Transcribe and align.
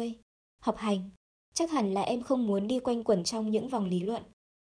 20. 0.00 0.18
Học 0.60 0.76
hành. 0.76 1.10
Chắc 1.54 1.70
hẳn 1.70 1.94
là 1.94 2.02
em 2.02 2.22
không 2.22 2.46
muốn 2.46 2.66
đi 2.66 2.80
quanh 2.80 3.04
quẩn 3.04 3.24
trong 3.24 3.50
những 3.50 3.68
vòng 3.68 3.84
lý 3.84 4.00
luận. 4.00 4.22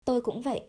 Tôi 0.05 0.21
cũng 0.21 0.41
vậy. 0.41 0.61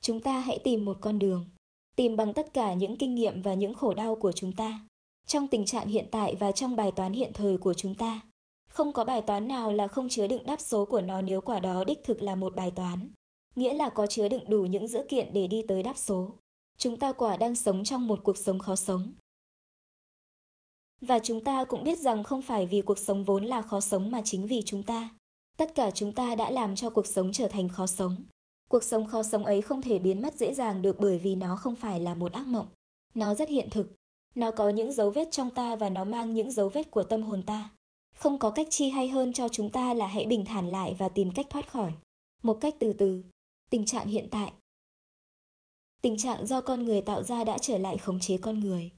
Chúng 0.00 0.20
ta 0.20 0.40
hãy 0.40 0.58
tìm 0.64 0.84
một 0.84 0.98
con 1.00 1.18
đường. 1.18 1.50
Tìm 1.96 2.16
bằng 2.16 2.34
tất 2.34 2.52
cả 2.52 2.74
những 2.74 2.96
kinh 2.96 3.14
nghiệm 3.14 3.42
và 3.42 3.54
những 3.54 3.74
khổ 3.74 3.94
đau 3.94 4.16
của 4.16 4.32
chúng 4.32 4.52
ta. 4.52 4.86
Trong 5.26 5.48
tình 5.48 5.64
trạng 5.64 5.88
hiện 5.88 6.06
tại 6.10 6.34
và 6.34 6.52
trong 6.52 6.76
bài 6.76 6.92
toán 6.92 7.12
hiện 7.12 7.32
thời 7.34 7.58
của 7.58 7.74
chúng 7.74 7.94
ta. 7.94 8.20
Không 8.68 8.92
có 8.92 9.04
bài 9.04 9.22
toán 9.22 9.48
nào 9.48 9.72
là 9.72 9.88
không 9.88 10.08
chứa 10.08 10.26
đựng 10.26 10.46
đáp 10.46 10.60
số 10.60 10.84
của 10.84 11.00
nó 11.00 11.22
nếu 11.22 11.40
quả 11.40 11.60
đó 11.60 11.84
đích 11.84 12.04
thực 12.04 12.22
là 12.22 12.34
một 12.34 12.56
bài 12.56 12.70
toán. 12.70 13.10
Nghĩa 13.56 13.74
là 13.74 13.88
có 13.88 14.06
chứa 14.06 14.28
đựng 14.28 14.50
đủ 14.50 14.62
những 14.62 14.88
dữ 14.88 15.04
kiện 15.08 15.32
để 15.32 15.46
đi 15.46 15.62
tới 15.68 15.82
đáp 15.82 15.96
số. 15.96 16.30
Chúng 16.78 16.96
ta 16.96 17.12
quả 17.12 17.36
đang 17.36 17.54
sống 17.54 17.84
trong 17.84 18.06
một 18.06 18.20
cuộc 18.24 18.36
sống 18.36 18.58
khó 18.58 18.76
sống. 18.76 19.12
Và 21.00 21.18
chúng 21.18 21.44
ta 21.44 21.64
cũng 21.64 21.84
biết 21.84 21.98
rằng 21.98 22.24
không 22.24 22.42
phải 22.42 22.66
vì 22.66 22.82
cuộc 22.82 22.98
sống 22.98 23.24
vốn 23.24 23.44
là 23.44 23.62
khó 23.62 23.80
sống 23.80 24.10
mà 24.10 24.22
chính 24.24 24.46
vì 24.46 24.62
chúng 24.66 24.82
ta. 24.82 25.10
Tất 25.56 25.74
cả 25.74 25.90
chúng 25.90 26.12
ta 26.12 26.34
đã 26.34 26.50
làm 26.50 26.76
cho 26.76 26.90
cuộc 26.90 27.06
sống 27.06 27.32
trở 27.32 27.48
thành 27.48 27.68
khó 27.68 27.86
sống. 27.86 28.16
Cuộc 28.68 28.84
sống 28.84 29.06
khó 29.06 29.22
sống 29.22 29.44
ấy 29.44 29.62
không 29.62 29.82
thể 29.82 29.98
biến 29.98 30.22
mất 30.22 30.34
dễ 30.34 30.54
dàng 30.54 30.82
được 30.82 30.96
bởi 31.00 31.18
vì 31.18 31.34
nó 31.34 31.56
không 31.56 31.76
phải 31.76 32.00
là 32.00 32.14
một 32.14 32.32
ác 32.32 32.46
mộng. 32.46 32.66
Nó 33.14 33.34
rất 33.34 33.48
hiện 33.48 33.70
thực. 33.70 33.92
Nó 34.34 34.50
có 34.50 34.68
những 34.68 34.92
dấu 34.92 35.10
vết 35.10 35.28
trong 35.30 35.50
ta 35.50 35.76
và 35.76 35.90
nó 35.90 36.04
mang 36.04 36.34
những 36.34 36.50
dấu 36.50 36.68
vết 36.68 36.90
của 36.90 37.02
tâm 37.02 37.22
hồn 37.22 37.42
ta. 37.42 37.70
Không 38.16 38.38
có 38.38 38.50
cách 38.50 38.66
chi 38.70 38.88
hay 38.88 39.08
hơn 39.08 39.32
cho 39.32 39.48
chúng 39.48 39.70
ta 39.70 39.94
là 39.94 40.06
hãy 40.06 40.26
bình 40.26 40.44
thản 40.44 40.68
lại 40.68 40.96
và 40.98 41.08
tìm 41.08 41.30
cách 41.30 41.46
thoát 41.50 41.70
khỏi. 41.70 41.92
Một 42.42 42.58
cách 42.60 42.74
từ 42.78 42.92
từ. 42.92 43.22
Tình 43.70 43.86
trạng 43.86 44.06
hiện 44.06 44.28
tại. 44.30 44.52
Tình 46.02 46.16
trạng 46.16 46.46
do 46.46 46.60
con 46.60 46.84
người 46.84 47.00
tạo 47.00 47.22
ra 47.22 47.44
đã 47.44 47.58
trở 47.58 47.78
lại 47.78 47.98
khống 47.98 48.20
chế 48.20 48.38
con 48.38 48.60
người. 48.60 48.90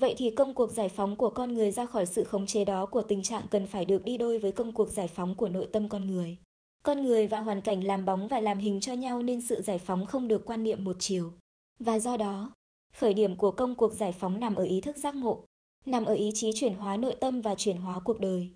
Vậy 0.00 0.14
thì 0.18 0.30
công 0.30 0.54
cuộc 0.54 0.70
giải 0.70 0.88
phóng 0.88 1.16
của 1.16 1.30
con 1.30 1.54
người 1.54 1.70
ra 1.70 1.86
khỏi 1.86 2.06
sự 2.06 2.24
khống 2.24 2.46
chế 2.46 2.64
đó 2.64 2.86
của 2.86 3.02
tình 3.02 3.22
trạng 3.22 3.46
cần 3.50 3.66
phải 3.66 3.84
được 3.84 4.04
đi 4.04 4.16
đôi 4.16 4.38
với 4.38 4.52
công 4.52 4.72
cuộc 4.72 4.90
giải 4.90 5.08
phóng 5.08 5.34
của 5.34 5.48
nội 5.48 5.68
tâm 5.72 5.88
con 5.88 6.06
người. 6.06 6.36
Con 6.82 7.02
người 7.02 7.26
và 7.26 7.40
hoàn 7.40 7.60
cảnh 7.60 7.84
làm 7.84 8.04
bóng 8.04 8.28
và 8.28 8.40
làm 8.40 8.58
hình 8.58 8.80
cho 8.80 8.92
nhau 8.92 9.22
nên 9.22 9.40
sự 9.40 9.62
giải 9.62 9.78
phóng 9.78 10.06
không 10.06 10.28
được 10.28 10.44
quan 10.46 10.64
niệm 10.64 10.84
một 10.84 10.96
chiều. 10.98 11.32
Và 11.78 11.98
do 11.98 12.16
đó, 12.16 12.52
khởi 12.92 13.14
điểm 13.14 13.36
của 13.36 13.50
công 13.50 13.74
cuộc 13.74 13.92
giải 13.92 14.12
phóng 14.12 14.40
nằm 14.40 14.54
ở 14.54 14.64
ý 14.64 14.80
thức 14.80 14.96
giác 14.96 15.14
ngộ, 15.14 15.44
nằm 15.86 16.04
ở 16.04 16.14
ý 16.14 16.30
chí 16.34 16.50
chuyển 16.54 16.74
hóa 16.74 16.96
nội 16.96 17.16
tâm 17.20 17.40
và 17.40 17.54
chuyển 17.54 17.76
hóa 17.76 18.00
cuộc 18.04 18.20
đời. 18.20 18.50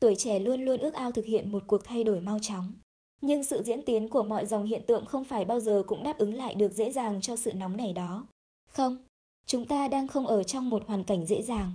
Tuổi 0.00 0.14
trẻ 0.18 0.38
luôn 0.38 0.64
luôn 0.64 0.80
ước 0.80 0.94
ao 0.94 1.12
thực 1.12 1.24
hiện 1.24 1.52
một 1.52 1.62
cuộc 1.66 1.84
thay 1.84 2.04
đổi 2.04 2.20
mau 2.20 2.38
chóng. 2.42 2.72
Nhưng 3.20 3.44
sự 3.44 3.62
diễn 3.62 3.82
tiến 3.82 4.08
của 4.08 4.22
mọi 4.22 4.46
dòng 4.46 4.64
hiện 4.64 4.82
tượng 4.86 5.06
không 5.06 5.24
phải 5.24 5.44
bao 5.44 5.60
giờ 5.60 5.82
cũng 5.86 6.02
đáp 6.02 6.18
ứng 6.18 6.34
lại 6.34 6.54
được 6.54 6.72
dễ 6.72 6.92
dàng 6.92 7.20
cho 7.20 7.36
sự 7.36 7.52
nóng 7.52 7.76
nảy 7.76 7.92
đó. 7.92 8.26
Không, 8.68 9.05
chúng 9.46 9.66
ta 9.66 9.88
đang 9.88 10.08
không 10.08 10.26
ở 10.26 10.42
trong 10.42 10.70
một 10.70 10.86
hoàn 10.86 11.04
cảnh 11.04 11.26
dễ 11.26 11.42
dàng. 11.42 11.72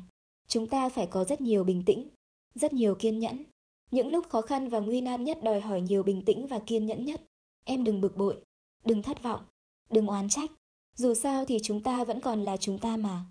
Chúng 0.48 0.68
ta 0.68 0.90
phải 0.90 1.08
có 1.08 1.24
rất 1.24 1.42
nhiều 1.42 1.64
bình 1.64 1.84
tĩnh, 1.86 2.08
rất 2.56 2.74
nhiều 2.74 2.96
kiên 2.96 3.20
nhẫn. 3.20 3.44
Những 3.92 4.08
lúc 4.08 4.30
khó 4.30 4.42
khăn 4.42 4.70
và 4.70 4.80
nguy 4.80 5.02
nan 5.02 5.24
nhất 5.24 5.44
đòi 5.44 5.62
hỏi 5.62 5.82
nhiều 5.82 6.04
bình 6.04 6.26
tĩnh 6.26 6.48
và 6.48 6.60
kiên 6.60 6.86
nhẫn 6.86 7.06
nhất. 7.06 7.22
Em 7.64 7.84
đừng 7.84 8.02
bực 8.02 8.18
bội, 8.18 8.44
đừng 8.86 9.02
thất 9.02 9.24
vọng, 9.24 9.42
đừng 9.90 10.08
oán 10.08 10.30
trách. 10.30 10.52
Dù 10.96 11.14
sao 11.14 11.46
thì 11.46 11.60
chúng 11.64 11.84
ta 11.84 12.04
vẫn 12.04 12.22
còn 12.22 12.44
là 12.44 12.58
chúng 12.58 12.80
ta 12.80 12.98
mà. 12.98 13.26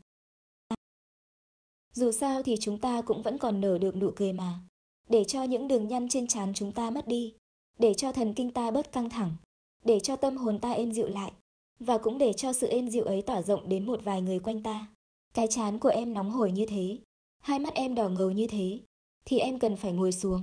Dù 1.94 2.12
sao 2.12 2.42
thì 2.42 2.56
chúng 2.60 2.78
ta 2.78 3.02
cũng 3.02 3.22
vẫn 3.22 3.38
còn 3.38 3.60
nở 3.60 3.78
được 3.78 3.96
nụ 3.96 4.10
cười 4.16 4.32
mà. 4.32 4.60
Để 5.08 5.24
cho 5.24 5.42
những 5.42 5.68
đường 5.68 5.88
nhăn 5.88 6.08
trên 6.08 6.26
trán 6.26 6.52
chúng 6.54 6.72
ta 6.72 6.90
mất 6.90 7.08
đi. 7.08 7.34
Để 7.78 7.94
cho 7.94 8.12
thần 8.12 8.34
kinh 8.34 8.50
ta 8.50 8.70
bớt 8.70 8.92
căng 8.92 9.10
thẳng. 9.10 9.36
Để 9.84 10.00
cho 10.00 10.16
tâm 10.16 10.36
hồn 10.36 10.58
ta 10.58 10.72
êm 10.72 10.92
dịu 10.92 11.08
lại. 11.08 11.32
Và 11.80 11.98
cũng 11.98 12.18
để 12.18 12.32
cho 12.32 12.52
sự 12.52 12.66
êm 12.66 12.90
dịu 12.90 13.04
ấy 13.04 13.22
tỏa 13.22 13.42
rộng 13.42 13.68
đến 13.68 13.86
một 13.86 14.00
vài 14.04 14.22
người 14.22 14.38
quanh 14.38 14.62
ta. 14.62 14.86
Cái 15.34 15.46
chán 15.50 15.78
của 15.78 15.88
em 15.88 16.14
nóng 16.14 16.30
hổi 16.30 16.52
như 16.52 16.66
thế. 16.66 16.98
Hai 17.38 17.58
mắt 17.58 17.74
em 17.74 17.94
đỏ 17.94 18.08
ngầu 18.08 18.30
như 18.30 18.46
thế 18.46 18.80
thì 19.24 19.38
em 19.38 19.58
cần 19.58 19.76
phải 19.76 19.92
ngồi 19.92 20.12
xuống, 20.12 20.42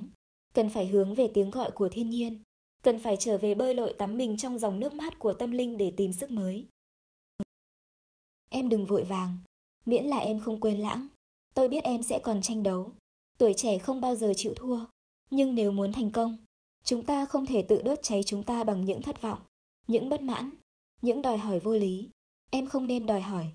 cần 0.54 0.70
phải 0.70 0.88
hướng 0.88 1.14
về 1.14 1.32
tiếng 1.34 1.52
gọi 1.52 1.72
của 1.72 1.90
thiên 1.90 2.10
nhiên, 2.10 2.40
cần 2.84 3.00
phải 3.00 3.18
trở 3.20 3.38
về 3.38 3.56
bơi 3.56 3.74
lội 3.74 3.94
tắm 3.98 4.18
mình 4.18 4.38
trong 4.38 4.60
dòng 4.60 4.80
nước 4.80 4.94
mát 4.94 5.20
của 5.20 5.34
tâm 5.34 5.52
linh 5.52 5.78
để 5.78 5.94
tìm 5.98 6.14
sức 6.14 6.32
mới. 6.32 6.66
Em 8.50 8.70
đừng 8.70 8.86
vội 8.86 9.04
vàng, 9.04 9.38
miễn 9.86 10.06
là 10.06 10.18
em 10.18 10.40
không 10.40 10.60
quên 10.60 10.80
lãng. 10.80 11.08
Tôi 11.54 11.68
biết 11.68 11.84
em 11.84 12.04
sẽ 12.04 12.20
còn 12.20 12.42
tranh 12.42 12.64
đấu. 12.64 12.92
Tuổi 13.38 13.54
trẻ 13.54 13.78
không 13.78 14.02
bao 14.02 14.16
giờ 14.16 14.34
chịu 14.36 14.54
thua. 14.56 14.80
Nhưng 15.30 15.56
nếu 15.56 15.72
muốn 15.72 15.94
thành 15.94 16.12
công, 16.12 16.38
chúng 16.84 17.04
ta 17.04 17.26
không 17.26 17.46
thể 17.46 17.62
tự 17.62 17.82
đốt 17.82 18.00
cháy 18.02 18.24
chúng 18.24 18.44
ta 18.44 18.64
bằng 18.64 18.86
những 18.86 19.02
thất 19.02 19.22
vọng, 19.22 19.40
những 19.88 20.10
bất 20.10 20.22
mãn, 20.22 20.50
những 21.02 21.22
đòi 21.22 21.38
hỏi 21.38 21.60
vô 21.60 21.74
lý. 21.74 22.10
Em 22.52 22.68
không 22.68 22.88
nên 22.88 23.06
đòi 23.06 23.22
hỏi, 23.22 23.46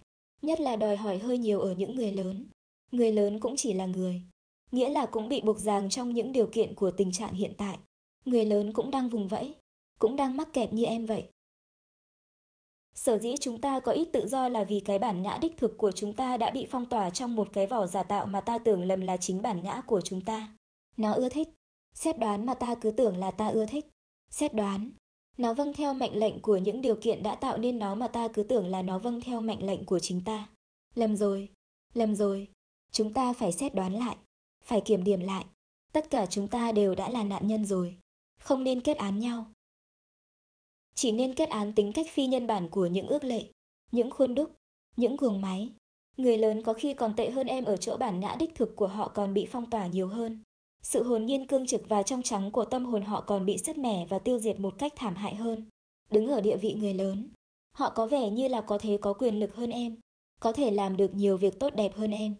nhất 0.43 0.61
là 0.61 0.77
đòi 0.77 0.97
hỏi 0.97 1.19
hơi 1.19 1.39
nhiều 1.39 1.61
ở 1.61 1.75
những 1.75 1.95
người 1.95 2.13
lớn. 2.13 2.47
Người 2.93 3.13
lớn 3.13 3.41
cũng 3.41 3.55
chỉ 3.57 3.73
là 3.73 3.87
người, 3.87 4.23
nghĩa 4.71 4.89
là 4.89 5.07
cũng 5.07 5.29
bị 5.29 5.41
buộc 5.41 5.59
ràng 5.59 5.91
trong 5.91 6.15
những 6.15 6.33
điều 6.33 6.47
kiện 6.47 6.75
của 6.75 6.91
tình 6.91 7.13
trạng 7.13 7.35
hiện 7.35 7.53
tại. 7.59 7.79
Người 8.25 8.45
lớn 8.45 8.73
cũng 8.73 8.91
đang 8.91 9.09
vùng 9.09 9.29
vẫy, 9.29 9.55
cũng 9.99 10.17
đang 10.17 10.37
mắc 10.37 10.49
kẹt 10.53 10.73
như 10.73 10.85
em 10.85 11.07
vậy. 11.07 11.29
Sở 12.95 13.19
dĩ 13.19 13.35
chúng 13.41 13.61
ta 13.61 13.81
có 13.81 13.93
ít 13.93 14.09
tự 14.13 14.29
do 14.29 14.49
là 14.49 14.65
vì 14.65 14.81
cái 14.81 14.99
bản 14.99 15.23
ngã 15.23 15.39
đích 15.41 15.57
thực 15.57 15.79
của 15.79 15.93
chúng 15.93 16.13
ta 16.13 16.37
đã 16.37 16.51
bị 16.51 16.67
phong 16.71 16.87
tỏa 16.87 17.11
trong 17.11 17.37
một 17.37 17.49
cái 17.53 17.67
vỏ 17.67 17.87
giả 17.87 18.03
tạo 18.03 18.27
mà 18.27 18.41
ta 18.41 18.59
tưởng 18.59 18.85
lầm 18.85 19.01
là 19.01 19.17
chính 19.17 19.43
bản 19.43 19.63
ngã 19.63 19.83
của 19.87 20.01
chúng 20.01 20.21
ta. 20.21 20.57
Nó 20.97 21.13
ưa 21.13 21.29
thích, 21.29 21.49
xét 21.95 22.19
đoán 22.19 22.47
mà 22.47 22.55
ta 22.55 22.75
cứ 22.75 22.91
tưởng 22.91 23.17
là 23.17 23.31
ta 23.31 23.49
ưa 23.49 23.67
thích, 23.67 23.87
xét 24.31 24.55
đoán. 24.55 24.91
Nó 25.39 25.55
vâng 25.55 25.73
theo 25.73 25.95
mệnh 25.95 26.19
lệnh 26.19 26.41
của 26.41 26.57
những 26.57 26.83
điều 26.83 26.97
kiện 26.97 27.23
đã 27.23 27.35
tạo 27.35 27.59
nên 27.59 27.79
nó 27.79 27.95
mà 27.95 28.09
ta 28.09 28.29
cứ 28.29 28.43
tưởng 28.43 28.67
là 28.67 28.83
nó 28.83 28.99
vâng 28.99 29.21
theo 29.21 29.41
mệnh 29.41 29.67
lệnh 29.67 29.85
của 29.85 29.99
chính 29.99 30.21
ta. 30.25 30.49
Lầm 30.95 31.17
rồi, 31.17 31.49
lầm 31.95 32.15
rồi, 32.15 32.49
chúng 32.93 33.13
ta 33.13 33.33
phải 33.33 33.53
xét 33.53 33.75
đoán 33.75 33.95
lại 33.95 34.17
phải 34.63 34.81
kiểm 34.81 35.05
điểm 35.05 35.21
lại. 35.21 35.45
Tất 35.93 36.11
cả 36.11 36.27
chúng 36.27 36.49
ta 36.49 36.73
đều 36.73 36.95
đã 36.95 37.11
là 37.11 37.25
nạn 37.25 37.47
nhân 37.47 37.65
rồi. 37.65 37.97
Không 38.41 38.65
nên 38.65 38.81
kết 38.81 38.97
án 38.97 39.19
nhau. 39.19 39.47
Chỉ 40.95 41.13
nên 41.13 41.35
kết 41.35 41.49
án 41.49 41.73
tính 41.73 41.93
cách 41.93 42.07
phi 42.13 42.27
nhân 42.27 42.47
bản 42.47 42.69
của 42.69 42.87
những 42.87 43.07
ước 43.07 43.25
lệ, 43.25 43.45
những 43.93 44.11
khuôn 44.11 44.35
đúc, 44.35 44.51
những 44.97 45.17
guồng 45.17 45.41
máy. 45.41 45.71
Người 46.17 46.39
lớn 46.39 46.63
có 46.63 46.73
khi 46.73 46.95
còn 46.95 47.17
tệ 47.17 47.31
hơn 47.31 47.47
em 47.47 47.65
ở 47.65 47.77
chỗ 47.77 47.97
bản 47.97 48.21
ngã 48.21 48.37
đích 48.39 48.55
thực 48.55 48.77
của 48.77 48.87
họ 48.87 49.09
còn 49.09 49.35
bị 49.35 49.47
phong 49.51 49.71
tỏa 49.71 49.87
nhiều 49.87 50.09
hơn. 50.09 50.43
Sự 50.83 51.03
hồn 51.03 51.27
nhiên 51.27 51.47
cương 51.47 51.67
trực 51.67 51.83
và 51.89 52.03
trong 52.03 52.23
trắng 52.23 52.51
của 52.51 52.65
tâm 52.65 52.85
hồn 52.85 53.03
họ 53.03 53.21
còn 53.21 53.47
bị 53.47 53.59
sứt 53.59 53.79
mẻ 53.79 54.07
và 54.07 54.19
tiêu 54.19 54.39
diệt 54.39 54.61
một 54.61 54.75
cách 54.79 54.93
thảm 54.97 55.15
hại 55.15 55.35
hơn. 55.35 55.69
Đứng 56.11 56.29
ở 56.29 56.41
địa 56.41 56.57
vị 56.57 56.75
người 56.75 56.95
lớn, 56.95 57.29
họ 57.73 57.91
có 57.91 58.07
vẻ 58.07 58.31
như 58.31 58.49
là 58.49 58.61
có 58.61 58.79
thế 58.79 58.99
có 59.01 59.13
quyền 59.13 59.41
lực 59.41 59.55
hơn 59.55 59.71
em, 59.71 59.97
có 60.41 60.53
thể 60.53 60.71
làm 60.71 60.97
được 60.97 61.15
nhiều 61.15 61.37
việc 61.37 61.61
tốt 61.61 61.75
đẹp 61.75 61.95
hơn 61.95 62.11
em. 62.11 62.35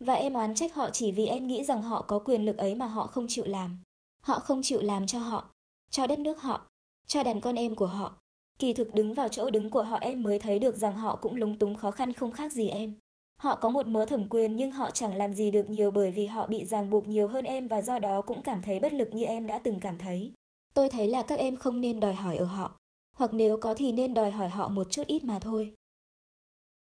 Và 0.00 0.14
em 0.14 0.34
oán 0.34 0.54
trách 0.54 0.74
họ 0.74 0.90
chỉ 0.90 1.12
vì 1.12 1.26
em 1.26 1.46
nghĩ 1.46 1.64
rằng 1.64 1.82
họ 1.82 2.02
có 2.02 2.18
quyền 2.18 2.44
lực 2.44 2.56
ấy 2.56 2.74
mà 2.74 2.86
họ 2.86 3.06
không 3.06 3.26
chịu 3.28 3.44
làm. 3.44 3.78
Họ 4.22 4.38
không 4.38 4.62
chịu 4.62 4.80
làm 4.80 5.06
cho 5.06 5.18
họ, 5.18 5.50
cho 5.90 6.06
đất 6.06 6.18
nước 6.18 6.40
họ, 6.40 6.66
cho 7.06 7.22
đàn 7.22 7.40
con 7.40 7.54
em 7.54 7.74
của 7.74 7.86
họ. 7.86 8.18
Kỳ 8.58 8.72
thực 8.72 8.94
đứng 8.94 9.14
vào 9.14 9.28
chỗ 9.28 9.50
đứng 9.50 9.70
của 9.70 9.82
họ 9.82 9.96
em 9.96 10.22
mới 10.22 10.38
thấy 10.38 10.58
được 10.58 10.76
rằng 10.76 10.96
họ 10.96 11.16
cũng 11.16 11.36
lúng 11.36 11.58
túng 11.58 11.74
khó 11.74 11.90
khăn 11.90 12.12
không 12.12 12.32
khác 12.32 12.52
gì 12.52 12.68
em. 12.68 12.94
Họ 13.36 13.56
có 13.56 13.68
một 13.68 13.86
mớ 13.86 14.06
thẩm 14.06 14.28
quyền 14.28 14.56
nhưng 14.56 14.70
họ 14.70 14.90
chẳng 14.90 15.16
làm 15.16 15.34
gì 15.34 15.50
được 15.50 15.70
nhiều 15.70 15.90
bởi 15.90 16.10
vì 16.10 16.26
họ 16.26 16.46
bị 16.46 16.64
ràng 16.64 16.90
buộc 16.90 17.08
nhiều 17.08 17.28
hơn 17.28 17.44
em 17.44 17.68
và 17.68 17.82
do 17.82 17.98
đó 17.98 18.22
cũng 18.22 18.42
cảm 18.42 18.62
thấy 18.62 18.80
bất 18.80 18.92
lực 18.92 19.08
như 19.12 19.24
em 19.24 19.46
đã 19.46 19.58
từng 19.58 19.80
cảm 19.80 19.98
thấy. 19.98 20.32
Tôi 20.74 20.88
thấy 20.88 21.08
là 21.08 21.22
các 21.22 21.38
em 21.38 21.56
không 21.56 21.80
nên 21.80 22.00
đòi 22.00 22.14
hỏi 22.14 22.36
ở 22.36 22.44
họ, 22.44 22.78
hoặc 23.16 23.34
nếu 23.34 23.56
có 23.56 23.74
thì 23.74 23.92
nên 23.92 24.14
đòi 24.14 24.30
hỏi 24.30 24.48
họ 24.48 24.68
một 24.68 24.90
chút 24.90 25.06
ít 25.06 25.24
mà 25.24 25.38
thôi. 25.38 25.74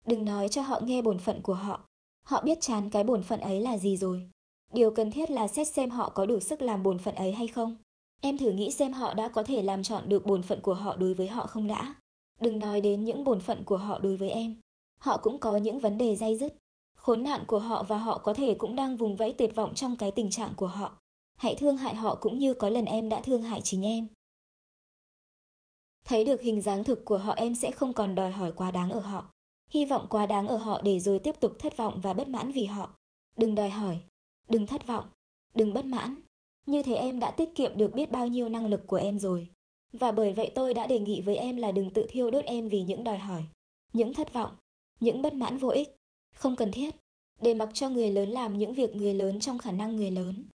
Đừng 0.06 0.25
nói 0.25 0.50
cho 0.50 0.62
họ 0.62 0.79
nghe 0.84 1.02
bổn 1.02 1.19
phận 1.19 1.41
của 1.41 1.53
họ, 1.53 1.88
Họ 2.24 2.41
biết 2.41 2.62
chán 2.62 2.90
cái 2.90 3.03
bổn 3.03 3.23
phận 3.23 3.40
ấy 3.40 3.62
là 3.62 3.78
gì 3.78 3.97
rồi. 3.97 4.29
Điều 4.73 4.91
cần 4.91 5.12
thiết 5.12 5.31
là 5.31 5.47
xét 5.47 5.68
xem 5.68 5.90
họ 5.90 6.09
có 6.09 6.25
đủ 6.25 6.40
sức 6.40 6.62
làm 6.62 6.84
bổn 6.84 6.97
phận 6.97 7.16
ấy 7.16 7.31
hay 7.31 7.47
không. 7.47 7.75
Em 8.22 8.38
thử 8.38 8.52
nghĩ 8.52 8.72
xem 8.72 8.94
họ 8.94 9.13
đã 9.13 9.28
có 9.29 9.44
thể 9.44 9.62
làm 9.62 9.84
chọn 9.84 10.09
được 10.09 10.25
bổn 10.25 10.44
phận 10.44 10.62
của 10.62 10.73
họ 10.73 10.96
đối 10.96 11.13
với 11.13 11.28
họ 11.28 11.47
không 11.47 11.68
đã. 11.68 11.96
Đừng 12.40 12.59
nói 12.59 12.81
đến 12.81 13.06
những 13.06 13.23
bổn 13.23 13.40
phận 13.40 13.63
của 13.63 13.78
họ 13.78 14.00
đối 14.00 14.18
với 14.18 14.29
em. 14.29 14.56
Họ 15.01 15.17
cũng 15.17 15.39
có 15.39 15.57
những 15.57 15.79
vấn 15.79 15.97
đề 15.97 16.16
dây 16.16 16.38
dứt. 16.38 16.56
Khốn 16.95 17.23
nạn 17.23 17.44
của 17.47 17.59
họ 17.59 17.84
và 17.84 17.97
họ 17.97 18.17
có 18.17 18.34
thể 18.34 18.56
cũng 18.56 18.75
đang 18.75 18.97
vùng 18.97 19.16
vẫy 19.16 19.34
tuyệt 19.34 19.55
vọng 19.55 19.75
trong 19.75 19.96
cái 19.96 20.11
tình 20.11 20.29
trạng 20.29 20.53
của 20.55 20.67
họ. 20.67 20.97
Hãy 21.37 21.55
thương 21.55 21.78
hại 21.78 21.96
họ 21.96 22.16
cũng 22.16 22.40
như 22.40 22.53
có 22.53 22.70
lần 22.70 22.85
em 22.85 23.09
đã 23.09 23.22
thương 23.22 23.41
hại 23.41 23.61
chính 23.61 23.85
em. 23.85 24.08
Thấy 26.05 26.25
được 26.25 26.41
hình 26.41 26.61
dáng 26.61 26.84
thực 26.84 27.05
của 27.05 27.17
họ 27.17 27.34
em 27.34 27.55
sẽ 27.55 27.72
không 27.72 27.93
còn 27.93 28.16
đòi 28.16 28.31
hỏi 28.31 28.52
quá 28.52 28.72
đáng 28.72 28.90
ở 28.90 28.99
họ 28.99 29.31
hy 29.72 29.85
vọng 29.85 30.08
quá 30.09 30.25
đáng 30.25 30.47
ở 30.47 30.58
họ 30.58 30.81
để 30.81 30.99
rồi 30.99 31.20
tiếp 31.20 31.35
tục 31.40 31.52
thất 31.59 31.78
vọng 31.78 31.99
và 32.03 32.14
bất 32.14 32.28
mãn 32.28 32.52
vì 32.52 32.66
họ. 32.66 32.90
Đừng 33.37 33.55
đòi 33.55 33.70
hỏi, 33.70 33.99
đừng 34.49 34.67
thất 34.67 34.87
vọng, 34.87 35.05
đừng 35.55 35.73
bất 35.73 35.85
mãn. 35.85 36.16
Như 36.66 36.84
thế 36.84 36.93
em 36.93 37.20
đã 37.20 37.31
tiết 37.31 37.55
kiệm 37.55 37.78
được 37.78 37.93
biết 37.93 38.11
bao 38.11 38.28
nhiêu 38.28 38.49
năng 38.49 38.67
lực 38.67 38.87
của 38.87 38.96
em 38.96 39.20
rồi. 39.20 39.47
Và 39.93 40.11
bởi 40.11 40.34
vậy 40.34 40.52
tôi 40.55 40.73
đã 40.73 40.87
đề 40.87 40.99
nghị 40.99 41.22
với 41.22 41.35
em 41.35 41.58
là 41.58 41.72
đừng 41.72 41.93
tự 41.93 42.05
thiêu 42.09 42.31
đốt 42.31 42.46
em 42.46 42.70
vì 42.70 42.84
những 42.84 43.03
đòi 43.03 43.17
hỏi, 43.17 43.43
những 43.93 44.14
thất 44.14 44.34
vọng, 44.34 44.52
những 45.01 45.21
bất 45.21 45.33
mãn 45.33 45.57
vô 45.57 45.69
ích, 45.69 45.95
không 46.35 46.55
cần 46.55 46.71
thiết, 46.71 46.95
để 47.41 47.53
mặc 47.53 47.69
cho 47.73 47.89
người 47.89 48.11
lớn 48.11 48.29
làm 48.29 48.57
những 48.57 48.73
việc 48.73 48.95
người 48.95 49.13
lớn 49.13 49.39
trong 49.39 49.57
khả 49.57 49.71
năng 49.71 49.95
người 49.95 50.11
lớn. 50.11 50.45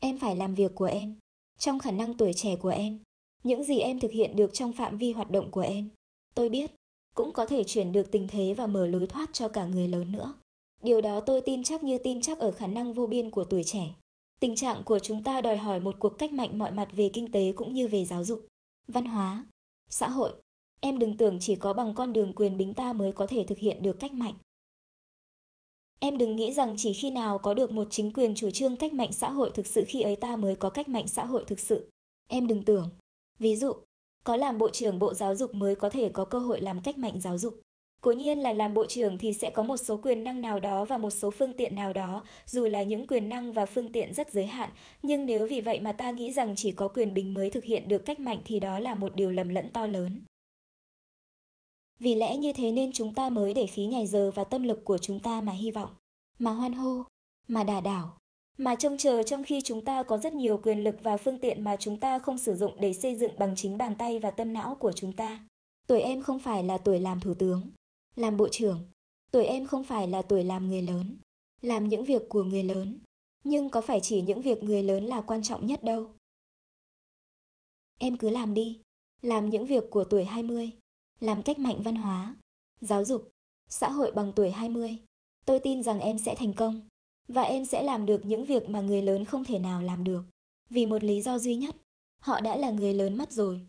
Em 0.00 0.18
phải 0.18 0.36
làm 0.36 0.54
việc 0.54 0.74
của 0.74 0.84
em, 0.84 1.18
trong 1.58 1.78
khả 1.78 1.90
năng 1.90 2.16
tuổi 2.16 2.32
trẻ 2.32 2.56
của 2.56 2.68
em, 2.68 2.98
những 3.44 3.64
gì 3.64 3.78
em 3.78 4.00
thực 4.00 4.10
hiện 4.10 4.36
được 4.36 4.50
trong 4.54 4.72
phạm 4.72 4.98
vi 4.98 5.12
hoạt 5.12 5.30
động 5.30 5.50
của 5.50 5.60
em. 5.60 5.88
Tôi 6.34 6.48
biết, 6.48 6.70
cũng 7.14 7.32
có 7.32 7.46
thể 7.46 7.64
chuyển 7.64 7.92
được 7.92 8.10
tình 8.10 8.28
thế 8.28 8.54
và 8.54 8.66
mở 8.66 8.86
lối 8.86 9.06
thoát 9.06 9.32
cho 9.32 9.48
cả 9.48 9.66
người 9.66 9.88
lớn 9.88 10.12
nữa. 10.12 10.34
Điều 10.82 11.00
đó 11.00 11.20
tôi 11.20 11.40
tin 11.40 11.62
chắc 11.62 11.84
như 11.84 11.98
tin 11.98 12.20
chắc 12.20 12.38
ở 12.38 12.52
khả 12.52 12.66
năng 12.66 12.92
vô 12.92 13.06
biên 13.06 13.30
của 13.30 13.44
tuổi 13.44 13.64
trẻ. 13.64 13.94
Tình 14.40 14.56
trạng 14.56 14.82
của 14.84 14.98
chúng 14.98 15.22
ta 15.22 15.40
đòi 15.40 15.56
hỏi 15.56 15.80
một 15.80 15.96
cuộc 15.98 16.18
cách 16.18 16.32
mạnh 16.32 16.58
mọi 16.58 16.70
mặt 16.70 16.88
về 16.92 17.10
kinh 17.12 17.32
tế 17.32 17.52
cũng 17.56 17.74
như 17.74 17.88
về 17.88 18.04
giáo 18.04 18.24
dục, 18.24 18.46
văn 18.88 19.04
hóa, 19.04 19.46
xã 19.88 20.08
hội. 20.08 20.32
Em 20.80 20.98
đừng 20.98 21.16
tưởng 21.16 21.38
chỉ 21.40 21.56
có 21.56 21.72
bằng 21.72 21.94
con 21.94 22.12
đường 22.12 22.32
quyền 22.32 22.56
bính 22.56 22.74
ta 22.74 22.92
mới 22.92 23.12
có 23.12 23.26
thể 23.26 23.44
thực 23.44 23.58
hiện 23.58 23.82
được 23.82 24.00
cách 24.00 24.12
mạnh. 24.12 24.34
Em 25.98 26.18
đừng 26.18 26.36
nghĩ 26.36 26.52
rằng 26.52 26.74
chỉ 26.78 26.92
khi 26.92 27.10
nào 27.10 27.38
có 27.38 27.54
được 27.54 27.70
một 27.70 27.88
chính 27.90 28.12
quyền 28.12 28.34
chủ 28.34 28.50
trương 28.50 28.76
cách 28.76 28.92
mạnh 28.92 29.12
xã 29.12 29.30
hội 29.30 29.50
thực 29.54 29.66
sự 29.66 29.84
khi 29.88 30.02
ấy 30.02 30.16
ta 30.16 30.36
mới 30.36 30.56
có 30.56 30.70
cách 30.70 30.88
mạnh 30.88 31.08
xã 31.08 31.24
hội 31.24 31.44
thực 31.46 31.60
sự. 31.60 31.90
Em 32.28 32.46
đừng 32.46 32.62
tưởng. 32.62 32.88
Ví 33.38 33.56
dụ, 33.56 33.72
có 34.24 34.36
làm 34.36 34.58
bộ 34.58 34.70
trưởng 34.70 34.98
bộ 34.98 35.14
giáo 35.14 35.34
dục 35.34 35.54
mới 35.54 35.74
có 35.74 35.90
thể 35.90 36.08
có 36.08 36.24
cơ 36.24 36.38
hội 36.38 36.60
làm 36.60 36.80
cách 36.80 36.98
mạnh 36.98 37.20
giáo 37.20 37.38
dục. 37.38 37.60
Cố 38.00 38.12
nhiên 38.12 38.38
là 38.38 38.52
làm 38.52 38.74
bộ 38.74 38.86
trưởng 38.86 39.18
thì 39.18 39.32
sẽ 39.32 39.50
có 39.50 39.62
một 39.62 39.76
số 39.76 39.96
quyền 39.96 40.24
năng 40.24 40.40
nào 40.40 40.60
đó 40.60 40.84
và 40.84 40.98
một 40.98 41.10
số 41.10 41.30
phương 41.30 41.52
tiện 41.52 41.74
nào 41.74 41.92
đó, 41.92 42.24
dù 42.46 42.66
là 42.66 42.82
những 42.82 43.06
quyền 43.06 43.28
năng 43.28 43.52
và 43.52 43.66
phương 43.66 43.92
tiện 43.92 44.14
rất 44.14 44.32
giới 44.32 44.46
hạn, 44.46 44.70
nhưng 45.02 45.26
nếu 45.26 45.46
vì 45.46 45.60
vậy 45.60 45.80
mà 45.80 45.92
ta 45.92 46.10
nghĩ 46.10 46.32
rằng 46.32 46.56
chỉ 46.56 46.72
có 46.72 46.88
quyền 46.88 47.14
bình 47.14 47.34
mới 47.34 47.50
thực 47.50 47.64
hiện 47.64 47.88
được 47.88 48.04
cách 48.04 48.20
mạnh 48.20 48.38
thì 48.44 48.60
đó 48.60 48.78
là 48.78 48.94
một 48.94 49.16
điều 49.16 49.30
lầm 49.30 49.48
lẫn 49.48 49.70
to 49.70 49.86
lớn. 49.86 50.20
Vì 51.98 52.14
lẽ 52.14 52.36
như 52.36 52.52
thế 52.52 52.72
nên 52.72 52.92
chúng 52.92 53.14
ta 53.14 53.28
mới 53.28 53.54
để 53.54 53.66
phí 53.66 53.86
ngày 53.86 54.06
giờ 54.06 54.30
và 54.34 54.44
tâm 54.44 54.62
lực 54.62 54.84
của 54.84 54.98
chúng 54.98 55.20
ta 55.20 55.40
mà 55.40 55.52
hy 55.52 55.70
vọng, 55.70 55.90
mà 56.38 56.50
hoan 56.50 56.72
hô, 56.72 57.04
mà 57.48 57.64
đà 57.64 57.80
đảo, 57.80 58.18
mà 58.58 58.74
trông 58.74 58.98
chờ 58.98 59.22
trong 59.22 59.44
khi 59.44 59.60
chúng 59.64 59.84
ta 59.84 60.02
có 60.02 60.18
rất 60.18 60.32
nhiều 60.32 60.60
quyền 60.62 60.84
lực 60.84 60.96
và 61.02 61.16
phương 61.16 61.38
tiện 61.38 61.64
mà 61.64 61.76
chúng 61.76 62.00
ta 62.00 62.18
không 62.18 62.38
sử 62.38 62.54
dụng 62.54 62.80
để 62.80 62.92
xây 62.92 63.14
dựng 63.14 63.38
bằng 63.38 63.54
chính 63.56 63.78
bàn 63.78 63.94
tay 63.98 64.18
và 64.18 64.30
tâm 64.30 64.52
não 64.52 64.74
của 64.74 64.92
chúng 64.92 65.12
ta. 65.12 65.46
Tuổi 65.86 66.00
em 66.00 66.22
không 66.22 66.38
phải 66.38 66.64
là 66.64 66.78
tuổi 66.78 67.00
làm 67.00 67.20
thủ 67.20 67.34
tướng, 67.34 67.70
làm 68.16 68.36
bộ 68.36 68.48
trưởng. 68.48 68.78
Tuổi 69.30 69.44
em 69.44 69.66
không 69.66 69.84
phải 69.84 70.08
là 70.08 70.22
tuổi 70.22 70.44
làm 70.44 70.68
người 70.68 70.82
lớn, 70.82 71.16
làm 71.60 71.88
những 71.88 72.04
việc 72.04 72.22
của 72.28 72.44
người 72.44 72.62
lớn. 72.62 72.98
Nhưng 73.44 73.70
có 73.70 73.80
phải 73.80 74.00
chỉ 74.00 74.22
những 74.22 74.42
việc 74.42 74.62
người 74.62 74.82
lớn 74.82 75.04
là 75.04 75.20
quan 75.20 75.42
trọng 75.42 75.66
nhất 75.66 75.84
đâu. 75.84 76.10
Em 77.98 78.16
cứ 78.16 78.30
làm 78.30 78.54
đi, 78.54 78.80
làm 79.22 79.50
những 79.50 79.66
việc 79.66 79.84
của 79.90 80.04
tuổi 80.04 80.24
20, 80.24 80.70
làm 81.20 81.42
cách 81.42 81.58
mạnh 81.58 81.82
văn 81.82 81.96
hóa, 81.96 82.36
giáo 82.80 83.04
dục, 83.04 83.30
xã 83.68 83.90
hội 83.90 84.12
bằng 84.12 84.32
tuổi 84.32 84.50
20. 84.50 84.98
Tôi 85.44 85.58
tin 85.58 85.82
rằng 85.82 86.00
em 86.00 86.18
sẽ 86.18 86.34
thành 86.34 86.52
công 86.52 86.80
và 87.28 87.42
em 87.42 87.64
sẽ 87.64 87.82
làm 87.82 88.06
được 88.06 88.24
những 88.24 88.44
việc 88.44 88.68
mà 88.68 88.80
người 88.80 89.02
lớn 89.02 89.24
không 89.24 89.44
thể 89.44 89.58
nào 89.58 89.82
làm 89.82 90.04
được. 90.04 90.22
Vì 90.70 90.86
một 90.86 91.04
lý 91.04 91.22
do 91.22 91.38
duy 91.38 91.56
nhất, 91.56 91.76
họ 92.20 92.40
đã 92.40 92.56
là 92.56 92.70
người 92.70 92.94
lớn 92.94 93.16
mất 93.16 93.32
rồi. 93.32 93.60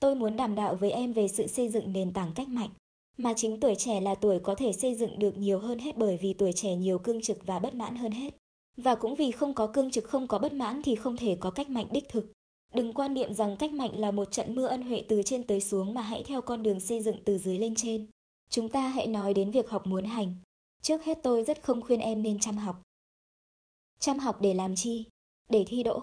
Tôi 0.00 0.14
muốn 0.14 0.36
đàm 0.36 0.54
đạo 0.54 0.76
với 0.76 0.90
em 0.90 1.12
về 1.12 1.28
sự 1.28 1.46
xây 1.46 1.68
dựng 1.68 1.92
nền 1.92 2.12
tảng 2.12 2.32
cách 2.34 2.48
mạnh, 2.48 2.70
mà 3.16 3.34
chính 3.36 3.60
tuổi 3.60 3.74
trẻ 3.78 4.00
là 4.00 4.14
tuổi 4.14 4.38
có 4.38 4.54
thể 4.54 4.72
xây 4.72 4.94
dựng 4.94 5.18
được 5.18 5.38
nhiều 5.38 5.58
hơn 5.58 5.78
hết 5.78 5.96
bởi 5.96 6.16
vì 6.16 6.32
tuổi 6.32 6.52
trẻ 6.52 6.76
nhiều 6.76 6.98
cương 6.98 7.22
trực 7.22 7.46
và 7.46 7.58
bất 7.58 7.74
mãn 7.74 7.96
hơn 7.96 8.12
hết. 8.12 8.34
Và 8.76 8.94
cũng 8.94 9.14
vì 9.14 9.30
không 9.30 9.54
có 9.54 9.66
cương 9.66 9.90
trực 9.90 10.04
không 10.04 10.28
có 10.28 10.38
bất 10.38 10.52
mãn 10.52 10.82
thì 10.82 10.94
không 10.94 11.16
thể 11.16 11.36
có 11.40 11.50
cách 11.50 11.70
mạnh 11.70 11.86
đích 11.90 12.08
thực. 12.08 12.32
Đừng 12.74 12.92
quan 12.92 13.14
niệm 13.14 13.34
rằng 13.34 13.56
cách 13.56 13.72
mạnh 13.72 13.98
là 13.98 14.10
một 14.10 14.32
trận 14.32 14.54
mưa 14.54 14.66
ân 14.66 14.82
huệ 14.82 15.04
từ 15.08 15.22
trên 15.22 15.46
tới 15.46 15.60
xuống 15.60 15.94
mà 15.94 16.02
hãy 16.02 16.22
theo 16.26 16.40
con 16.40 16.62
đường 16.62 16.80
xây 16.80 17.02
dựng 17.02 17.16
từ 17.24 17.38
dưới 17.38 17.58
lên 17.58 17.74
trên. 17.74 18.06
Chúng 18.50 18.68
ta 18.68 18.88
hãy 18.88 19.06
nói 19.06 19.34
đến 19.34 19.50
việc 19.50 19.70
học 19.70 19.86
muốn 19.86 20.04
hành. 20.04 20.34
Trước 20.82 21.04
hết 21.04 21.18
tôi 21.22 21.44
rất 21.44 21.62
không 21.62 21.82
khuyên 21.82 22.00
em 22.00 22.22
nên 22.22 22.38
chăm 22.38 22.56
học. 22.56 22.82
Chăm 23.98 24.18
học 24.18 24.40
để 24.40 24.54
làm 24.54 24.74
chi? 24.76 25.04
Để 25.48 25.64
thi 25.68 25.82
đỗ, 25.82 26.02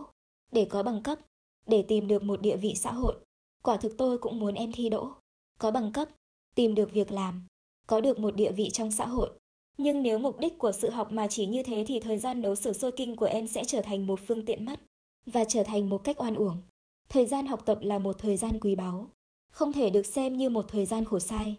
để 0.52 0.66
có 0.66 0.84
bằng 0.84 1.04
cấp, 1.04 1.20
để 1.68 1.86
tìm 1.88 2.08
được 2.08 2.24
một 2.24 2.42
địa 2.42 2.58
vị 2.58 2.74
xã 2.76 2.92
hội. 2.92 3.16
Quả 3.64 3.78
thực 3.78 3.98
tôi 3.98 4.18
cũng 4.18 4.40
muốn 4.40 4.56
em 4.56 4.72
thi 4.72 4.90
đỗ, 4.90 5.12
có 5.60 5.72
bằng 5.72 5.92
cấp, 5.92 6.10
tìm 6.56 6.76
được 6.76 6.92
việc 6.94 7.12
làm, 7.12 7.48
có 7.88 8.02
được 8.02 8.20
một 8.20 8.36
địa 8.36 8.52
vị 8.52 8.70
trong 8.74 8.92
xã 8.92 9.06
hội. 9.06 9.30
Nhưng 9.78 10.04
nếu 10.04 10.20
mục 10.20 10.40
đích 10.40 10.58
của 10.58 10.72
sự 10.72 10.90
học 10.90 11.12
mà 11.12 11.28
chỉ 11.28 11.46
như 11.46 11.64
thế 11.64 11.84
thì 11.88 12.00
thời 12.00 12.18
gian 12.18 12.42
đấu 12.42 12.56
sửa 12.56 12.74
sôi 12.74 12.92
kinh 12.92 13.16
của 13.16 13.26
em 13.26 13.48
sẽ 13.48 13.64
trở 13.64 13.82
thành 13.82 14.08
một 14.08 14.20
phương 14.28 14.46
tiện 14.46 14.66
mất 14.66 14.80
và 15.26 15.44
trở 15.44 15.64
thành 15.64 15.90
một 15.90 16.04
cách 16.04 16.22
oan 16.22 16.36
uổng. 16.36 16.58
Thời 17.10 17.26
gian 17.26 17.48
học 17.48 17.66
tập 17.66 17.78
là 17.82 18.00
một 18.00 18.16
thời 18.20 18.38
gian 18.38 18.60
quý 18.60 18.76
báu, 18.76 19.08
không 19.52 19.74
thể 19.74 19.90
được 19.90 20.06
xem 20.06 20.38
như 20.38 20.50
một 20.50 20.66
thời 20.68 20.86
gian 20.86 21.06
khổ 21.06 21.20
sai. 21.20 21.56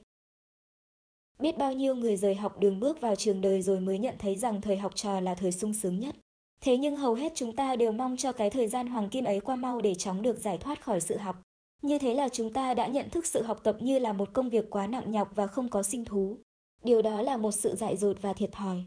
Biết 1.38 1.58
bao 1.58 1.72
nhiêu 1.72 1.94
người 1.94 2.16
rời 2.16 2.34
học 2.34 2.60
đường 2.60 2.80
bước 2.80 3.00
vào 3.00 3.16
trường 3.16 3.40
đời 3.40 3.62
rồi 3.62 3.80
mới 3.80 3.98
nhận 3.98 4.14
thấy 4.18 4.36
rằng 4.36 4.60
thời 4.60 4.76
học 4.76 4.92
trò 4.94 5.20
là 5.20 5.34
thời 5.34 5.52
sung 5.52 5.74
sướng 5.74 6.00
nhất. 6.00 6.16
Thế 6.60 6.76
nhưng 6.76 6.96
hầu 6.96 7.14
hết 7.14 7.32
chúng 7.34 7.56
ta 7.56 7.76
đều 7.76 7.92
mong 7.92 8.16
cho 8.16 8.32
cái 8.32 8.50
thời 8.50 8.68
gian 8.68 8.86
hoàng 8.86 9.08
kim 9.08 9.24
ấy 9.24 9.40
qua 9.40 9.56
mau 9.56 9.80
để 9.80 9.94
chóng 9.94 10.22
được 10.22 10.38
giải 10.38 10.58
thoát 10.58 10.84
khỏi 10.84 11.00
sự 11.00 11.16
học. 11.16 11.42
Như 11.82 11.98
thế 11.98 12.14
là 12.14 12.28
chúng 12.28 12.52
ta 12.52 12.74
đã 12.74 12.86
nhận 12.86 13.10
thức 13.10 13.26
sự 13.26 13.42
học 13.42 13.60
tập 13.62 13.76
như 13.80 13.98
là 13.98 14.12
một 14.12 14.32
công 14.32 14.48
việc 14.48 14.70
quá 14.70 14.86
nặng 14.86 15.10
nhọc 15.10 15.30
và 15.34 15.46
không 15.46 15.68
có 15.68 15.82
sinh 15.82 16.04
thú. 16.04 16.38
Điều 16.82 17.02
đó 17.02 17.22
là 17.22 17.36
một 17.36 17.52
sự 17.52 17.74
dại 17.76 17.96
dột 17.96 18.22
và 18.22 18.32
thiệt 18.32 18.52
thòi. 18.52 18.84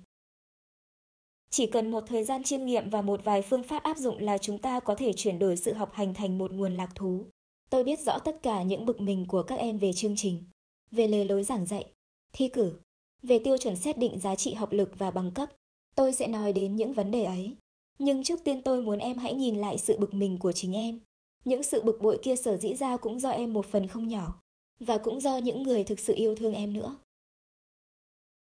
Chỉ 1.50 1.68
cần 1.68 1.92
một 1.92 2.04
thời 2.08 2.24
gian 2.24 2.44
chiêm 2.44 2.66
nghiệm 2.66 2.90
và 2.90 3.02
một 3.02 3.24
vài 3.24 3.42
phương 3.42 3.64
pháp 3.64 3.84
áp 3.84 3.98
dụng 3.98 4.18
là 4.20 4.38
chúng 4.38 4.58
ta 4.58 4.80
có 4.80 4.96
thể 4.96 5.14
chuyển 5.14 5.40
đổi 5.40 5.58
sự 5.58 5.74
học 5.74 5.94
hành 5.94 6.14
thành 6.14 6.38
một 6.38 6.52
nguồn 6.52 6.76
lạc 6.76 6.90
thú. 6.96 7.26
Tôi 7.70 7.84
biết 7.84 8.00
rõ 8.00 8.20
tất 8.20 8.40
cả 8.42 8.64
những 8.64 8.86
bực 8.86 9.02
mình 9.02 9.26
của 9.28 9.44
các 9.44 9.56
em 9.56 9.78
về 9.78 9.94
chương 9.94 10.16
trình, 10.18 10.44
về 10.92 11.08
lề 11.08 11.24
lối 11.24 11.44
giảng 11.44 11.66
dạy, 11.66 11.86
thi 12.34 12.48
cử, 12.48 12.80
về 13.24 13.40
tiêu 13.40 13.58
chuẩn 13.58 13.76
xét 13.76 13.98
định 13.98 14.20
giá 14.20 14.36
trị 14.36 14.54
học 14.54 14.72
lực 14.72 14.92
và 14.98 15.12
bằng 15.12 15.32
cấp. 15.32 15.50
Tôi 15.96 16.14
sẽ 16.14 16.28
nói 16.28 16.54
đến 16.54 16.76
những 16.76 16.94
vấn 16.94 17.12
đề 17.12 17.24
ấy. 17.24 17.56
Nhưng 18.00 18.24
trước 18.24 18.44
tiên 18.44 18.62
tôi 18.62 18.82
muốn 18.82 19.00
em 19.00 19.18
hãy 19.18 19.34
nhìn 19.34 19.56
lại 19.56 19.78
sự 19.78 19.98
bực 20.00 20.14
mình 20.14 20.38
của 20.38 20.52
chính 20.52 20.74
em. 20.74 21.00
Những 21.46 21.64
sự 21.64 21.82
bực 21.84 22.02
bội 22.02 22.20
kia 22.24 22.36
sở 22.36 22.58
dĩ 22.58 22.76
ra 22.76 22.98
cũng 22.98 23.20
do 23.20 23.30
em 23.30 23.54
một 23.54 23.66
phần 23.66 23.88
không 23.88 24.08
nhỏ, 24.08 24.42
và 24.80 24.98
cũng 24.98 25.22
do 25.22 25.38
những 25.38 25.64
người 25.64 25.84
thực 25.84 26.00
sự 26.00 26.14
yêu 26.16 26.36
thương 26.36 26.54
em 26.54 26.74
nữa. 26.74 26.98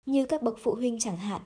Như 0.07 0.27
các 0.27 0.43
bậc 0.43 0.55
phụ 0.59 0.75
huynh 0.75 0.99
chẳng 0.99 1.17
hạn, 1.17 1.43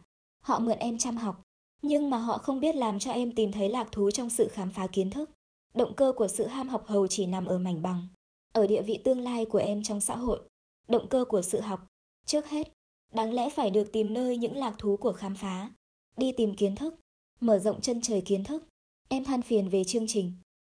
họ 0.47 0.59
mượn 0.59 0.79
em 0.79 0.99
chăm 0.99 1.17
học, 1.17 1.43
nhưng 1.83 2.11
mà 2.11 2.19
họ 2.19 2.39
không 2.39 2.61
biết 2.61 2.77
làm 2.77 2.99
cho 2.99 3.13
em 3.13 3.35
tìm 3.35 3.53
thấy 3.53 3.69
lạc 3.69 3.89
thú 3.93 4.11
trong 4.11 4.31
sự 4.31 4.49
khám 4.49 4.71
phá 4.71 4.87
kiến 4.87 5.11
thức. 5.11 5.31
Động 5.75 5.95
cơ 5.97 6.13
của 6.17 6.29
sự 6.29 6.47
ham 6.47 6.69
học 6.69 6.87
hầu 6.87 7.07
chỉ 7.07 7.27
nằm 7.27 7.47
ở 7.47 7.59
mảnh 7.59 7.83
bằng, 7.83 8.09
ở 8.53 8.67
địa 8.67 8.83
vị 8.83 9.01
tương 9.05 9.21
lai 9.21 9.45
của 9.45 9.59
em 9.59 9.83
trong 9.83 10.01
xã 10.01 10.17
hội. 10.17 10.41
Động 10.89 11.09
cơ 11.09 11.25
của 11.29 11.43
sự 11.43 11.61
học, 11.61 11.87
trước 12.27 12.47
hết, 12.47 12.73
đáng 13.15 13.33
lẽ 13.33 13.51
phải 13.51 13.71
được 13.71 13.93
tìm 13.93 14.15
nơi 14.15 14.37
những 14.37 14.57
lạc 14.57 14.75
thú 14.79 14.97
của 14.97 15.13
khám 15.13 15.35
phá, 15.35 15.71
đi 16.17 16.33
tìm 16.33 16.55
kiến 16.55 16.75
thức, 16.75 16.95
mở 17.41 17.59
rộng 17.59 17.81
chân 17.81 18.01
trời 18.01 18.21
kiến 18.21 18.45
thức. 18.45 18.65
Em 19.09 19.25
than 19.25 19.43
phiền 19.43 19.69
về 19.69 19.85
chương 19.85 20.07
trình, 20.07 20.33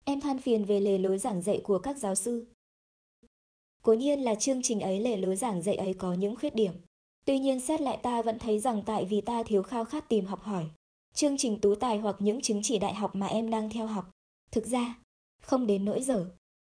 Em 0.05 0.21
than 0.21 0.39
phiền 0.39 0.65
về 0.65 0.79
lề 0.79 0.97
lối 0.97 1.17
giảng 1.17 1.41
dạy 1.41 1.61
của 1.63 1.79
các 1.79 1.97
giáo 1.97 2.15
sư. 2.15 2.45
Cố 3.81 3.93
nhiên 3.93 4.23
là 4.23 4.35
chương 4.35 4.61
trình 4.63 4.79
ấy 4.79 4.99
lề 4.99 5.17
lối 5.17 5.35
giảng 5.35 5.61
dạy 5.61 5.75
ấy 5.75 5.93
có 5.93 6.13
những 6.13 6.35
khuyết 6.35 6.55
điểm. 6.55 6.73
Tuy 7.29 7.39
nhiên 7.39 7.59
xét 7.59 7.81
lại 7.81 7.97
ta 7.97 8.21
vẫn 8.21 8.39
thấy 8.39 8.59
rằng 8.59 8.83
tại 8.85 9.05
vì 9.05 9.21
ta 9.21 9.43
thiếu 9.43 9.63
khao 9.63 9.85
khát 9.85 10.09
tìm 10.09 10.25
học 10.25 10.41
hỏi. 10.41 10.65
Chương 11.13 11.37
trình 11.37 11.59
tú 11.61 11.75
tài 11.75 11.97
hoặc 11.97 12.15
những 12.19 12.41
chứng 12.41 12.59
chỉ 12.63 12.79
đại 12.79 12.93
học 12.93 13.15
mà 13.15 13.27
em 13.27 13.49
đang 13.49 13.69
theo 13.69 13.87
học. 13.87 14.09
Thực 14.51 14.65
ra, 14.65 14.99
không 15.41 15.67
đến 15.67 15.85
nỗi 15.85 16.01
dở, 16.01 16.25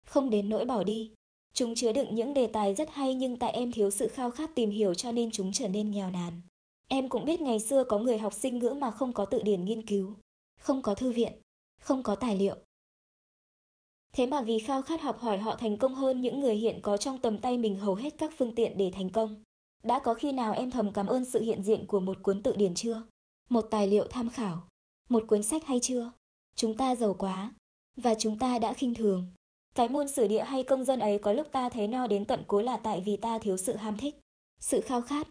không 0.06 0.30
đến 0.30 0.50
nỗi 0.50 0.66
bỏ 0.66 0.84
đi. 0.84 1.12
Chúng 1.54 1.76
chứa 1.76 1.94
đựng 1.94 2.16
những 2.16 2.34
đề 2.34 2.48
tài 2.48 2.76
rất 2.76 2.90
hay 2.90 3.16
nhưng 3.16 3.38
tại 3.38 3.52
em 3.52 3.72
thiếu 3.72 3.92
sự 3.92 4.08
khao 4.08 4.32
khát 4.32 4.56
tìm 4.56 4.70
hiểu 4.70 4.94
cho 4.94 5.12
nên 5.12 5.32
chúng 5.32 5.52
trở 5.52 5.68
nên 5.68 5.92
nghèo 5.92 6.12
nàn. 6.12 6.42
Em 6.88 7.10
cũng 7.10 7.26
biết 7.26 7.42
ngày 7.42 7.60
xưa 7.60 7.84
có 7.84 8.00
người 8.00 8.18
học 8.18 8.34
sinh 8.34 8.60
ngữ 8.60 8.70
mà 8.70 8.92
không 8.92 9.14
có 9.14 9.26
tự 9.26 9.42
điển 9.42 9.66
nghiên 9.66 9.88
cứu, 9.88 10.14
không 10.60 10.82
có 10.82 10.96
thư 10.96 11.12
viện, 11.12 11.34
không 11.82 12.04
có 12.04 12.16
tài 12.16 12.36
liệu, 12.36 12.56
Thế 14.14 14.26
mà 14.26 14.42
vì 14.42 14.60
khao 14.60 14.82
khát 14.82 15.02
học 15.02 15.20
hỏi 15.20 15.38
họ 15.38 15.56
thành 15.56 15.78
công 15.78 15.96
hơn 15.96 16.22
những 16.22 16.40
người 16.40 16.56
hiện 16.56 16.80
có 16.82 16.98
trong 16.98 17.18
tầm 17.18 17.38
tay 17.38 17.58
mình 17.58 17.76
hầu 17.76 17.96
hết 17.96 18.18
các 18.18 18.34
phương 18.38 18.56
tiện 18.56 18.78
để 18.78 18.92
thành 18.96 19.10
công. 19.10 19.44
Đã 19.84 20.00
có 20.00 20.14
khi 20.14 20.32
nào 20.32 20.54
em 20.54 20.72
thầm 20.72 20.92
cảm 20.94 21.08
ơn 21.08 21.26
sự 21.26 21.42
hiện 21.42 21.64
diện 21.64 21.86
của 21.88 22.00
một 22.00 22.18
cuốn 22.24 22.44
tự 22.44 22.56
điển 22.56 22.74
chưa? 22.76 23.04
Một 23.50 23.62
tài 23.62 23.88
liệu 23.88 24.08
tham 24.10 24.30
khảo? 24.30 24.68
Một 25.10 25.24
cuốn 25.28 25.44
sách 25.44 25.66
hay 25.66 25.80
chưa? 25.80 26.12
Chúng 26.56 26.78
ta 26.78 26.96
giàu 26.96 27.14
quá, 27.14 27.54
và 27.98 28.16
chúng 28.16 28.40
ta 28.40 28.60
đã 28.60 28.74
khinh 28.74 28.94
thường. 28.94 29.28
Cái 29.76 29.90
môn 29.90 30.08
sử 30.08 30.28
địa 30.28 30.44
hay 30.44 30.64
công 30.64 30.86
dân 30.86 31.00
ấy 31.00 31.20
có 31.20 31.34
lúc 31.34 31.48
ta 31.52 31.70
thấy 31.70 31.88
no 31.88 32.08
đến 32.08 32.26
tận 32.26 32.44
cuối 32.48 32.64
là 32.64 32.78
tại 32.78 33.02
vì 33.06 33.18
ta 33.18 33.40
thiếu 33.40 33.58
sự 33.58 33.76
ham 33.76 33.98
thích, 33.98 34.16
sự 34.60 34.82
khao 34.82 35.02
khát. 35.02 35.28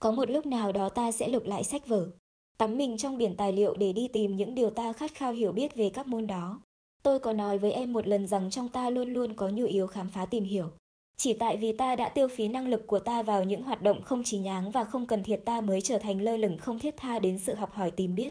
Có 0.00 0.12
một 0.12 0.30
lúc 0.30 0.46
nào 0.46 0.72
đó 0.72 0.88
ta 0.88 1.12
sẽ 1.12 1.28
lục 1.28 1.44
lại 1.44 1.64
sách 1.64 1.86
vở, 1.86 2.10
tắm 2.58 2.78
mình 2.78 2.96
trong 2.96 3.18
biển 3.18 3.36
tài 3.36 3.52
liệu 3.52 3.74
để 3.76 3.92
đi 3.92 4.08
tìm 4.08 4.36
những 4.36 4.54
điều 4.54 4.70
ta 4.70 4.92
khát 4.92 5.14
khao 5.14 5.32
hiểu 5.32 5.52
biết 5.52 5.74
về 5.74 5.90
các 5.90 6.06
môn 6.06 6.26
đó. 6.26 6.60
Tôi 7.02 7.18
có 7.18 7.32
nói 7.32 7.58
với 7.58 7.72
em 7.72 7.92
một 7.92 8.06
lần 8.06 8.26
rằng 8.26 8.50
trong 8.50 8.68
ta 8.68 8.90
luôn 8.90 9.12
luôn 9.12 9.34
có 9.34 9.48
nhu 9.48 9.64
yếu 9.64 9.86
khám 9.86 10.08
phá 10.08 10.26
tìm 10.26 10.44
hiểu. 10.44 10.70
Chỉ 11.16 11.32
tại 11.32 11.56
vì 11.56 11.72
ta 11.72 11.96
đã 11.96 12.08
tiêu 12.08 12.28
phí 12.28 12.48
năng 12.48 12.68
lực 12.68 12.86
của 12.86 12.98
ta 12.98 13.22
vào 13.22 13.44
những 13.44 13.62
hoạt 13.62 13.82
động 13.82 14.02
không 14.02 14.22
chỉ 14.24 14.38
nháng 14.38 14.70
và 14.70 14.84
không 14.84 15.06
cần 15.06 15.22
thiết 15.22 15.36
ta 15.44 15.60
mới 15.60 15.80
trở 15.80 15.98
thành 15.98 16.20
lơ 16.20 16.36
lửng 16.36 16.58
không 16.58 16.78
thiết 16.78 16.96
tha 16.96 17.18
đến 17.18 17.38
sự 17.38 17.54
học 17.54 17.72
hỏi 17.72 17.90
tìm 17.90 18.14
biết. 18.14 18.30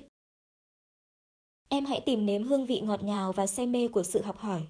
Em 1.69 1.85
hãy 1.85 2.01
tìm 2.05 2.25
nếm 2.25 2.43
hương 2.43 2.65
vị 2.65 2.79
ngọt 2.79 3.03
ngào 3.03 3.31
và 3.31 3.47
say 3.47 3.67
mê 3.67 3.87
của 3.87 4.03
sự 4.03 4.21
học 4.21 4.37
hỏi. 4.37 4.61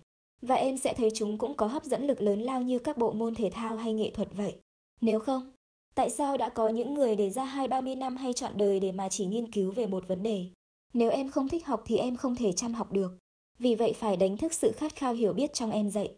Và 0.41 0.55
em 0.55 0.77
sẽ 0.77 0.93
thấy 0.93 1.09
chúng 1.13 1.37
cũng 1.37 1.53
có 1.53 1.67
hấp 1.67 1.83
dẫn 1.83 2.07
lực 2.07 2.21
lớn 2.21 2.41
lao 2.41 2.61
như 2.61 2.79
các 2.79 2.97
bộ 2.97 3.11
môn 3.11 3.35
thể 3.35 3.49
thao 3.53 3.75
hay 3.75 3.93
nghệ 3.93 4.11
thuật 4.11 4.27
vậy. 4.33 4.55
Nếu 5.01 5.19
không, 5.19 5.51
tại 5.95 6.09
sao 6.09 6.37
đã 6.37 6.49
có 6.49 6.69
những 6.69 6.93
người 6.93 7.15
để 7.15 7.29
ra 7.29 7.43
hai 7.43 7.67
ba 7.67 7.81
mươi 7.81 7.95
năm 7.95 8.17
hay 8.17 8.33
chọn 8.33 8.51
đời 8.55 8.79
để 8.79 8.91
mà 8.91 9.09
chỉ 9.09 9.25
nghiên 9.25 9.51
cứu 9.51 9.71
về 9.71 9.87
một 9.87 10.07
vấn 10.07 10.23
đề? 10.23 10.45
Nếu 10.93 11.09
em 11.09 11.29
không 11.29 11.49
thích 11.49 11.65
học 11.65 11.83
thì 11.85 11.97
em 11.97 12.15
không 12.15 12.35
thể 12.35 12.51
chăm 12.51 12.73
học 12.73 12.91
được. 12.91 13.17
Vì 13.59 13.75
vậy 13.75 13.93
phải 13.93 14.17
đánh 14.17 14.37
thức 14.37 14.53
sự 14.53 14.71
khát 14.71 14.95
khao 14.95 15.13
hiểu 15.13 15.33
biết 15.33 15.53
trong 15.53 15.71
em 15.71 15.89
dậy. 15.89 16.15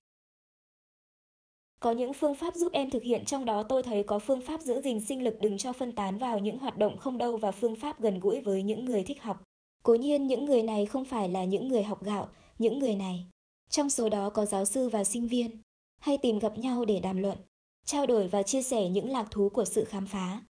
Có 1.79 1.91
những 1.91 2.13
phương 2.13 2.35
pháp 2.35 2.55
giúp 2.55 2.71
em 2.73 2.89
thực 2.89 3.03
hiện 3.03 3.25
trong 3.25 3.45
đó 3.45 3.63
tôi 3.63 3.83
thấy 3.83 4.03
có 4.03 4.19
phương 4.19 4.41
pháp 4.41 4.61
giữ 4.61 4.81
gìn 4.81 5.01
sinh 5.01 5.23
lực 5.23 5.37
đừng 5.41 5.57
cho 5.57 5.73
phân 5.73 5.91
tán 5.91 6.17
vào 6.17 6.39
những 6.39 6.57
hoạt 6.57 6.77
động 6.77 6.97
không 6.97 7.17
đâu 7.17 7.37
và 7.37 7.51
phương 7.51 7.75
pháp 7.75 8.01
gần 8.01 8.19
gũi 8.19 8.41
với 8.41 8.63
những 8.63 8.85
người 8.85 9.03
thích 9.03 9.21
học. 9.21 9.43
Cố 9.83 9.95
nhiên 9.95 10.27
những 10.27 10.45
người 10.45 10.63
này 10.63 10.85
không 10.85 11.05
phải 11.05 11.29
là 11.29 11.43
những 11.43 11.67
người 11.67 11.83
học 11.83 12.03
gạo, 12.03 12.29
những 12.59 12.79
người 12.79 12.95
này. 12.95 13.25
Trong 13.69 13.89
số 13.89 14.09
đó 14.09 14.29
có 14.29 14.45
giáo 14.45 14.65
sư 14.65 14.89
và 14.89 15.03
sinh 15.03 15.27
viên, 15.27 15.61
hay 15.99 16.17
tìm 16.17 16.39
gặp 16.39 16.57
nhau 16.57 16.85
để 16.85 16.99
đàm 16.99 17.17
luận, 17.17 17.37
trao 17.85 18.05
đổi 18.05 18.27
và 18.27 18.43
chia 18.43 18.61
sẻ 18.61 18.89
những 18.89 19.09
lạc 19.09 19.27
thú 19.31 19.49
của 19.49 19.65
sự 19.65 19.83
khám 19.83 20.07
phá. 20.07 20.41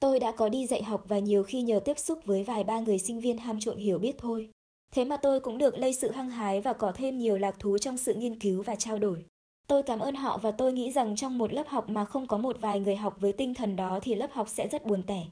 Tôi 0.00 0.20
đã 0.20 0.32
có 0.32 0.48
đi 0.48 0.66
dạy 0.66 0.82
học 0.82 1.04
và 1.08 1.18
nhiều 1.18 1.42
khi 1.42 1.62
nhờ 1.62 1.80
tiếp 1.84 1.98
xúc 1.98 2.18
với 2.24 2.44
vài 2.44 2.64
ba 2.64 2.80
người 2.80 2.98
sinh 2.98 3.20
viên 3.20 3.38
ham 3.38 3.60
trộn 3.60 3.78
hiểu 3.78 3.98
biết 3.98 4.18
thôi. 4.18 4.50
Thế 4.92 5.04
mà 5.04 5.16
tôi 5.16 5.40
cũng 5.40 5.58
được 5.58 5.78
lây 5.78 5.92
sự 5.94 6.10
hăng 6.10 6.30
hái 6.30 6.60
và 6.60 6.72
có 6.72 6.92
thêm 6.92 7.18
nhiều 7.18 7.38
lạc 7.38 7.56
thú 7.58 7.78
trong 7.78 7.96
sự 7.96 8.14
nghiên 8.14 8.38
cứu 8.38 8.62
và 8.62 8.74
trao 8.74 8.98
đổi. 8.98 9.24
Tôi 9.66 9.82
cảm 9.82 9.98
ơn 9.98 10.14
họ 10.14 10.38
và 10.38 10.50
tôi 10.50 10.72
nghĩ 10.72 10.92
rằng 10.92 11.16
trong 11.16 11.38
một 11.38 11.52
lớp 11.52 11.68
học 11.68 11.88
mà 11.88 12.04
không 12.04 12.26
có 12.26 12.38
một 12.38 12.56
vài 12.60 12.80
người 12.80 12.96
học 12.96 13.16
với 13.20 13.32
tinh 13.32 13.54
thần 13.54 13.76
đó 13.76 13.98
thì 14.02 14.14
lớp 14.14 14.32
học 14.32 14.48
sẽ 14.48 14.68
rất 14.68 14.86
buồn 14.86 15.02
tẻ. 15.02 15.26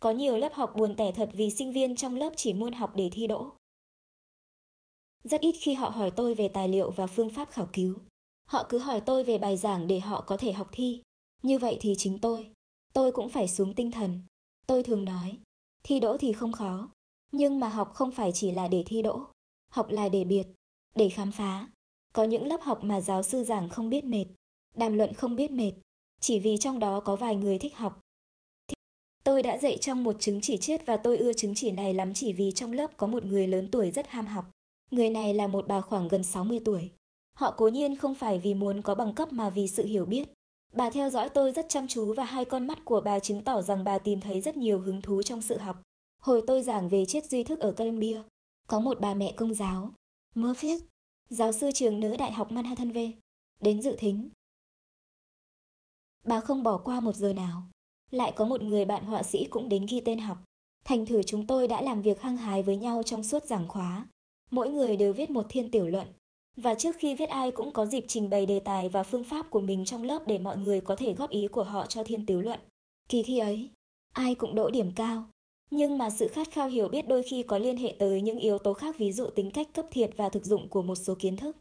Có 0.00 0.10
nhiều 0.10 0.36
lớp 0.36 0.54
học 0.54 0.72
buồn 0.76 0.96
tẻ 0.96 1.12
thật 1.12 1.30
vì 1.32 1.50
sinh 1.50 1.72
viên 1.72 1.96
trong 1.96 2.16
lớp 2.16 2.32
chỉ 2.36 2.52
muốn 2.52 2.72
học 2.72 2.92
để 2.96 3.10
thi 3.12 3.26
đỗ. 3.26 3.52
Rất 5.24 5.40
ít 5.40 5.54
khi 5.60 5.74
họ 5.74 5.88
hỏi 5.88 6.10
tôi 6.10 6.34
về 6.34 6.48
tài 6.48 6.68
liệu 6.68 6.90
và 6.90 7.06
phương 7.06 7.30
pháp 7.30 7.50
khảo 7.50 7.68
cứu. 7.72 7.96
Họ 8.48 8.66
cứ 8.68 8.78
hỏi 8.78 9.00
tôi 9.00 9.24
về 9.24 9.38
bài 9.38 9.56
giảng 9.56 9.86
để 9.86 10.00
họ 10.00 10.20
có 10.20 10.36
thể 10.36 10.52
học 10.52 10.68
thi. 10.72 11.02
Như 11.42 11.58
vậy 11.58 11.76
thì 11.80 11.94
chính 11.98 12.18
tôi, 12.18 12.50
tôi 12.92 13.12
cũng 13.12 13.28
phải 13.28 13.48
xuống 13.48 13.74
tinh 13.74 13.90
thần. 13.90 14.22
Tôi 14.66 14.82
thường 14.82 15.04
nói, 15.04 15.38
thi 15.82 16.00
đỗ 16.00 16.16
thì 16.18 16.32
không 16.32 16.52
khó, 16.52 16.90
nhưng 17.32 17.60
mà 17.60 17.68
học 17.68 17.94
không 17.94 18.10
phải 18.10 18.30
chỉ 18.34 18.50
là 18.52 18.68
để 18.68 18.82
thi 18.86 19.02
đỗ. 19.02 19.20
Học 19.72 19.90
là 19.90 20.08
để 20.08 20.24
biệt, 20.24 20.46
để 20.94 21.08
khám 21.08 21.32
phá. 21.32 21.68
Có 22.12 22.24
những 22.24 22.46
lớp 22.46 22.60
học 22.60 22.84
mà 22.84 23.00
giáo 23.00 23.22
sư 23.22 23.44
giảng 23.44 23.68
không 23.68 23.90
biết 23.90 24.04
mệt, 24.04 24.24
đàm 24.76 24.96
luận 24.96 25.14
không 25.14 25.36
biết 25.36 25.50
mệt, 25.50 25.72
chỉ 26.20 26.38
vì 26.38 26.56
trong 26.58 26.78
đó 26.78 27.00
có 27.00 27.16
vài 27.16 27.36
người 27.36 27.58
thích 27.58 27.76
học. 27.76 28.00
Tôi 29.24 29.42
đã 29.42 29.58
dạy 29.58 29.78
trong 29.80 30.04
một 30.04 30.16
chứng 30.20 30.40
chỉ 30.40 30.56
chết 30.56 30.86
và 30.86 30.96
tôi 30.96 31.18
ưa 31.18 31.32
chứng 31.32 31.54
chỉ 31.54 31.70
này 31.70 31.94
lắm 31.94 32.14
chỉ 32.14 32.32
vì 32.32 32.52
trong 32.52 32.72
lớp 32.72 32.96
có 32.96 33.06
một 33.06 33.24
người 33.24 33.46
lớn 33.46 33.68
tuổi 33.72 33.90
rất 33.90 34.08
ham 34.08 34.26
học. 34.26 34.50
Người 34.90 35.10
này 35.10 35.34
là 35.34 35.46
một 35.46 35.68
bà 35.68 35.80
khoảng 35.80 36.08
gần 36.08 36.24
60 36.24 36.60
tuổi. 36.64 36.90
Họ 37.36 37.54
cố 37.56 37.68
nhiên 37.68 37.96
không 37.96 38.14
phải 38.14 38.38
vì 38.38 38.54
muốn 38.54 38.82
có 38.82 38.94
bằng 38.94 39.14
cấp 39.14 39.32
mà 39.32 39.50
vì 39.50 39.68
sự 39.68 39.84
hiểu 39.84 40.04
biết. 40.04 40.28
Bà 40.72 40.90
theo 40.90 41.10
dõi 41.10 41.28
tôi 41.28 41.52
rất 41.52 41.66
chăm 41.68 41.88
chú 41.88 42.14
và 42.14 42.24
hai 42.24 42.44
con 42.44 42.66
mắt 42.66 42.78
của 42.84 43.00
bà 43.00 43.18
chứng 43.18 43.44
tỏ 43.44 43.62
rằng 43.62 43.84
bà 43.84 43.98
tìm 43.98 44.20
thấy 44.20 44.40
rất 44.40 44.56
nhiều 44.56 44.80
hứng 44.80 45.02
thú 45.02 45.22
trong 45.22 45.42
sự 45.42 45.58
học. 45.58 45.82
Hồi 46.22 46.42
tôi 46.46 46.62
giảng 46.62 46.88
về 46.88 47.06
triết 47.06 47.24
duy 47.24 47.44
thức 47.44 47.60
ở 47.60 47.72
Columbia, 47.72 48.22
có 48.68 48.80
một 48.80 49.00
bà 49.00 49.14
mẹ 49.14 49.32
công 49.36 49.54
giáo, 49.54 49.90
Murphy, 50.34 50.78
giáo 51.30 51.52
sư 51.52 51.70
trường 51.74 52.00
nữ 52.00 52.16
đại 52.16 52.32
học 52.32 52.52
Manhattan 52.52 52.92
V, 52.92 52.98
đến 53.60 53.82
dự 53.82 53.96
thính. 53.98 54.30
Bà 56.24 56.40
không 56.40 56.62
bỏ 56.62 56.78
qua 56.78 57.00
một 57.00 57.16
giờ 57.16 57.32
nào. 57.32 57.62
Lại 58.10 58.32
có 58.36 58.44
một 58.44 58.62
người 58.62 58.84
bạn 58.84 59.04
họa 59.04 59.22
sĩ 59.22 59.46
cũng 59.50 59.68
đến 59.68 59.86
ghi 59.90 60.00
tên 60.00 60.18
học. 60.18 60.38
Thành 60.84 61.06
thử 61.06 61.22
chúng 61.22 61.46
tôi 61.46 61.68
đã 61.68 61.82
làm 61.82 62.02
việc 62.02 62.20
hăng 62.20 62.36
hái 62.36 62.62
với 62.62 62.76
nhau 62.76 63.02
trong 63.02 63.24
suốt 63.24 63.44
giảng 63.44 63.68
khóa. 63.68 64.06
Mỗi 64.50 64.70
người 64.70 64.96
đều 64.96 65.12
viết 65.12 65.30
một 65.30 65.46
thiên 65.48 65.70
tiểu 65.70 65.88
luận. 65.88 66.06
Và 66.56 66.74
trước 66.74 66.96
khi 66.98 67.14
viết 67.14 67.28
ai 67.28 67.50
cũng 67.50 67.72
có 67.72 67.86
dịp 67.86 68.04
trình 68.08 68.30
bày 68.30 68.46
đề 68.46 68.60
tài 68.60 68.88
và 68.88 69.02
phương 69.02 69.24
pháp 69.24 69.50
của 69.50 69.60
mình 69.60 69.84
trong 69.84 70.02
lớp 70.02 70.22
để 70.26 70.38
mọi 70.38 70.56
người 70.56 70.80
có 70.80 70.96
thể 70.96 71.14
góp 71.14 71.30
ý 71.30 71.48
của 71.48 71.64
họ 71.64 71.86
cho 71.86 72.04
thiên 72.04 72.26
tiểu 72.26 72.40
luận. 72.40 72.60
Kỳ 73.08 73.22
thi 73.22 73.38
ấy, 73.38 73.70
ai 74.12 74.34
cũng 74.34 74.54
đỗ 74.54 74.70
điểm 74.70 74.92
cao. 74.96 75.24
Nhưng 75.70 75.98
mà 75.98 76.10
sự 76.10 76.28
khát 76.28 76.50
khao 76.50 76.68
hiểu 76.68 76.88
biết 76.88 77.08
đôi 77.08 77.22
khi 77.22 77.42
có 77.42 77.58
liên 77.58 77.76
hệ 77.76 77.94
tới 77.98 78.20
những 78.20 78.38
yếu 78.38 78.58
tố 78.58 78.72
khác 78.72 78.98
ví 78.98 79.12
dụ 79.12 79.26
tính 79.26 79.50
cách 79.50 79.68
cấp 79.74 79.86
thiệt 79.90 80.10
và 80.16 80.28
thực 80.28 80.44
dụng 80.44 80.68
của 80.68 80.82
một 80.82 80.94
số 80.94 81.14
kiến 81.18 81.36
thức. 81.36 81.56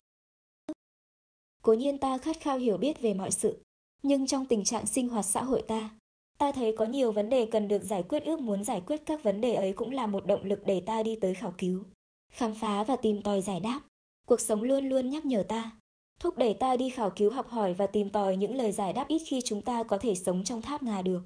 Cố 1.63 1.73
nhiên 1.73 1.97
ta 1.97 2.17
khát 2.17 2.39
khao 2.39 2.57
hiểu 2.57 2.77
biết 2.77 3.01
về 3.01 3.13
mọi 3.13 3.31
sự, 3.31 3.63
nhưng 4.03 4.27
trong 4.27 4.45
tình 4.45 4.63
trạng 4.63 4.85
sinh 4.85 5.09
hoạt 5.09 5.25
xã 5.25 5.43
hội 5.43 5.61
ta, 5.67 5.89
ta 6.37 6.51
thấy 6.51 6.75
có 6.77 6.85
nhiều 6.85 7.11
vấn 7.11 7.29
đề 7.29 7.45
cần 7.45 7.67
được 7.67 7.83
giải 7.83 8.03
quyết 8.03 8.23
ước 8.23 8.39
muốn 8.39 8.63
giải 8.63 8.81
quyết 8.85 9.01
các 9.05 9.23
vấn 9.23 9.41
đề 9.41 9.53
ấy 9.53 9.73
cũng 9.73 9.91
là 9.91 10.07
một 10.07 10.25
động 10.25 10.45
lực 10.45 10.59
để 10.65 10.81
ta 10.81 11.03
đi 11.03 11.15
tới 11.15 11.33
khảo 11.33 11.53
cứu 11.57 11.83
khám 12.29 12.55
phá 12.55 12.83
và 12.83 12.95
tìm 12.95 13.21
tòi 13.21 13.41
giải 13.41 13.59
đáp. 13.59 13.81
Cuộc 14.27 14.41
sống 14.41 14.63
luôn 14.63 14.89
luôn 14.89 15.09
nhắc 15.09 15.25
nhở 15.25 15.43
ta, 15.43 15.71
thúc 16.19 16.37
đẩy 16.37 16.53
ta 16.53 16.77
đi 16.77 16.89
khảo 16.89 17.09
cứu 17.09 17.31
học 17.31 17.47
hỏi 17.47 17.73
và 17.73 17.87
tìm 17.87 18.09
tòi 18.09 18.37
những 18.37 18.55
lời 18.55 18.71
giải 18.71 18.93
đáp 18.93 19.07
ít 19.07 19.21
khi 19.27 19.41
chúng 19.45 19.61
ta 19.61 19.83
có 19.83 19.97
thể 19.97 20.15
sống 20.15 20.43
trong 20.43 20.61
tháp 20.61 20.83
ngà 20.83 21.01
được. 21.01 21.21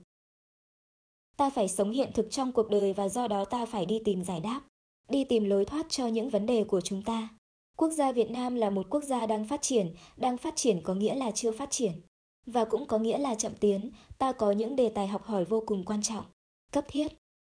Ta 1.37 1.49
phải 1.49 1.67
sống 1.67 1.91
hiện 1.91 2.11
thực 2.13 2.31
trong 2.31 2.51
cuộc 2.51 2.69
đời 2.69 2.93
và 2.93 3.09
do 3.09 3.27
đó 3.27 3.45
ta 3.45 3.65
phải 3.65 3.85
đi 3.85 4.01
tìm 4.05 4.23
giải 4.23 4.39
đáp, 4.39 4.61
đi 5.09 5.23
tìm 5.23 5.43
lối 5.43 5.65
thoát 5.65 5.85
cho 5.89 6.07
những 6.07 6.29
vấn 6.29 6.45
đề 6.45 6.63
của 6.63 6.81
chúng 6.81 7.01
ta. 7.01 7.29
Quốc 7.77 7.89
gia 7.89 8.11
Việt 8.11 8.31
Nam 8.31 8.55
là 8.55 8.69
một 8.69 8.87
quốc 8.89 9.03
gia 9.03 9.25
đang 9.25 9.47
phát 9.47 9.61
triển, 9.61 9.95
đang 10.17 10.37
phát 10.37 10.55
triển 10.55 10.81
có 10.83 10.93
nghĩa 10.93 11.15
là 11.15 11.31
chưa 11.31 11.51
phát 11.51 11.71
triển. 11.71 12.01
Và 12.45 12.65
cũng 12.65 12.85
có 12.85 12.99
nghĩa 12.99 13.17
là 13.17 13.35
chậm 13.35 13.55
tiến, 13.59 13.91
ta 14.17 14.31
có 14.31 14.51
những 14.51 14.75
đề 14.75 14.89
tài 14.89 15.07
học 15.07 15.23
hỏi 15.23 15.45
vô 15.45 15.63
cùng 15.65 15.85
quan 15.85 16.01
trọng, 16.01 16.25
cấp 16.71 16.85
thiết 16.87 17.07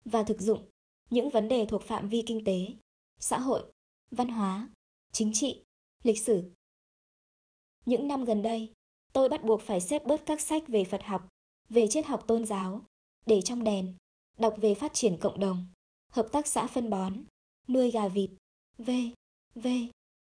và 0.05 0.23
thực 0.23 0.41
dụng, 0.41 0.69
những 1.09 1.29
vấn 1.29 1.47
đề 1.47 1.65
thuộc 1.65 1.83
phạm 1.83 2.09
vi 2.09 2.23
kinh 2.25 2.43
tế, 2.45 2.65
xã 3.19 3.39
hội, 3.39 3.63
văn 4.11 4.27
hóa, 4.27 4.69
chính 5.11 5.33
trị, 5.33 5.63
lịch 6.03 6.19
sử. 6.19 6.51
Những 7.85 8.07
năm 8.07 8.25
gần 8.25 8.41
đây, 8.41 8.73
tôi 9.13 9.29
bắt 9.29 9.43
buộc 9.43 9.61
phải 9.61 9.81
xếp 9.81 10.05
bớt 10.05 10.25
các 10.25 10.41
sách 10.41 10.67
về 10.67 10.83
Phật 10.83 11.03
học, 11.03 11.27
về 11.69 11.87
triết 11.87 12.05
học 12.05 12.27
tôn 12.27 12.45
giáo, 12.45 12.81
để 13.25 13.41
trong 13.41 13.63
đèn, 13.63 13.93
đọc 14.37 14.55
về 14.57 14.73
phát 14.73 14.93
triển 14.93 15.17
cộng 15.17 15.39
đồng, 15.39 15.65
hợp 16.11 16.27
tác 16.31 16.47
xã 16.47 16.67
phân 16.67 16.89
bón, 16.89 17.13
nuôi 17.67 17.91
gà 17.91 18.07
vịt, 18.07 18.29
v, 18.77 18.89
v. 19.55 19.67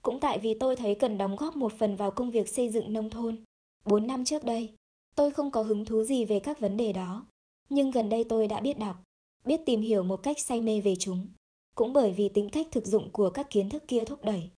Cũng 0.01 0.19
tại 0.19 0.39
vì 0.39 0.53
tôi 0.59 0.75
thấy 0.75 0.95
cần 0.95 1.17
đóng 1.17 1.35
góp 1.35 1.55
một 1.55 1.73
phần 1.79 1.95
vào 1.95 2.11
công 2.11 2.31
việc 2.31 2.49
xây 2.49 2.69
dựng 2.69 2.93
nông 2.93 3.09
thôn. 3.09 3.43
Bốn 3.85 4.07
năm 4.07 4.25
trước 4.25 4.43
đây, 4.43 4.73
tôi 5.15 5.31
không 5.31 5.51
có 5.51 5.61
hứng 5.61 5.85
thú 5.85 6.03
gì 6.03 6.25
về 6.25 6.39
các 6.39 6.59
vấn 6.59 6.77
đề 6.77 6.93
đó. 6.93 7.25
Nhưng 7.69 7.91
gần 7.91 8.09
đây 8.09 8.23
tôi 8.23 8.47
đã 8.47 8.59
biết 8.59 8.79
đọc, 8.79 9.03
biết 9.45 9.61
tìm 9.65 9.81
hiểu 9.81 10.03
một 10.03 10.23
cách 10.23 10.39
say 10.39 10.61
mê 10.61 10.81
về 10.81 10.95
chúng 10.99 11.27
cũng 11.75 11.93
bởi 11.93 12.11
vì 12.11 12.29
tính 12.29 12.49
cách 12.49 12.67
thực 12.71 12.85
dụng 12.85 13.09
của 13.11 13.29
các 13.29 13.47
kiến 13.49 13.69
thức 13.69 13.83
kia 13.87 14.03
thúc 14.05 14.23
đẩy. 14.23 14.49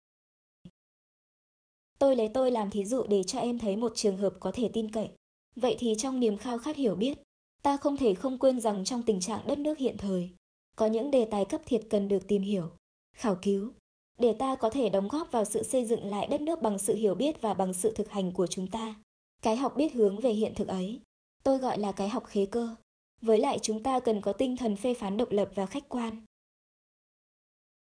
Tôi 2.00 2.16
lấy 2.16 2.30
tôi 2.34 2.52
làm 2.52 2.70
thí 2.70 2.86
dụ 2.86 3.04
để 3.04 3.24
cho 3.24 3.40
em 3.40 3.60
thấy 3.60 3.76
một 3.76 3.92
trường 3.96 4.18
hợp 4.18 4.34
có 4.40 4.52
thể 4.52 4.70
tin 4.74 4.92
cậy. 4.92 5.10
Vậy 5.56 5.76
thì 5.80 5.96
trong 5.98 6.20
niềm 6.20 6.38
khao 6.38 6.58
khát 6.58 6.76
hiểu 6.76 6.96
biết, 6.96 7.18
ta 7.66 7.78
không 7.78 7.98
thể 7.98 8.14
không 8.14 8.38
quên 8.38 8.60
rằng 8.60 8.84
trong 8.84 9.04
tình 9.04 9.20
trạng 9.20 9.48
đất 9.48 9.58
nước 9.58 9.78
hiện 9.78 9.98
thời, 9.98 10.30
có 10.76 10.86
những 10.86 11.12
đề 11.12 11.26
tài 11.26 11.46
cấp 11.46 11.62
thiết 11.66 11.80
cần 11.90 12.08
được 12.08 12.28
tìm 12.28 12.42
hiểu, 12.42 12.70
khảo 13.16 13.38
cứu, 13.42 13.72
để 14.20 14.34
ta 14.34 14.56
có 14.56 14.70
thể 14.70 14.90
đóng 14.90 15.08
góp 15.08 15.32
vào 15.32 15.46
sự 15.46 15.64
xây 15.64 15.86
dựng 15.86 16.06
lại 16.06 16.28
đất 16.28 16.42
nước 16.42 16.62
bằng 16.62 16.80
sự 16.80 16.96
hiểu 16.96 17.16
biết 17.16 17.42
và 17.42 17.54
bằng 17.54 17.74
sự 17.74 17.94
thực 17.96 18.10
hành 18.10 18.32
của 18.32 18.48
chúng 18.48 18.68
ta. 18.68 18.96
Cái 19.42 19.56
học 19.56 19.74
biết 19.76 19.94
hướng 19.94 20.20
về 20.20 20.32
hiện 20.32 20.54
thực 20.56 20.68
ấy, 20.68 21.02
tôi 21.44 21.58
gọi 21.58 21.80
là 21.80 21.92
cái 21.92 22.10
học 22.10 22.26
khế 22.26 22.46
cơ. 22.46 22.76
Với 23.22 23.40
lại 23.40 23.60
chúng 23.62 23.84
ta 23.84 24.00
cần 24.00 24.22
có 24.22 24.34
tinh 24.34 24.58
thần 24.58 24.76
phê 24.76 24.94
phán 24.94 25.18
độc 25.18 25.32
lập 25.32 25.50
và 25.56 25.66
khách 25.66 25.90
quan. 25.90 26.26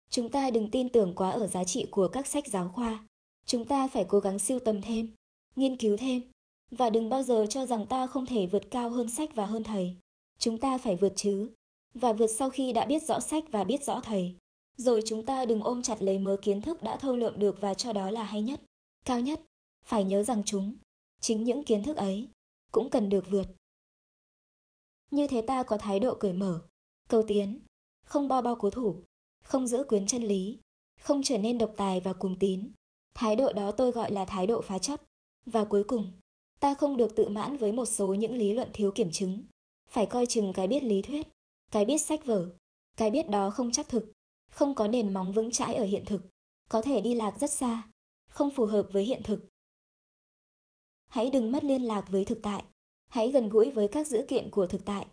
Chúng 0.09 0.29
ta 0.29 0.49
đừng 0.49 0.71
tin 0.71 0.89
tưởng 0.89 1.13
quá 1.15 1.29
ở 1.29 1.47
giá 1.47 1.63
trị 1.63 1.87
của 1.91 2.07
các 2.07 2.27
sách 2.27 2.47
giáo 2.47 2.71
khoa. 2.75 3.07
Chúng 3.45 3.65
ta 3.65 3.87
phải 3.87 4.05
cố 4.07 4.19
gắng 4.19 4.39
siêu 4.39 4.59
tầm 4.59 4.81
thêm, 4.81 5.11
nghiên 5.55 5.77
cứu 5.77 5.97
thêm, 5.97 6.21
và 6.71 6.89
đừng 6.89 7.09
bao 7.09 7.23
giờ 7.23 7.45
cho 7.49 7.65
rằng 7.65 7.85
ta 7.85 8.07
không 8.07 8.25
thể 8.25 8.47
vượt 8.47 8.71
cao 8.71 8.89
hơn 8.89 9.09
sách 9.09 9.35
và 9.35 9.45
hơn 9.45 9.63
thầy. 9.63 9.95
Chúng 10.39 10.57
ta 10.57 10.77
phải 10.77 10.95
vượt 10.95 11.13
chứ, 11.15 11.49
và 11.93 12.13
vượt 12.13 12.27
sau 12.27 12.49
khi 12.49 12.73
đã 12.73 12.85
biết 12.85 13.03
rõ 13.03 13.19
sách 13.19 13.43
và 13.51 13.63
biết 13.63 13.83
rõ 13.83 14.01
thầy. 14.01 14.35
Rồi 14.77 15.01
chúng 15.05 15.25
ta 15.25 15.45
đừng 15.45 15.63
ôm 15.63 15.81
chặt 15.81 16.01
lấy 16.01 16.19
mớ 16.19 16.37
kiến 16.41 16.61
thức 16.61 16.83
đã 16.83 16.97
thâu 16.97 17.15
lượm 17.15 17.39
được 17.39 17.61
và 17.61 17.73
cho 17.73 17.93
đó 17.93 18.11
là 18.11 18.23
hay 18.23 18.41
nhất, 18.41 18.61
cao 19.05 19.19
nhất. 19.19 19.41
Phải 19.85 20.03
nhớ 20.03 20.23
rằng 20.23 20.43
chúng, 20.45 20.75
chính 21.21 21.43
những 21.43 21.63
kiến 21.63 21.83
thức 21.83 21.97
ấy, 21.97 22.27
cũng 22.71 22.89
cần 22.89 23.09
được 23.09 23.25
vượt. 23.29 23.47
Như 25.11 25.27
thế 25.27 25.41
ta 25.41 25.63
có 25.63 25.77
thái 25.77 25.99
độ 25.99 26.15
cởi 26.15 26.33
mở, 26.33 26.61
cầu 27.09 27.23
tiến, 27.27 27.59
không 28.05 28.27
bo 28.27 28.41
bao 28.41 28.55
cố 28.55 28.69
thủ, 28.69 29.03
không 29.43 29.67
giữ 29.67 29.83
quyến 29.83 30.07
chân 30.07 30.23
lý, 30.23 30.59
không 30.99 31.23
trở 31.23 31.37
nên 31.37 31.57
độc 31.57 31.73
tài 31.77 31.99
và 31.99 32.13
cuồng 32.13 32.39
tín. 32.39 32.71
Thái 33.13 33.35
độ 33.35 33.53
đó 33.53 33.71
tôi 33.71 33.91
gọi 33.91 34.11
là 34.11 34.25
thái 34.25 34.47
độ 34.47 34.61
phá 34.61 34.79
chấp. 34.79 35.01
Và 35.45 35.65
cuối 35.65 35.83
cùng, 35.83 36.11
ta 36.59 36.73
không 36.73 36.97
được 36.97 37.15
tự 37.15 37.29
mãn 37.29 37.57
với 37.57 37.71
một 37.71 37.85
số 37.85 38.13
những 38.13 38.35
lý 38.35 38.53
luận 38.53 38.69
thiếu 38.73 38.91
kiểm 38.91 39.11
chứng. 39.11 39.43
Phải 39.89 40.05
coi 40.05 40.25
chừng 40.25 40.53
cái 40.53 40.67
biết 40.67 40.83
lý 40.83 41.01
thuyết, 41.01 41.27
cái 41.71 41.85
biết 41.85 41.97
sách 41.97 42.25
vở, 42.25 42.49
cái 42.97 43.11
biết 43.11 43.29
đó 43.29 43.49
không 43.49 43.71
chắc 43.71 43.89
thực, 43.89 44.11
không 44.51 44.75
có 44.75 44.87
nền 44.87 45.13
móng 45.13 45.31
vững 45.31 45.51
chãi 45.51 45.75
ở 45.75 45.85
hiện 45.85 46.05
thực, 46.05 46.21
có 46.69 46.81
thể 46.81 47.01
đi 47.01 47.15
lạc 47.15 47.39
rất 47.39 47.51
xa, 47.51 47.83
không 48.29 48.51
phù 48.51 48.65
hợp 48.65 48.87
với 48.91 49.03
hiện 49.03 49.21
thực. 49.23 49.47
Hãy 51.07 51.29
đừng 51.29 51.51
mất 51.51 51.63
liên 51.63 51.81
lạc 51.81 52.05
với 52.09 52.25
thực 52.25 52.39
tại, 52.41 52.63
hãy 53.07 53.31
gần 53.31 53.49
gũi 53.49 53.71
với 53.71 53.87
các 53.87 54.07
dữ 54.07 54.25
kiện 54.27 54.49
của 54.51 54.67
thực 54.67 54.85
tại, 54.85 55.05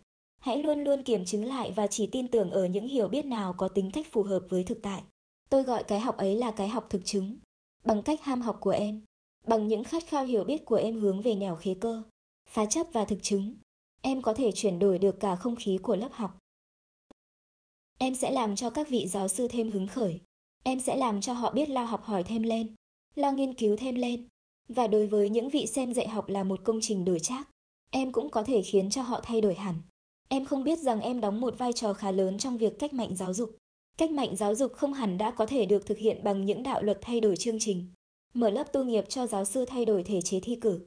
Hãy 0.45 0.63
luôn 0.63 0.83
luôn 0.83 1.03
kiểm 1.03 1.25
chứng 1.25 1.45
lại 1.45 1.71
và 1.75 1.87
chỉ 1.87 2.07
tin 2.07 2.27
tưởng 2.27 2.51
ở 2.51 2.65
những 2.65 2.87
hiểu 2.87 3.07
biết 3.07 3.25
nào 3.25 3.53
có 3.57 3.67
tính 3.67 3.91
cách 3.93 4.07
phù 4.11 4.23
hợp 4.23 4.43
với 4.49 4.63
thực 4.63 4.81
tại. 4.81 5.03
Tôi 5.49 5.63
gọi 5.63 5.83
cái 5.83 5.99
học 5.99 6.17
ấy 6.17 6.35
là 6.35 6.51
cái 6.51 6.67
học 6.67 6.87
thực 6.89 7.05
chứng. 7.05 7.37
Bằng 7.83 8.03
cách 8.03 8.21
ham 8.21 8.41
học 8.41 8.57
của 8.59 8.69
em, 8.69 9.01
bằng 9.47 9.67
những 9.67 9.83
khát 9.83 10.07
khao 10.07 10.25
hiểu 10.25 10.43
biết 10.43 10.65
của 10.65 10.75
em 10.75 10.99
hướng 10.99 11.21
về 11.21 11.35
nẻo 11.35 11.55
khế 11.55 11.73
cơ, 11.73 12.03
phá 12.49 12.65
chấp 12.65 12.87
và 12.93 13.05
thực 13.05 13.23
chứng, 13.23 13.55
em 14.01 14.21
có 14.21 14.33
thể 14.33 14.51
chuyển 14.51 14.79
đổi 14.79 14.99
được 14.99 15.19
cả 15.19 15.35
không 15.35 15.55
khí 15.55 15.77
của 15.81 15.95
lớp 15.95 16.09
học. 16.11 16.37
Em 17.97 18.15
sẽ 18.15 18.31
làm 18.31 18.55
cho 18.55 18.69
các 18.69 18.89
vị 18.89 19.07
giáo 19.07 19.27
sư 19.27 19.47
thêm 19.47 19.71
hứng 19.71 19.87
khởi. 19.87 20.19
Em 20.63 20.79
sẽ 20.79 20.95
làm 20.95 21.21
cho 21.21 21.33
họ 21.33 21.51
biết 21.51 21.69
lao 21.69 21.85
học 21.85 22.03
hỏi 22.03 22.23
thêm 22.23 22.43
lên, 22.43 22.75
lao 23.15 23.33
nghiên 23.33 23.53
cứu 23.53 23.77
thêm 23.77 23.95
lên. 23.95 24.27
Và 24.67 24.87
đối 24.87 25.07
với 25.07 25.29
những 25.29 25.49
vị 25.49 25.65
xem 25.65 25.93
dạy 25.93 26.07
học 26.07 26.29
là 26.29 26.43
một 26.43 26.59
công 26.63 26.79
trình 26.81 27.05
đổi 27.05 27.19
trác, 27.19 27.49
em 27.91 28.11
cũng 28.11 28.29
có 28.29 28.43
thể 28.43 28.61
khiến 28.61 28.89
cho 28.89 29.01
họ 29.01 29.21
thay 29.23 29.41
đổi 29.41 29.55
hẳn. 29.55 29.75
Em 30.27 30.45
không 30.45 30.63
biết 30.63 30.79
rằng 30.79 31.01
em 31.01 31.21
đóng 31.21 31.41
một 31.41 31.57
vai 31.57 31.73
trò 31.73 31.93
khá 31.93 32.11
lớn 32.11 32.37
trong 32.37 32.57
việc 32.57 32.79
cách 32.79 32.93
mạnh 32.93 33.15
giáo 33.15 33.33
dục. 33.33 33.57
Cách 33.97 34.11
mạnh 34.11 34.35
giáo 34.35 34.55
dục 34.55 34.73
không 34.73 34.93
hẳn 34.93 35.17
đã 35.17 35.31
có 35.31 35.45
thể 35.45 35.65
được 35.65 35.85
thực 35.85 35.97
hiện 35.97 36.23
bằng 36.23 36.45
những 36.45 36.63
đạo 36.63 36.83
luật 36.83 36.97
thay 37.01 37.19
đổi 37.19 37.37
chương 37.37 37.59
trình. 37.59 37.93
Mở 38.35 38.49
lớp 38.49 38.73
tu 38.73 38.83
nghiệp 38.83 39.09
cho 39.09 39.27
giáo 39.27 39.45
sư 39.45 39.65
thay 39.65 39.85
đổi 39.85 40.03
thể 40.03 40.21
chế 40.21 40.39
thi 40.39 40.57
cử. 40.61 40.79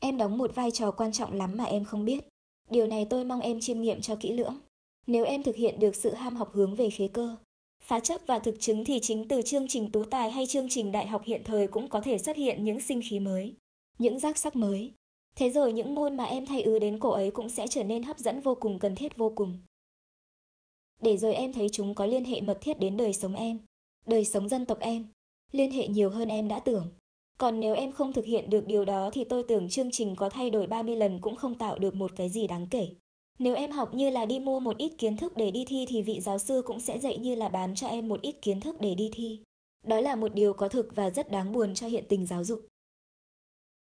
Em 0.00 0.16
đóng 0.16 0.38
một 0.38 0.54
vai 0.54 0.70
trò 0.70 0.90
quan 0.90 1.12
trọng 1.12 1.32
lắm 1.32 1.56
mà 1.56 1.64
em 1.64 1.84
không 1.84 2.04
biết. 2.04 2.24
Điều 2.70 2.86
này 2.86 3.06
tôi 3.10 3.24
mong 3.24 3.40
em 3.40 3.60
chiêm 3.60 3.80
nghiệm 3.80 4.00
cho 4.00 4.16
kỹ 4.20 4.32
lưỡng. 4.32 4.58
Nếu 5.06 5.24
em 5.24 5.42
thực 5.42 5.56
hiện 5.56 5.80
được 5.80 5.96
sự 5.96 6.14
ham 6.14 6.36
học 6.36 6.50
hướng 6.52 6.74
về 6.74 6.90
khế 6.90 7.08
cơ, 7.08 7.36
phá 7.82 8.00
chấp 8.00 8.20
và 8.26 8.38
thực 8.38 8.54
chứng 8.60 8.84
thì 8.84 8.98
chính 9.02 9.28
từ 9.28 9.42
chương 9.42 9.68
trình 9.68 9.92
tú 9.92 10.04
tài 10.04 10.30
hay 10.30 10.46
chương 10.46 10.68
trình 10.70 10.92
đại 10.92 11.06
học 11.06 11.22
hiện 11.24 11.42
thời 11.44 11.68
cũng 11.68 11.88
có 11.88 12.00
thể 12.00 12.18
xuất 12.18 12.36
hiện 12.36 12.64
những 12.64 12.80
sinh 12.80 13.00
khí 13.10 13.20
mới, 13.20 13.54
những 13.98 14.18
giác 14.18 14.38
sắc 14.38 14.56
mới. 14.56 14.92
Thế 15.36 15.50
rồi 15.50 15.72
những 15.72 15.94
môn 15.94 16.16
mà 16.16 16.24
em 16.24 16.46
thay 16.46 16.62
ứ 16.62 16.78
đến 16.78 16.98
cổ 16.98 17.10
ấy 17.10 17.30
cũng 17.30 17.48
sẽ 17.48 17.66
trở 17.66 17.84
nên 17.84 18.02
hấp 18.02 18.18
dẫn 18.18 18.40
vô 18.40 18.54
cùng 18.54 18.78
cần 18.78 18.94
thiết 18.94 19.16
vô 19.16 19.32
cùng. 19.36 19.58
Để 21.02 21.16
rồi 21.16 21.34
em 21.34 21.52
thấy 21.52 21.68
chúng 21.72 21.94
có 21.94 22.06
liên 22.06 22.24
hệ 22.24 22.40
mật 22.40 22.58
thiết 22.60 22.78
đến 22.78 22.96
đời 22.96 23.12
sống 23.12 23.34
em, 23.34 23.58
đời 24.06 24.24
sống 24.24 24.48
dân 24.48 24.66
tộc 24.66 24.78
em, 24.80 25.06
liên 25.52 25.70
hệ 25.70 25.88
nhiều 25.88 26.10
hơn 26.10 26.28
em 26.28 26.48
đã 26.48 26.60
tưởng. 26.60 26.88
Còn 27.38 27.60
nếu 27.60 27.74
em 27.74 27.92
không 27.92 28.12
thực 28.12 28.24
hiện 28.24 28.50
được 28.50 28.66
điều 28.66 28.84
đó 28.84 29.10
thì 29.12 29.24
tôi 29.24 29.42
tưởng 29.48 29.68
chương 29.68 29.90
trình 29.90 30.16
có 30.16 30.28
thay 30.28 30.50
đổi 30.50 30.66
30 30.66 30.96
lần 30.96 31.20
cũng 31.20 31.36
không 31.36 31.54
tạo 31.54 31.78
được 31.78 31.94
một 31.94 32.10
cái 32.16 32.28
gì 32.28 32.46
đáng 32.46 32.66
kể. 32.70 32.88
Nếu 33.38 33.54
em 33.54 33.70
học 33.70 33.94
như 33.94 34.10
là 34.10 34.24
đi 34.24 34.38
mua 34.38 34.60
một 34.60 34.78
ít 34.78 34.92
kiến 34.98 35.16
thức 35.16 35.36
để 35.36 35.50
đi 35.50 35.64
thi 35.68 35.86
thì 35.88 36.02
vị 36.02 36.20
giáo 36.20 36.38
sư 36.38 36.62
cũng 36.66 36.80
sẽ 36.80 36.98
dạy 36.98 37.18
như 37.18 37.34
là 37.34 37.48
bán 37.48 37.74
cho 37.74 37.86
em 37.86 38.08
một 38.08 38.20
ít 38.22 38.42
kiến 38.42 38.60
thức 38.60 38.76
để 38.80 38.94
đi 38.94 39.10
thi. 39.12 39.40
Đó 39.86 40.00
là 40.00 40.16
một 40.16 40.34
điều 40.34 40.52
có 40.52 40.68
thực 40.68 40.96
và 40.96 41.10
rất 41.10 41.30
đáng 41.30 41.52
buồn 41.52 41.74
cho 41.74 41.86
hiện 41.86 42.04
tình 42.08 42.26
giáo 42.26 42.44
dục. 42.44 42.66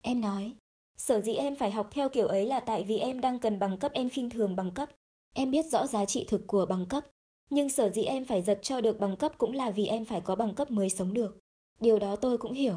Em 0.02 0.21
nói, 0.21 0.52
sở 0.97 1.21
dĩ 1.21 1.35
em 1.35 1.57
phải 1.57 1.71
học 1.71 1.88
theo 1.92 2.09
kiểu 2.09 2.26
ấy 2.26 2.47
là 2.47 2.61
tại 2.61 2.85
vì 2.85 2.99
em 2.99 3.21
đang 3.21 3.38
cần 3.38 3.59
bằng 3.59 3.78
cấp 3.78 3.92
em 3.92 4.09
khinh 4.09 4.30
thường 4.30 4.57
bằng 4.57 4.71
cấp. 4.71 4.90
Em 5.35 5.50
biết 5.50 5.66
rõ 5.66 5.87
giá 5.87 6.04
trị 6.04 6.25
thực 6.28 6.47
của 6.47 6.66
bằng 6.66 6.87
cấp, 6.87 7.07
nhưng 7.50 7.69
sở 7.69 7.90
dĩ 7.90 8.02
em 8.02 8.25
phải 8.25 8.42
giật 8.42 8.59
cho 8.62 8.80
được 8.80 9.00
bằng 9.00 9.16
cấp 9.16 9.33
cũng 9.38 9.52
là 9.52 9.71
vì 9.71 9.87
em 9.87 10.04
phải 10.04 10.21
có 10.21 10.35
bằng 10.35 10.54
cấp 10.54 10.71
mới 10.71 10.90
sống 10.90 11.14
được. 11.14 11.38
Điều 11.80 11.99
đó 11.99 12.16
tôi 12.16 12.38
cũng 12.38 12.52
hiểu. 12.52 12.75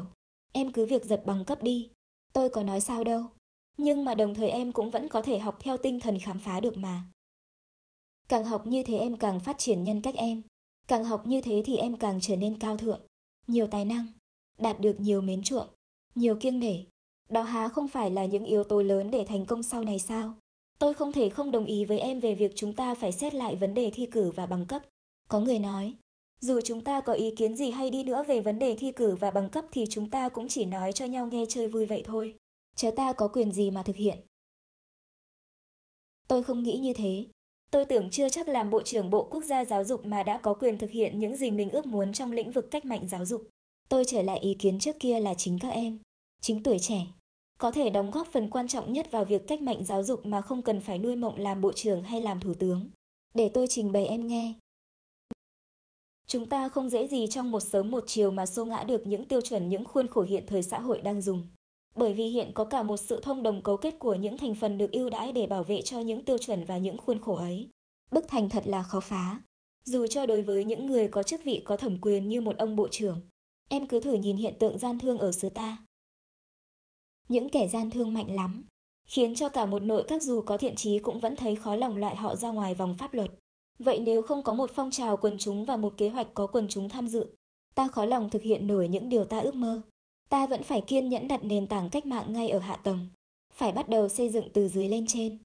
Em 0.52 0.72
cứ 0.72 0.86
việc 0.86 1.04
giật 1.04 1.22
bằng 1.26 1.44
cấp 1.44 1.62
đi. 1.62 1.90
Tôi 2.32 2.48
có 2.48 2.62
nói 2.62 2.80
sao 2.80 3.04
đâu. 3.04 3.22
Nhưng 3.76 4.04
mà 4.04 4.14
đồng 4.14 4.34
thời 4.34 4.50
em 4.50 4.72
cũng 4.72 4.90
vẫn 4.90 5.08
có 5.08 5.22
thể 5.22 5.38
học 5.38 5.56
theo 5.60 5.76
tinh 5.76 6.00
thần 6.00 6.18
khám 6.18 6.38
phá 6.38 6.60
được 6.60 6.76
mà. 6.76 7.02
Càng 8.28 8.44
học 8.44 8.66
như 8.66 8.82
thế 8.82 8.98
em 8.98 9.16
càng 9.16 9.40
phát 9.40 9.58
triển 9.58 9.84
nhân 9.84 10.00
cách 10.00 10.14
em. 10.14 10.42
Càng 10.88 11.04
học 11.04 11.26
như 11.26 11.40
thế 11.40 11.62
thì 11.64 11.76
em 11.76 11.96
càng 11.96 12.18
trở 12.22 12.36
nên 12.36 12.58
cao 12.58 12.76
thượng, 12.76 13.00
nhiều 13.46 13.66
tài 13.66 13.84
năng, 13.84 14.06
đạt 14.58 14.80
được 14.80 15.00
nhiều 15.00 15.20
mến 15.20 15.42
chuộng, 15.42 15.68
nhiều 16.14 16.36
kiêng 16.40 16.60
nể. 16.60 16.84
Đó 17.28 17.42
há 17.42 17.68
không 17.68 17.88
phải 17.88 18.10
là 18.10 18.24
những 18.24 18.44
yếu 18.44 18.64
tố 18.64 18.82
lớn 18.82 19.10
để 19.10 19.24
thành 19.28 19.46
công 19.46 19.62
sau 19.62 19.84
này 19.84 19.98
sao? 19.98 20.34
Tôi 20.78 20.94
không 20.94 21.12
thể 21.12 21.28
không 21.28 21.50
đồng 21.50 21.64
ý 21.64 21.84
với 21.84 21.98
em 21.98 22.20
về 22.20 22.34
việc 22.34 22.52
chúng 22.54 22.72
ta 22.72 22.94
phải 22.94 23.12
xét 23.12 23.34
lại 23.34 23.56
vấn 23.56 23.74
đề 23.74 23.90
thi 23.94 24.06
cử 24.06 24.30
và 24.30 24.46
bằng 24.46 24.66
cấp. 24.66 24.82
Có 25.28 25.40
người 25.40 25.58
nói, 25.58 25.94
dù 26.40 26.60
chúng 26.64 26.80
ta 26.80 27.00
có 27.00 27.12
ý 27.12 27.34
kiến 27.36 27.56
gì 27.56 27.70
hay 27.70 27.90
đi 27.90 28.02
nữa 28.02 28.24
về 28.28 28.40
vấn 28.40 28.58
đề 28.58 28.76
thi 28.78 28.92
cử 28.92 29.16
và 29.16 29.30
bằng 29.30 29.50
cấp 29.50 29.64
thì 29.72 29.84
chúng 29.90 30.10
ta 30.10 30.28
cũng 30.28 30.48
chỉ 30.48 30.64
nói 30.64 30.92
cho 30.92 31.04
nhau 31.04 31.26
nghe 31.26 31.44
chơi 31.48 31.68
vui 31.68 31.86
vậy 31.86 32.02
thôi. 32.06 32.34
Chứ 32.76 32.90
ta 32.90 33.12
có 33.12 33.28
quyền 33.28 33.52
gì 33.52 33.70
mà 33.70 33.82
thực 33.82 33.96
hiện. 33.96 34.18
Tôi 36.28 36.42
không 36.42 36.62
nghĩ 36.62 36.78
như 36.78 36.92
thế. 36.92 37.26
Tôi 37.70 37.84
tưởng 37.84 38.10
chưa 38.10 38.28
chắc 38.28 38.48
làm 38.48 38.70
Bộ 38.70 38.82
trưởng 38.82 39.10
Bộ 39.10 39.28
Quốc 39.30 39.44
gia 39.44 39.64
Giáo 39.64 39.84
dục 39.84 40.06
mà 40.06 40.22
đã 40.22 40.38
có 40.38 40.54
quyền 40.54 40.78
thực 40.78 40.90
hiện 40.90 41.18
những 41.18 41.36
gì 41.36 41.50
mình 41.50 41.70
ước 41.70 41.86
muốn 41.86 42.12
trong 42.12 42.32
lĩnh 42.32 42.52
vực 42.52 42.70
cách 42.70 42.84
mạnh 42.84 43.08
giáo 43.08 43.24
dục. 43.24 43.48
Tôi 43.88 44.04
trở 44.04 44.22
lại 44.22 44.38
ý 44.38 44.54
kiến 44.58 44.78
trước 44.78 44.96
kia 45.00 45.20
là 45.20 45.34
chính 45.34 45.58
các 45.58 45.68
em, 45.68 45.98
chính 46.40 46.62
tuổi 46.62 46.78
trẻ, 46.78 47.06
có 47.58 47.70
thể 47.70 47.90
đóng 47.90 48.10
góp 48.10 48.26
phần 48.32 48.50
quan 48.50 48.68
trọng 48.68 48.92
nhất 48.92 49.10
vào 49.10 49.24
việc 49.24 49.46
cách 49.46 49.62
mạnh 49.62 49.84
giáo 49.84 50.02
dục 50.02 50.26
mà 50.26 50.40
không 50.40 50.62
cần 50.62 50.80
phải 50.80 50.98
nuôi 50.98 51.16
mộng 51.16 51.38
làm 51.38 51.60
bộ 51.60 51.72
trưởng 51.72 52.02
hay 52.02 52.20
làm 52.20 52.40
thủ 52.40 52.54
tướng. 52.54 52.90
Để 53.34 53.48
tôi 53.48 53.66
trình 53.66 53.92
bày 53.92 54.06
em 54.06 54.26
nghe. 54.26 54.54
Chúng 56.26 56.46
ta 56.46 56.68
không 56.68 56.90
dễ 56.90 57.06
gì 57.06 57.26
trong 57.30 57.50
một 57.50 57.60
sớm 57.60 57.90
một 57.90 58.04
chiều 58.06 58.30
mà 58.30 58.46
xô 58.46 58.64
ngã 58.64 58.84
được 58.84 59.06
những 59.06 59.24
tiêu 59.24 59.40
chuẩn 59.40 59.68
những 59.68 59.84
khuôn 59.84 60.08
khổ 60.08 60.22
hiện 60.22 60.44
thời 60.46 60.62
xã 60.62 60.80
hội 60.80 61.00
đang 61.00 61.22
dùng. 61.22 61.46
Bởi 61.96 62.12
vì 62.12 62.28
hiện 62.28 62.50
có 62.54 62.64
cả 62.64 62.82
một 62.82 62.96
sự 62.96 63.20
thông 63.20 63.42
đồng 63.42 63.62
cấu 63.62 63.76
kết 63.76 63.98
của 63.98 64.14
những 64.14 64.38
thành 64.38 64.54
phần 64.54 64.78
được 64.78 64.92
ưu 64.92 65.10
đãi 65.10 65.32
để 65.32 65.46
bảo 65.46 65.64
vệ 65.64 65.82
cho 65.82 66.00
những 66.00 66.24
tiêu 66.24 66.38
chuẩn 66.38 66.64
và 66.64 66.78
những 66.78 66.98
khuôn 66.98 67.20
khổ 67.20 67.34
ấy. 67.34 67.68
Bức 68.10 68.28
thành 68.28 68.50
thật 68.50 68.66
là 68.66 68.82
khó 68.82 69.00
phá. 69.00 69.40
Dù 69.84 70.06
cho 70.06 70.26
đối 70.26 70.42
với 70.42 70.64
những 70.64 70.86
người 70.86 71.08
có 71.08 71.22
chức 71.22 71.44
vị 71.44 71.62
có 71.64 71.76
thẩm 71.76 72.00
quyền 72.00 72.28
như 72.28 72.40
một 72.40 72.58
ông 72.58 72.76
bộ 72.76 72.88
trưởng, 72.90 73.20
em 73.68 73.86
cứ 73.86 74.00
thử 74.00 74.12
nhìn 74.12 74.36
hiện 74.36 74.54
tượng 74.58 74.78
gian 74.78 74.98
thương 74.98 75.18
ở 75.18 75.32
xứ 75.32 75.48
ta. 75.48 75.78
Những 77.28 77.48
kẻ 77.48 77.68
gian 77.68 77.90
thương 77.90 78.14
mạnh 78.14 78.34
lắm, 78.34 78.64
khiến 79.06 79.34
cho 79.34 79.48
cả 79.48 79.66
một 79.66 79.82
nội 79.82 80.04
các 80.08 80.22
dù 80.22 80.40
có 80.40 80.56
thiện 80.56 80.74
trí 80.76 80.98
cũng 80.98 81.20
vẫn 81.20 81.36
thấy 81.36 81.56
khó 81.56 81.76
lòng 81.76 81.96
loại 81.96 82.16
họ 82.16 82.36
ra 82.36 82.50
ngoài 82.50 82.74
vòng 82.74 82.94
pháp 82.98 83.14
luật. 83.14 83.30
Vậy 83.78 83.98
nếu 83.98 84.22
không 84.22 84.42
có 84.42 84.54
một 84.54 84.70
phong 84.74 84.90
trào 84.90 85.16
quần 85.16 85.38
chúng 85.38 85.64
và 85.64 85.76
một 85.76 85.94
kế 85.96 86.08
hoạch 86.08 86.34
có 86.34 86.46
quần 86.46 86.68
chúng 86.68 86.88
tham 86.88 87.08
dự, 87.08 87.26
ta 87.74 87.88
khó 87.88 88.04
lòng 88.04 88.30
thực 88.30 88.42
hiện 88.42 88.66
nổi 88.66 88.88
những 88.88 89.08
điều 89.08 89.24
ta 89.24 89.40
ước 89.40 89.54
mơ. 89.54 89.82
Ta 90.28 90.46
vẫn 90.46 90.62
phải 90.62 90.80
kiên 90.80 91.08
nhẫn 91.08 91.28
đặt 91.28 91.44
nền 91.44 91.66
tảng 91.66 91.90
cách 91.90 92.06
mạng 92.06 92.32
ngay 92.32 92.48
ở 92.48 92.58
hạ 92.58 92.76
tầng, 92.76 93.06
phải 93.52 93.72
bắt 93.72 93.88
đầu 93.88 94.08
xây 94.08 94.28
dựng 94.28 94.48
từ 94.52 94.68
dưới 94.68 94.88
lên 94.88 95.04
trên. 95.08 95.38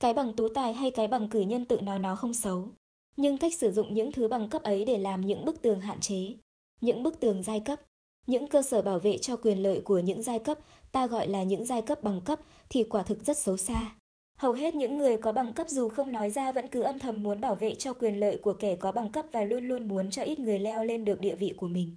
Cái 0.00 0.14
bằng 0.14 0.32
tú 0.32 0.48
tài 0.48 0.74
hay 0.74 0.90
cái 0.90 1.08
bằng 1.08 1.28
cử 1.28 1.40
nhân 1.40 1.64
tự 1.64 1.80
nói 1.80 1.98
nó 1.98 2.16
không 2.16 2.34
xấu, 2.34 2.68
nhưng 3.16 3.38
cách 3.38 3.54
sử 3.54 3.72
dụng 3.72 3.94
những 3.94 4.12
thứ 4.12 4.28
bằng 4.28 4.48
cấp 4.48 4.62
ấy 4.62 4.84
để 4.84 4.98
làm 4.98 5.20
những 5.20 5.44
bức 5.44 5.62
tường 5.62 5.80
hạn 5.80 6.00
chế, 6.00 6.34
những 6.80 7.02
bức 7.02 7.20
tường 7.20 7.42
giai 7.42 7.60
cấp, 7.60 7.80
những 8.26 8.46
cơ 8.46 8.62
sở 8.62 8.82
bảo 8.82 8.98
vệ 8.98 9.18
cho 9.18 9.36
quyền 9.36 9.62
lợi 9.62 9.80
của 9.80 9.98
những 9.98 10.22
giai 10.22 10.38
cấp, 10.38 10.58
ta 10.92 11.06
gọi 11.06 11.28
là 11.28 11.42
những 11.42 11.64
giai 11.64 11.82
cấp 11.82 12.02
bằng 12.02 12.20
cấp, 12.20 12.40
thì 12.68 12.84
quả 12.84 13.02
thực 13.02 13.24
rất 13.24 13.38
xấu 13.38 13.56
xa. 13.56 13.96
Hầu 14.38 14.52
hết 14.52 14.74
những 14.74 14.98
người 14.98 15.16
có 15.16 15.32
bằng 15.32 15.52
cấp 15.52 15.68
dù 15.68 15.88
không 15.88 16.12
nói 16.12 16.30
ra 16.30 16.52
vẫn 16.52 16.68
cứ 16.68 16.82
âm 16.82 16.98
thầm 16.98 17.22
muốn 17.22 17.40
bảo 17.40 17.54
vệ 17.54 17.74
cho 17.74 17.92
quyền 17.92 18.20
lợi 18.20 18.38
của 18.42 18.52
kẻ 18.52 18.76
có 18.76 18.92
bằng 18.92 19.12
cấp 19.12 19.26
và 19.32 19.44
luôn 19.44 19.68
luôn 19.68 19.88
muốn 19.88 20.10
cho 20.10 20.22
ít 20.22 20.38
người 20.38 20.58
leo 20.58 20.84
lên 20.84 21.04
được 21.04 21.20
địa 21.20 21.34
vị 21.34 21.54
của 21.56 21.68
mình. 21.68 21.96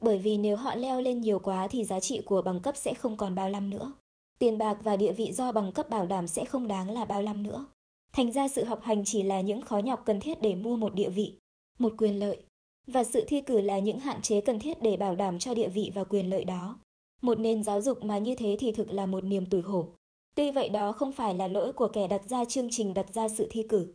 Bởi 0.00 0.18
vì 0.18 0.38
nếu 0.38 0.56
họ 0.56 0.74
leo 0.74 1.00
lên 1.00 1.20
nhiều 1.20 1.38
quá 1.38 1.68
thì 1.70 1.84
giá 1.84 2.00
trị 2.00 2.20
của 2.24 2.42
bằng 2.42 2.60
cấp 2.60 2.76
sẽ 2.76 2.94
không 2.94 3.16
còn 3.16 3.34
bao 3.34 3.50
năm 3.50 3.70
nữa. 3.70 3.92
Tiền 4.38 4.58
bạc 4.58 4.78
và 4.82 4.96
địa 4.96 5.12
vị 5.12 5.32
do 5.32 5.52
bằng 5.52 5.72
cấp 5.72 5.90
bảo 5.90 6.06
đảm 6.06 6.26
sẽ 6.26 6.44
không 6.44 6.68
đáng 6.68 6.90
là 6.90 7.04
bao 7.04 7.22
năm 7.22 7.42
nữa. 7.42 7.66
Thành 8.12 8.32
ra 8.32 8.48
sự 8.48 8.64
học 8.64 8.80
hành 8.82 9.04
chỉ 9.04 9.22
là 9.22 9.40
những 9.40 9.62
khó 9.62 9.78
nhọc 9.78 10.02
cần 10.04 10.20
thiết 10.20 10.42
để 10.42 10.54
mua 10.54 10.76
một 10.76 10.94
địa 10.94 11.08
vị, 11.08 11.38
một 11.78 11.92
quyền 11.98 12.18
lợi. 12.18 12.42
Và 12.86 13.04
sự 13.04 13.24
thi 13.26 13.40
cử 13.40 13.60
là 13.60 13.78
những 13.78 13.98
hạn 13.98 14.22
chế 14.22 14.40
cần 14.40 14.58
thiết 14.58 14.82
để 14.82 14.96
bảo 14.96 15.16
đảm 15.16 15.38
cho 15.38 15.54
địa 15.54 15.68
vị 15.68 15.92
và 15.94 16.04
quyền 16.04 16.30
lợi 16.30 16.44
đó. 16.44 16.78
Một 17.22 17.38
nền 17.38 17.64
giáo 17.64 17.80
dục 17.80 18.04
mà 18.04 18.18
như 18.18 18.34
thế 18.34 18.56
thì 18.58 18.72
thực 18.72 18.90
là 18.90 19.06
một 19.06 19.24
niềm 19.24 19.46
tủi 19.46 19.62
hổ. 19.62 19.88
Tuy 20.34 20.50
vậy 20.50 20.68
đó 20.68 20.92
không 20.92 21.12
phải 21.12 21.34
là 21.34 21.48
lỗi 21.48 21.72
của 21.72 21.88
kẻ 21.88 22.08
đặt 22.08 22.22
ra 22.28 22.44
chương 22.44 22.68
trình 22.70 22.94
đặt 22.94 23.14
ra 23.14 23.28
sự 23.28 23.46
thi 23.50 23.62
cử. 23.68 23.94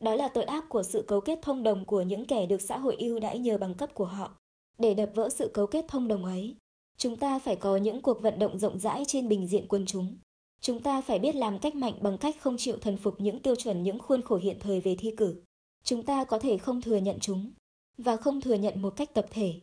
Đó 0.00 0.14
là 0.14 0.28
tội 0.28 0.44
ác 0.44 0.64
của 0.68 0.82
sự 0.82 1.02
cấu 1.02 1.20
kết 1.20 1.38
thông 1.42 1.62
đồng 1.62 1.84
của 1.84 2.02
những 2.02 2.24
kẻ 2.24 2.46
được 2.46 2.62
xã 2.62 2.78
hội 2.78 2.96
ưu 2.98 3.20
đãi 3.20 3.38
nhờ 3.38 3.58
bằng 3.58 3.74
cấp 3.74 3.94
của 3.94 4.04
họ. 4.04 4.38
Để 4.78 4.94
đập 4.94 5.10
vỡ 5.14 5.28
sự 5.28 5.50
cấu 5.54 5.66
kết 5.66 5.84
thông 5.88 6.08
đồng 6.08 6.24
ấy, 6.24 6.56
chúng 6.96 7.16
ta 7.16 7.38
phải 7.38 7.56
có 7.56 7.76
những 7.76 8.02
cuộc 8.02 8.22
vận 8.22 8.38
động 8.38 8.58
rộng 8.58 8.78
rãi 8.78 9.04
trên 9.06 9.28
bình 9.28 9.46
diện 9.46 9.66
quân 9.68 9.86
chúng. 9.86 10.16
Chúng 10.60 10.82
ta 10.82 11.00
phải 11.00 11.18
biết 11.18 11.34
làm 11.34 11.58
cách 11.58 11.74
mạnh 11.74 11.94
bằng 12.00 12.18
cách 12.18 12.36
không 12.40 12.56
chịu 12.58 12.76
thần 12.76 12.96
phục 12.96 13.20
những 13.20 13.40
tiêu 13.40 13.54
chuẩn 13.54 13.82
những 13.82 13.98
khuôn 13.98 14.22
khổ 14.22 14.36
hiện 14.36 14.56
thời 14.60 14.80
về 14.80 14.96
thi 14.98 15.14
cử. 15.16 15.42
Chúng 15.86 16.02
ta 16.02 16.24
có 16.24 16.38
thể 16.38 16.58
không 16.58 16.82
thừa 16.82 16.96
nhận 16.96 17.18
chúng, 17.20 17.52
và 17.98 18.16
không 18.16 18.40
thừa 18.40 18.54
nhận 18.54 18.82
một 18.82 18.96
cách 18.96 19.14
tập 19.14 19.26
thể. 19.30 19.60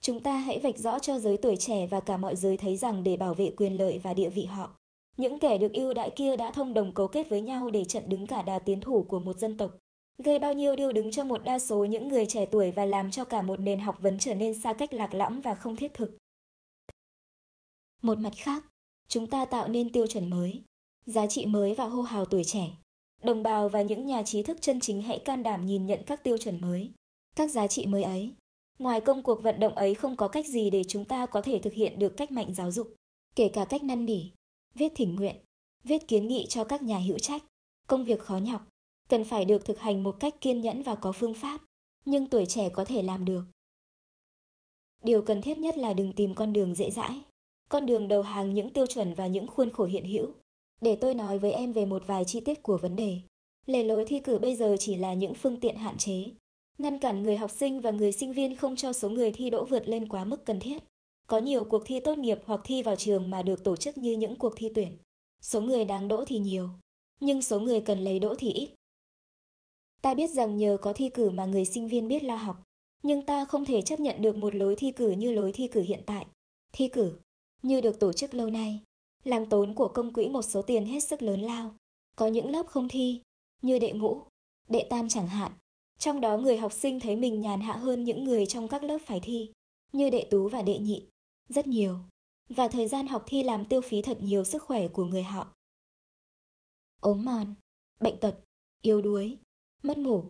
Chúng 0.00 0.20
ta 0.20 0.36
hãy 0.36 0.58
vạch 0.58 0.78
rõ 0.78 0.98
cho 0.98 1.18
giới 1.18 1.36
tuổi 1.36 1.56
trẻ 1.56 1.86
và 1.86 2.00
cả 2.00 2.16
mọi 2.16 2.36
giới 2.36 2.56
thấy 2.56 2.76
rằng 2.76 3.04
để 3.04 3.16
bảo 3.16 3.34
vệ 3.34 3.50
quyền 3.56 3.76
lợi 3.76 3.98
và 3.98 4.14
địa 4.14 4.28
vị 4.28 4.44
họ, 4.44 4.70
những 5.16 5.38
kẻ 5.38 5.58
được 5.58 5.72
ưu 5.72 5.94
đãi 5.94 6.10
kia 6.10 6.36
đã 6.36 6.50
thông 6.50 6.74
đồng 6.74 6.94
cấu 6.94 7.08
kết 7.08 7.28
với 7.28 7.40
nhau 7.40 7.70
để 7.70 7.84
chặn 7.84 8.02
đứng 8.08 8.26
cả 8.26 8.42
đà 8.42 8.58
tiến 8.58 8.80
thủ 8.80 9.02
của 9.08 9.20
một 9.20 9.38
dân 9.38 9.56
tộc, 9.56 9.70
gây 10.18 10.38
bao 10.38 10.52
nhiêu 10.52 10.76
điều 10.76 10.92
đứng 10.92 11.10
cho 11.10 11.24
một 11.24 11.44
đa 11.44 11.58
số 11.58 11.84
những 11.84 12.08
người 12.08 12.26
trẻ 12.26 12.46
tuổi 12.46 12.70
và 12.70 12.84
làm 12.84 13.10
cho 13.10 13.24
cả 13.24 13.42
một 13.42 13.60
nền 13.60 13.80
học 13.80 13.98
vấn 14.00 14.18
trở 14.18 14.34
nên 14.34 14.60
xa 14.60 14.72
cách 14.72 14.92
lạc 14.92 15.14
lõng 15.14 15.40
và 15.40 15.54
không 15.54 15.76
thiết 15.76 15.94
thực. 15.94 16.16
Một 18.02 18.18
mặt 18.18 18.32
khác, 18.36 18.64
chúng 19.08 19.26
ta 19.26 19.44
tạo 19.44 19.68
nên 19.68 19.92
tiêu 19.92 20.06
chuẩn 20.06 20.30
mới, 20.30 20.62
giá 21.06 21.26
trị 21.26 21.46
mới 21.46 21.74
và 21.74 21.84
hô 21.84 22.02
hào 22.02 22.24
tuổi 22.24 22.44
trẻ. 22.44 22.70
Đồng 23.22 23.42
bào 23.42 23.68
và 23.68 23.82
những 23.82 24.06
nhà 24.06 24.22
trí 24.22 24.42
thức 24.42 24.58
chân 24.60 24.80
chính 24.80 25.02
hãy 25.02 25.18
can 25.18 25.42
đảm 25.42 25.66
nhìn 25.66 25.86
nhận 25.86 26.00
các 26.06 26.22
tiêu 26.24 26.38
chuẩn 26.38 26.60
mới, 26.60 26.90
các 27.36 27.50
giá 27.50 27.66
trị 27.66 27.86
mới 27.86 28.02
ấy. 28.02 28.32
Ngoài 28.78 29.00
công 29.00 29.22
cuộc 29.22 29.42
vận 29.42 29.60
động 29.60 29.74
ấy 29.74 29.94
không 29.94 30.16
có 30.16 30.28
cách 30.28 30.46
gì 30.46 30.70
để 30.70 30.84
chúng 30.84 31.04
ta 31.04 31.26
có 31.26 31.42
thể 31.42 31.58
thực 31.58 31.72
hiện 31.72 31.98
được 31.98 32.16
cách 32.16 32.32
mạnh 32.32 32.54
giáo 32.54 32.70
dục, 32.70 32.94
kể 33.36 33.48
cả 33.48 33.64
cách 33.64 33.82
năn 33.82 34.06
nỉ, 34.06 34.30
viết 34.74 34.92
thỉnh 34.96 35.14
nguyện, 35.14 35.36
viết 35.84 36.08
kiến 36.08 36.28
nghị 36.28 36.46
cho 36.48 36.64
các 36.64 36.82
nhà 36.82 36.98
hữu 36.98 37.18
trách. 37.18 37.42
Công 37.86 38.04
việc 38.04 38.20
khó 38.20 38.36
nhọc, 38.36 38.68
cần 39.08 39.24
phải 39.24 39.44
được 39.44 39.64
thực 39.64 39.78
hành 39.78 40.02
một 40.02 40.16
cách 40.20 40.40
kiên 40.40 40.60
nhẫn 40.60 40.82
và 40.82 40.94
có 40.94 41.12
phương 41.12 41.34
pháp, 41.34 41.60
nhưng 42.04 42.26
tuổi 42.26 42.46
trẻ 42.46 42.68
có 42.68 42.84
thể 42.84 43.02
làm 43.02 43.24
được. 43.24 43.42
Điều 45.02 45.22
cần 45.22 45.42
thiết 45.42 45.58
nhất 45.58 45.78
là 45.78 45.92
đừng 45.92 46.12
tìm 46.12 46.34
con 46.34 46.52
đường 46.52 46.74
dễ 46.74 46.90
dãi, 46.90 47.20
con 47.68 47.86
đường 47.86 48.08
đầu 48.08 48.22
hàng 48.22 48.54
những 48.54 48.70
tiêu 48.72 48.86
chuẩn 48.86 49.14
và 49.14 49.26
những 49.26 49.46
khuôn 49.46 49.70
khổ 49.70 49.84
hiện 49.84 50.04
hữu. 50.04 50.26
Để 50.80 50.96
tôi 50.96 51.14
nói 51.14 51.38
với 51.38 51.52
em 51.52 51.72
về 51.72 51.84
một 51.84 52.02
vài 52.06 52.24
chi 52.24 52.40
tiết 52.40 52.62
của 52.62 52.78
vấn 52.78 52.96
đề. 52.96 53.20
Lề 53.66 53.82
lối 53.84 54.04
thi 54.04 54.20
cử 54.20 54.38
bây 54.38 54.56
giờ 54.56 54.76
chỉ 54.80 54.96
là 54.96 55.14
những 55.14 55.34
phương 55.34 55.60
tiện 55.60 55.76
hạn 55.76 55.96
chế, 55.96 56.24
ngăn 56.78 56.98
cản 56.98 57.22
người 57.22 57.36
học 57.36 57.50
sinh 57.50 57.80
và 57.80 57.90
người 57.90 58.12
sinh 58.12 58.32
viên 58.32 58.56
không 58.56 58.76
cho 58.76 58.92
số 58.92 59.08
người 59.10 59.32
thi 59.32 59.50
đỗ 59.50 59.64
vượt 59.64 59.88
lên 59.88 60.08
quá 60.08 60.24
mức 60.24 60.44
cần 60.44 60.60
thiết. 60.60 60.82
Có 61.26 61.38
nhiều 61.38 61.64
cuộc 61.64 61.82
thi 61.86 62.00
tốt 62.00 62.18
nghiệp 62.18 62.38
hoặc 62.44 62.60
thi 62.64 62.82
vào 62.82 62.96
trường 62.96 63.30
mà 63.30 63.42
được 63.42 63.64
tổ 63.64 63.76
chức 63.76 63.98
như 63.98 64.12
những 64.12 64.36
cuộc 64.36 64.52
thi 64.56 64.70
tuyển. 64.74 64.96
Số 65.40 65.60
người 65.60 65.84
đáng 65.84 66.08
đỗ 66.08 66.24
thì 66.24 66.38
nhiều, 66.38 66.68
nhưng 67.20 67.42
số 67.42 67.60
người 67.60 67.80
cần 67.80 67.98
lấy 68.04 68.18
đỗ 68.18 68.34
thì 68.38 68.52
ít. 68.52 68.70
Ta 70.02 70.14
biết 70.14 70.30
rằng 70.30 70.56
nhờ 70.56 70.76
có 70.82 70.92
thi 70.92 71.08
cử 71.08 71.30
mà 71.30 71.46
người 71.46 71.64
sinh 71.64 71.88
viên 71.88 72.08
biết 72.08 72.24
lo 72.24 72.36
học, 72.36 72.62
nhưng 73.02 73.22
ta 73.22 73.44
không 73.44 73.64
thể 73.64 73.82
chấp 73.82 74.00
nhận 74.00 74.22
được 74.22 74.36
một 74.36 74.54
lối 74.54 74.76
thi 74.76 74.92
cử 74.92 75.10
như 75.10 75.32
lối 75.32 75.52
thi 75.52 75.68
cử 75.68 75.80
hiện 75.80 76.00
tại. 76.06 76.26
Thi 76.72 76.88
cử, 76.88 77.18
như 77.62 77.80
được 77.80 78.00
tổ 78.00 78.12
chức 78.12 78.34
lâu 78.34 78.50
nay, 78.50 78.80
làm 79.28 79.46
tốn 79.46 79.74
của 79.74 79.88
công 79.88 80.12
quỹ 80.12 80.28
một 80.28 80.42
số 80.42 80.62
tiền 80.62 80.86
hết 80.86 81.00
sức 81.00 81.22
lớn 81.22 81.40
lao. 81.40 81.74
Có 82.16 82.26
những 82.26 82.50
lớp 82.50 82.66
không 82.66 82.88
thi, 82.88 83.22
như 83.62 83.78
đệ 83.78 83.92
ngũ, 83.92 84.22
đệ 84.68 84.86
tam 84.90 85.08
chẳng 85.08 85.28
hạn. 85.28 85.52
Trong 85.98 86.20
đó 86.20 86.38
người 86.38 86.56
học 86.56 86.72
sinh 86.72 87.00
thấy 87.00 87.16
mình 87.16 87.40
nhàn 87.40 87.60
hạ 87.60 87.72
hơn 87.72 88.04
những 88.04 88.24
người 88.24 88.46
trong 88.46 88.68
các 88.68 88.82
lớp 88.82 88.98
phải 89.06 89.20
thi, 89.20 89.52
như 89.92 90.10
đệ 90.10 90.28
tú 90.30 90.48
và 90.48 90.62
đệ 90.62 90.78
nhị, 90.78 91.08
rất 91.48 91.66
nhiều. 91.66 91.98
Và 92.48 92.68
thời 92.68 92.88
gian 92.88 93.06
học 93.06 93.24
thi 93.26 93.42
làm 93.42 93.64
tiêu 93.64 93.80
phí 93.80 94.02
thật 94.02 94.18
nhiều 94.20 94.44
sức 94.44 94.62
khỏe 94.62 94.88
của 94.88 95.04
người 95.04 95.22
họ. 95.22 95.54
Ốm 97.00 97.24
mòn, 97.24 97.54
bệnh 98.00 98.20
tật, 98.20 98.40
yếu 98.82 99.02
đuối, 99.02 99.38
mất 99.82 99.98
ngủ, 99.98 100.24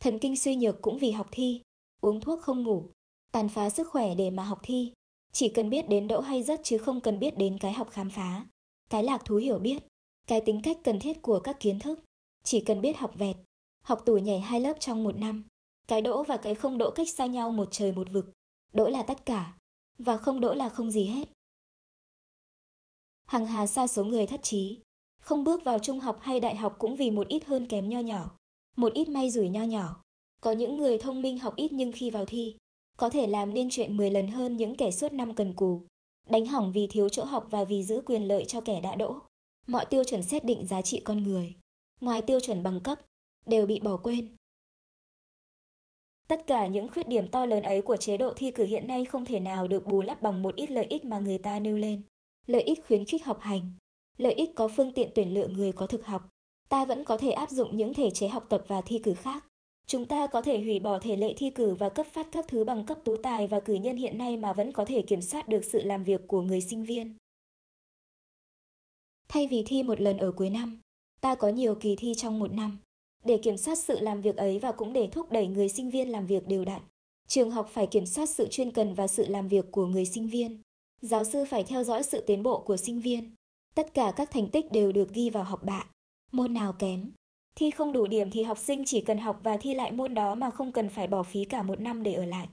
thần 0.00 0.18
kinh 0.18 0.36
suy 0.36 0.56
nhược 0.56 0.82
cũng 0.82 0.98
vì 0.98 1.10
học 1.10 1.28
thi, 1.30 1.62
uống 2.00 2.20
thuốc 2.20 2.40
không 2.40 2.62
ngủ, 2.62 2.90
tàn 3.32 3.48
phá 3.48 3.70
sức 3.70 3.88
khỏe 3.90 4.14
để 4.14 4.30
mà 4.30 4.44
học 4.44 4.60
thi. 4.62 4.92
Chỉ 5.34 5.48
cần 5.48 5.70
biết 5.70 5.88
đến 5.88 6.08
đỗ 6.08 6.20
hay 6.20 6.42
rất 6.42 6.60
chứ 6.64 6.78
không 6.78 7.00
cần 7.00 7.18
biết 7.18 7.38
đến 7.38 7.58
cái 7.58 7.72
học 7.72 7.90
khám 7.90 8.10
phá, 8.10 8.46
cái 8.90 9.02
lạc 9.02 9.24
thú 9.24 9.36
hiểu 9.36 9.58
biết, 9.58 9.82
cái 10.26 10.40
tính 10.40 10.60
cách 10.62 10.76
cần 10.84 11.00
thiết 11.00 11.22
của 11.22 11.40
các 11.40 11.60
kiến 11.60 11.78
thức. 11.78 12.00
Chỉ 12.44 12.60
cần 12.60 12.80
biết 12.80 12.96
học 12.96 13.12
vẹt, 13.14 13.36
học 13.82 14.02
tủ 14.06 14.18
nhảy 14.18 14.40
hai 14.40 14.60
lớp 14.60 14.74
trong 14.80 15.04
một 15.04 15.16
năm. 15.16 15.44
Cái 15.88 16.02
đỗ 16.02 16.22
và 16.22 16.36
cái 16.36 16.54
không 16.54 16.78
đỗ 16.78 16.90
cách 16.90 17.08
xa 17.08 17.26
nhau 17.26 17.50
một 17.50 17.68
trời 17.70 17.92
một 17.92 18.08
vực. 18.12 18.32
Đỗ 18.72 18.88
là 18.88 19.02
tất 19.02 19.26
cả, 19.26 19.58
và 19.98 20.16
không 20.16 20.40
đỗ 20.40 20.54
là 20.54 20.68
không 20.68 20.90
gì 20.90 21.04
hết. 21.04 21.28
Hằng 23.26 23.46
hà 23.46 23.66
xa 23.66 23.86
số 23.86 24.04
người 24.04 24.26
thất 24.26 24.42
trí, 24.42 24.80
không 25.20 25.44
bước 25.44 25.64
vào 25.64 25.78
trung 25.78 26.00
học 26.00 26.18
hay 26.20 26.40
đại 26.40 26.56
học 26.56 26.76
cũng 26.78 26.96
vì 26.96 27.10
một 27.10 27.28
ít 27.28 27.44
hơn 27.44 27.66
kém 27.66 27.88
nho 27.88 28.00
nhỏ, 28.00 28.36
một 28.76 28.92
ít 28.92 29.08
may 29.08 29.30
rủi 29.30 29.48
nho 29.48 29.62
nhỏ. 29.62 30.02
Có 30.40 30.52
những 30.52 30.76
người 30.76 30.98
thông 30.98 31.22
minh 31.22 31.38
học 31.38 31.56
ít 31.56 31.72
nhưng 31.72 31.92
khi 31.92 32.10
vào 32.10 32.24
thi, 32.24 32.56
có 32.96 33.10
thể 33.10 33.26
làm 33.26 33.54
nên 33.54 33.68
chuyện 33.70 33.96
10 33.96 34.10
lần 34.10 34.28
hơn 34.28 34.56
những 34.56 34.76
kẻ 34.76 34.90
suốt 34.90 35.12
năm 35.12 35.34
cần 35.34 35.54
cù, 35.54 35.82
đánh 36.28 36.46
hỏng 36.46 36.72
vì 36.72 36.86
thiếu 36.86 37.08
chỗ 37.08 37.24
học 37.24 37.46
và 37.50 37.64
vì 37.64 37.84
giữ 37.84 38.02
quyền 38.06 38.28
lợi 38.28 38.44
cho 38.44 38.60
kẻ 38.60 38.80
đã 38.80 38.94
đỗ. 38.94 39.18
Mọi 39.66 39.86
tiêu 39.86 40.04
chuẩn 40.04 40.22
xét 40.22 40.44
định 40.44 40.66
giá 40.66 40.82
trị 40.82 41.00
con 41.04 41.22
người, 41.22 41.54
ngoài 42.00 42.22
tiêu 42.22 42.40
chuẩn 42.40 42.62
bằng 42.62 42.80
cấp, 42.80 42.98
đều 43.46 43.66
bị 43.66 43.80
bỏ 43.80 43.96
quên. 43.96 44.36
Tất 46.28 46.46
cả 46.46 46.66
những 46.66 46.88
khuyết 46.88 47.08
điểm 47.08 47.28
to 47.28 47.46
lớn 47.46 47.62
ấy 47.62 47.82
của 47.82 47.96
chế 47.96 48.16
độ 48.16 48.32
thi 48.36 48.50
cử 48.50 48.64
hiện 48.64 48.86
nay 48.86 49.04
không 49.04 49.24
thể 49.24 49.40
nào 49.40 49.68
được 49.68 49.86
bù 49.86 50.02
lấp 50.02 50.22
bằng 50.22 50.42
một 50.42 50.56
ít 50.56 50.70
lợi 50.70 50.86
ích 50.88 51.04
mà 51.04 51.18
người 51.18 51.38
ta 51.38 51.58
nêu 51.58 51.76
lên. 51.76 52.02
Lợi 52.46 52.62
ích 52.62 52.86
khuyến 52.86 53.04
khích 53.04 53.24
học 53.24 53.38
hành, 53.40 53.72
lợi 54.16 54.32
ích 54.32 54.50
có 54.54 54.68
phương 54.68 54.92
tiện 54.92 55.10
tuyển 55.14 55.34
lựa 55.34 55.48
người 55.48 55.72
có 55.72 55.86
thực 55.86 56.06
học. 56.06 56.28
Ta 56.68 56.84
vẫn 56.84 57.04
có 57.04 57.16
thể 57.16 57.30
áp 57.30 57.50
dụng 57.50 57.76
những 57.76 57.94
thể 57.94 58.10
chế 58.10 58.28
học 58.28 58.46
tập 58.48 58.64
và 58.68 58.80
thi 58.80 58.98
cử 58.98 59.14
khác. 59.14 59.46
Chúng 59.86 60.06
ta 60.06 60.26
có 60.26 60.42
thể 60.42 60.58
hủy 60.58 60.78
bỏ 60.78 60.98
thể 60.98 61.16
lệ 61.16 61.34
thi 61.36 61.50
cử 61.50 61.74
và 61.74 61.88
cấp 61.88 62.06
phát 62.06 62.26
các 62.32 62.48
thứ 62.48 62.64
bằng 62.64 62.86
cấp 62.86 62.98
tú 63.04 63.16
tài 63.16 63.46
và 63.46 63.60
cử 63.60 63.74
nhân 63.74 63.96
hiện 63.96 64.18
nay 64.18 64.36
mà 64.36 64.52
vẫn 64.52 64.72
có 64.72 64.84
thể 64.84 65.02
kiểm 65.02 65.22
soát 65.22 65.48
được 65.48 65.64
sự 65.64 65.82
làm 65.82 66.04
việc 66.04 66.20
của 66.28 66.42
người 66.42 66.60
sinh 66.60 66.84
viên. 66.84 67.14
Thay 69.28 69.46
vì 69.46 69.62
thi 69.66 69.82
một 69.82 70.00
lần 70.00 70.18
ở 70.18 70.32
cuối 70.32 70.50
năm, 70.50 70.80
ta 71.20 71.34
có 71.34 71.48
nhiều 71.48 71.74
kỳ 71.74 71.96
thi 71.96 72.14
trong 72.16 72.38
một 72.38 72.52
năm. 72.52 72.78
Để 73.24 73.38
kiểm 73.38 73.56
soát 73.56 73.78
sự 73.78 74.00
làm 74.00 74.20
việc 74.20 74.36
ấy 74.36 74.58
và 74.58 74.72
cũng 74.72 74.92
để 74.92 75.08
thúc 75.12 75.32
đẩy 75.32 75.46
người 75.46 75.68
sinh 75.68 75.90
viên 75.90 76.08
làm 76.08 76.26
việc 76.26 76.48
đều 76.48 76.64
đặn, 76.64 76.82
trường 77.28 77.50
học 77.50 77.68
phải 77.72 77.86
kiểm 77.86 78.06
soát 78.06 78.26
sự 78.26 78.48
chuyên 78.50 78.70
cần 78.70 78.94
và 78.94 79.06
sự 79.06 79.26
làm 79.26 79.48
việc 79.48 79.64
của 79.70 79.86
người 79.86 80.06
sinh 80.06 80.28
viên. 80.28 80.62
Giáo 81.00 81.24
sư 81.24 81.44
phải 81.44 81.64
theo 81.64 81.84
dõi 81.84 82.02
sự 82.02 82.20
tiến 82.20 82.42
bộ 82.42 82.60
của 82.60 82.76
sinh 82.76 83.00
viên. 83.00 83.34
Tất 83.74 83.94
cả 83.94 84.12
các 84.16 84.30
thành 84.30 84.50
tích 84.50 84.72
đều 84.72 84.92
được 84.92 85.12
ghi 85.12 85.30
vào 85.30 85.44
học 85.44 85.64
bạ. 85.64 85.86
Môn 86.32 86.54
nào 86.54 86.72
kém, 86.72 87.10
thi 87.54 87.70
không 87.70 87.92
đủ 87.92 88.06
điểm 88.06 88.30
thì 88.30 88.42
học 88.42 88.58
sinh 88.58 88.84
chỉ 88.86 89.00
cần 89.00 89.18
học 89.18 89.40
và 89.42 89.56
thi 89.56 89.74
lại 89.74 89.92
môn 89.92 90.14
đó 90.14 90.34
mà 90.34 90.50
không 90.50 90.72
cần 90.72 90.88
phải 90.88 91.06
bỏ 91.06 91.22
phí 91.22 91.44
cả 91.44 91.62
một 91.62 91.80
năm 91.80 92.02
để 92.02 92.12
ở 92.12 92.24
lại. 92.24 92.48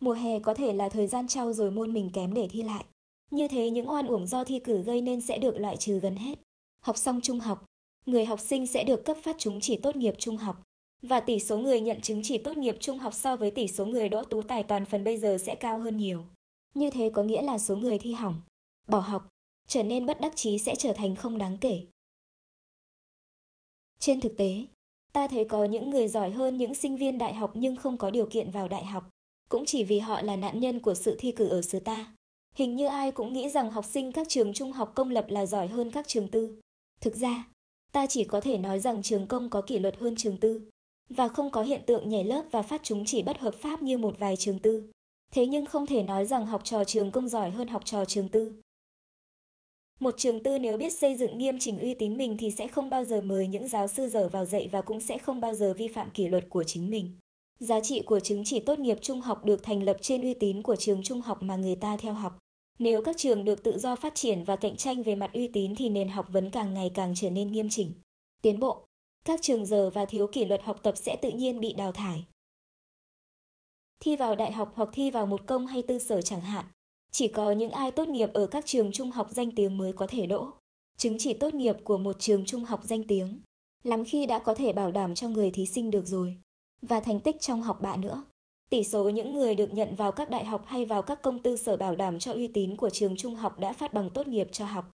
Mùa 0.00 0.12
hè 0.12 0.38
có 0.40 0.54
thể 0.54 0.72
là 0.72 0.88
thời 0.88 1.06
gian 1.06 1.28
trao 1.28 1.52
rồi 1.52 1.70
môn 1.70 1.92
mình 1.92 2.10
kém 2.12 2.34
để 2.34 2.48
thi 2.50 2.62
lại. 2.62 2.84
Như 3.30 3.48
thế 3.48 3.70
những 3.70 3.90
oan 3.90 4.06
uổng 4.06 4.26
do 4.26 4.44
thi 4.44 4.58
cử 4.58 4.82
gây 4.82 5.00
nên 5.00 5.20
sẽ 5.20 5.38
được 5.38 5.58
loại 5.58 5.76
trừ 5.76 5.98
gần 5.98 6.16
hết. 6.16 6.38
Học 6.80 6.96
xong 6.96 7.20
trung 7.20 7.40
học, 7.40 7.64
người 8.06 8.24
học 8.24 8.40
sinh 8.40 8.66
sẽ 8.66 8.84
được 8.84 9.04
cấp 9.04 9.16
phát 9.22 9.38
chứng 9.38 9.60
chỉ 9.60 9.76
tốt 9.76 9.96
nghiệp 9.96 10.14
trung 10.18 10.36
học. 10.36 10.62
Và 11.02 11.20
tỷ 11.20 11.38
số 11.38 11.58
người 11.58 11.80
nhận 11.80 12.00
chứng 12.00 12.20
chỉ 12.24 12.38
tốt 12.38 12.56
nghiệp 12.56 12.76
trung 12.80 12.98
học 12.98 13.14
so 13.14 13.36
với 13.36 13.50
tỷ 13.50 13.68
số 13.68 13.86
người 13.86 14.08
đỗ 14.08 14.24
tú 14.24 14.42
tài 14.42 14.62
toàn 14.62 14.84
phần 14.84 15.04
bây 15.04 15.18
giờ 15.18 15.38
sẽ 15.40 15.54
cao 15.54 15.78
hơn 15.78 15.96
nhiều. 15.96 16.24
Như 16.74 16.90
thế 16.90 17.10
có 17.14 17.22
nghĩa 17.22 17.42
là 17.42 17.58
số 17.58 17.76
người 17.76 17.98
thi 17.98 18.12
hỏng, 18.12 18.40
bỏ 18.88 18.98
học, 18.98 19.28
trở 19.68 19.82
nên 19.82 20.06
bất 20.06 20.20
đắc 20.20 20.36
chí 20.36 20.58
sẽ 20.58 20.74
trở 20.74 20.92
thành 20.92 21.16
không 21.16 21.38
đáng 21.38 21.58
kể. 21.60 21.86
Trên 23.98 24.20
thực 24.20 24.36
tế, 24.36 24.64
ta 25.12 25.26
thấy 25.26 25.44
có 25.44 25.64
những 25.64 25.90
người 25.90 26.08
giỏi 26.08 26.30
hơn 26.30 26.56
những 26.56 26.74
sinh 26.74 26.96
viên 26.96 27.18
đại 27.18 27.34
học 27.34 27.50
nhưng 27.54 27.76
không 27.76 27.96
có 27.96 28.10
điều 28.10 28.26
kiện 28.26 28.50
vào 28.50 28.68
đại 28.68 28.84
học, 28.84 29.08
cũng 29.48 29.64
chỉ 29.64 29.84
vì 29.84 29.98
họ 29.98 30.22
là 30.22 30.36
nạn 30.36 30.60
nhân 30.60 30.80
của 30.80 30.94
sự 30.94 31.16
thi 31.18 31.32
cử 31.32 31.48
ở 31.48 31.62
xứ 31.62 31.80
ta. 31.80 32.12
Hình 32.54 32.76
như 32.76 32.86
ai 32.86 33.10
cũng 33.10 33.32
nghĩ 33.32 33.48
rằng 33.48 33.70
học 33.70 33.84
sinh 33.84 34.12
các 34.12 34.28
trường 34.28 34.52
trung 34.52 34.72
học 34.72 34.92
công 34.94 35.10
lập 35.10 35.26
là 35.28 35.46
giỏi 35.46 35.66
hơn 35.66 35.90
các 35.90 36.08
trường 36.08 36.28
tư. 36.28 36.60
Thực 37.00 37.16
ra, 37.16 37.48
ta 37.92 38.06
chỉ 38.06 38.24
có 38.24 38.40
thể 38.40 38.58
nói 38.58 38.80
rằng 38.80 39.02
trường 39.02 39.26
công 39.26 39.50
có 39.50 39.60
kỷ 39.60 39.78
luật 39.78 39.98
hơn 39.98 40.16
trường 40.16 40.36
tư, 40.36 40.68
và 41.08 41.28
không 41.28 41.50
có 41.50 41.62
hiện 41.62 41.80
tượng 41.86 42.08
nhảy 42.08 42.24
lớp 42.24 42.44
và 42.50 42.62
phát 42.62 42.80
chúng 42.84 43.04
chỉ 43.04 43.22
bất 43.22 43.38
hợp 43.38 43.54
pháp 43.54 43.82
như 43.82 43.98
một 43.98 44.18
vài 44.18 44.36
trường 44.36 44.58
tư. 44.58 44.90
Thế 45.32 45.46
nhưng 45.46 45.66
không 45.66 45.86
thể 45.86 46.02
nói 46.02 46.26
rằng 46.26 46.46
học 46.46 46.64
trò 46.64 46.84
trường 46.84 47.10
công 47.10 47.28
giỏi 47.28 47.50
hơn 47.50 47.68
học 47.68 47.84
trò 47.84 48.04
trường 48.04 48.28
tư. 48.28 48.52
Một 50.00 50.14
trường 50.16 50.42
tư 50.42 50.58
nếu 50.58 50.76
biết 50.76 50.92
xây 50.92 51.16
dựng 51.16 51.38
nghiêm 51.38 51.58
chỉnh 51.58 51.78
uy 51.78 51.94
tín 51.94 52.16
mình 52.16 52.36
thì 52.36 52.50
sẽ 52.50 52.68
không 52.68 52.90
bao 52.90 53.04
giờ 53.04 53.20
mời 53.20 53.46
những 53.46 53.68
giáo 53.68 53.88
sư 53.88 54.08
dở 54.08 54.28
vào 54.28 54.44
dạy 54.44 54.68
và 54.72 54.82
cũng 54.82 55.00
sẽ 55.00 55.18
không 55.18 55.40
bao 55.40 55.54
giờ 55.54 55.74
vi 55.74 55.88
phạm 55.88 56.10
kỷ 56.10 56.28
luật 56.28 56.44
của 56.48 56.64
chính 56.64 56.90
mình. 56.90 57.18
Giá 57.58 57.80
trị 57.80 58.02
của 58.06 58.20
chứng 58.20 58.42
chỉ 58.44 58.60
tốt 58.60 58.78
nghiệp 58.78 58.98
trung 59.02 59.20
học 59.20 59.44
được 59.44 59.62
thành 59.62 59.82
lập 59.82 59.96
trên 60.00 60.22
uy 60.22 60.34
tín 60.34 60.62
của 60.62 60.76
trường 60.76 61.02
trung 61.02 61.20
học 61.20 61.42
mà 61.42 61.56
người 61.56 61.76
ta 61.76 61.96
theo 61.96 62.12
học. 62.12 62.38
Nếu 62.78 63.02
các 63.02 63.16
trường 63.18 63.44
được 63.44 63.62
tự 63.62 63.78
do 63.78 63.96
phát 63.96 64.14
triển 64.14 64.44
và 64.44 64.56
cạnh 64.56 64.76
tranh 64.76 65.02
về 65.02 65.14
mặt 65.14 65.30
uy 65.32 65.48
tín 65.48 65.74
thì 65.74 65.88
nền 65.88 66.08
học 66.08 66.26
vấn 66.32 66.50
càng 66.50 66.74
ngày 66.74 66.90
càng 66.94 67.12
trở 67.16 67.30
nên 67.30 67.52
nghiêm 67.52 67.68
chỉnh, 67.70 67.92
tiến 68.42 68.60
bộ. 68.60 68.86
Các 69.24 69.42
trường 69.42 69.66
giờ 69.66 69.90
và 69.90 70.04
thiếu 70.04 70.26
kỷ 70.26 70.44
luật 70.44 70.62
học 70.62 70.80
tập 70.82 70.94
sẽ 70.96 71.16
tự 71.16 71.30
nhiên 71.30 71.60
bị 71.60 71.72
đào 71.72 71.92
thải. 71.92 72.24
Thi 74.00 74.16
vào 74.16 74.34
đại 74.34 74.52
học 74.52 74.72
hoặc 74.74 74.88
thi 74.92 75.10
vào 75.10 75.26
một 75.26 75.40
công 75.46 75.66
hay 75.66 75.82
tư 75.82 75.98
sở 75.98 76.22
chẳng 76.22 76.40
hạn, 76.40 76.64
chỉ 77.10 77.28
có 77.28 77.52
những 77.52 77.70
ai 77.70 77.90
tốt 77.90 78.08
nghiệp 78.08 78.30
ở 78.32 78.46
các 78.46 78.66
trường 78.66 78.92
trung 78.92 79.10
học 79.10 79.28
danh 79.30 79.50
tiếng 79.50 79.78
mới 79.78 79.92
có 79.92 80.06
thể 80.06 80.26
đỗ. 80.26 80.50
Chứng 80.96 81.16
chỉ 81.18 81.34
tốt 81.34 81.54
nghiệp 81.54 81.76
của 81.84 81.98
một 81.98 82.16
trường 82.18 82.44
trung 82.44 82.64
học 82.64 82.80
danh 82.84 83.04
tiếng, 83.04 83.40
lắm 83.84 84.04
khi 84.04 84.26
đã 84.26 84.38
có 84.38 84.54
thể 84.54 84.72
bảo 84.72 84.90
đảm 84.90 85.14
cho 85.14 85.28
người 85.28 85.50
thí 85.50 85.66
sinh 85.66 85.90
được 85.90 86.06
rồi. 86.06 86.36
Và 86.82 87.00
thành 87.00 87.20
tích 87.20 87.40
trong 87.40 87.62
học 87.62 87.80
bạ 87.82 87.96
nữa. 87.96 88.24
Tỷ 88.70 88.84
số 88.84 89.08
những 89.08 89.34
người 89.34 89.54
được 89.54 89.74
nhận 89.74 89.94
vào 89.94 90.12
các 90.12 90.30
đại 90.30 90.44
học 90.44 90.62
hay 90.66 90.84
vào 90.84 91.02
các 91.02 91.22
công 91.22 91.42
tư 91.42 91.56
sở 91.56 91.76
bảo 91.76 91.96
đảm 91.96 92.18
cho 92.18 92.32
uy 92.32 92.48
tín 92.48 92.76
của 92.76 92.90
trường 92.90 93.16
trung 93.16 93.34
học 93.34 93.58
đã 93.58 93.72
phát 93.72 93.94
bằng 93.94 94.10
tốt 94.10 94.28
nghiệp 94.28 94.48
cho 94.52 94.64
học. 94.64 94.90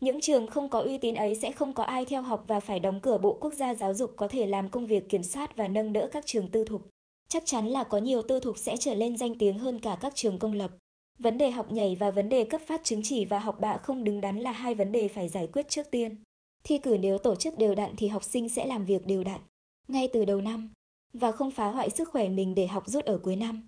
Những 0.00 0.20
trường 0.20 0.46
không 0.46 0.68
có 0.68 0.80
uy 0.80 0.98
tín 0.98 1.14
ấy 1.14 1.34
sẽ 1.34 1.52
không 1.52 1.72
có 1.72 1.82
ai 1.82 2.04
theo 2.04 2.22
học 2.22 2.44
và 2.46 2.60
phải 2.60 2.80
đóng 2.80 3.00
cửa 3.00 3.18
Bộ 3.18 3.38
Quốc 3.40 3.54
gia 3.54 3.74
Giáo 3.74 3.94
dục 3.94 4.12
có 4.16 4.28
thể 4.28 4.46
làm 4.46 4.68
công 4.68 4.86
việc 4.86 5.08
kiểm 5.08 5.22
soát 5.22 5.56
và 5.56 5.68
nâng 5.68 5.92
đỡ 5.92 6.08
các 6.12 6.26
trường 6.26 6.48
tư 6.48 6.64
thục. 6.64 6.88
Chắc 7.28 7.42
chắn 7.46 7.66
là 7.66 7.84
có 7.84 7.98
nhiều 7.98 8.22
tư 8.22 8.40
thục 8.40 8.58
sẽ 8.58 8.76
trở 8.76 8.94
lên 8.94 9.16
danh 9.16 9.38
tiếng 9.38 9.58
hơn 9.58 9.80
cả 9.80 9.98
các 10.00 10.14
trường 10.14 10.38
công 10.38 10.52
lập. 10.52 10.70
Vấn 11.18 11.38
đề 11.38 11.50
học 11.50 11.72
nhảy 11.72 11.96
và 11.96 12.10
vấn 12.10 12.28
đề 12.28 12.44
cấp 12.44 12.60
phát 12.66 12.84
chứng 12.84 13.00
chỉ 13.04 13.24
và 13.24 13.38
học 13.38 13.60
bạ 13.60 13.78
không 13.82 14.04
đứng 14.04 14.20
đắn 14.20 14.38
là 14.38 14.52
hai 14.52 14.74
vấn 14.74 14.92
đề 14.92 15.08
phải 15.08 15.28
giải 15.28 15.46
quyết 15.46 15.68
trước 15.68 15.90
tiên. 15.90 16.16
Thi 16.64 16.78
cử 16.78 16.96
nếu 17.00 17.18
tổ 17.18 17.34
chức 17.34 17.58
đều 17.58 17.74
đặn 17.74 17.94
thì 17.96 18.08
học 18.08 18.24
sinh 18.24 18.48
sẽ 18.48 18.66
làm 18.66 18.84
việc 18.84 19.06
đều 19.06 19.24
đặn. 19.24 19.40
Ngay 19.88 20.08
từ 20.12 20.24
đầu 20.24 20.40
năm, 20.40 20.70
và 21.12 21.32
không 21.32 21.50
phá 21.50 21.68
hoại 21.68 21.90
sức 21.90 22.08
khỏe 22.08 22.28
mình 22.28 22.54
để 22.54 22.66
học 22.66 22.84
rút 22.86 23.04
ở 23.04 23.18
cuối 23.18 23.36
năm. 23.36 23.66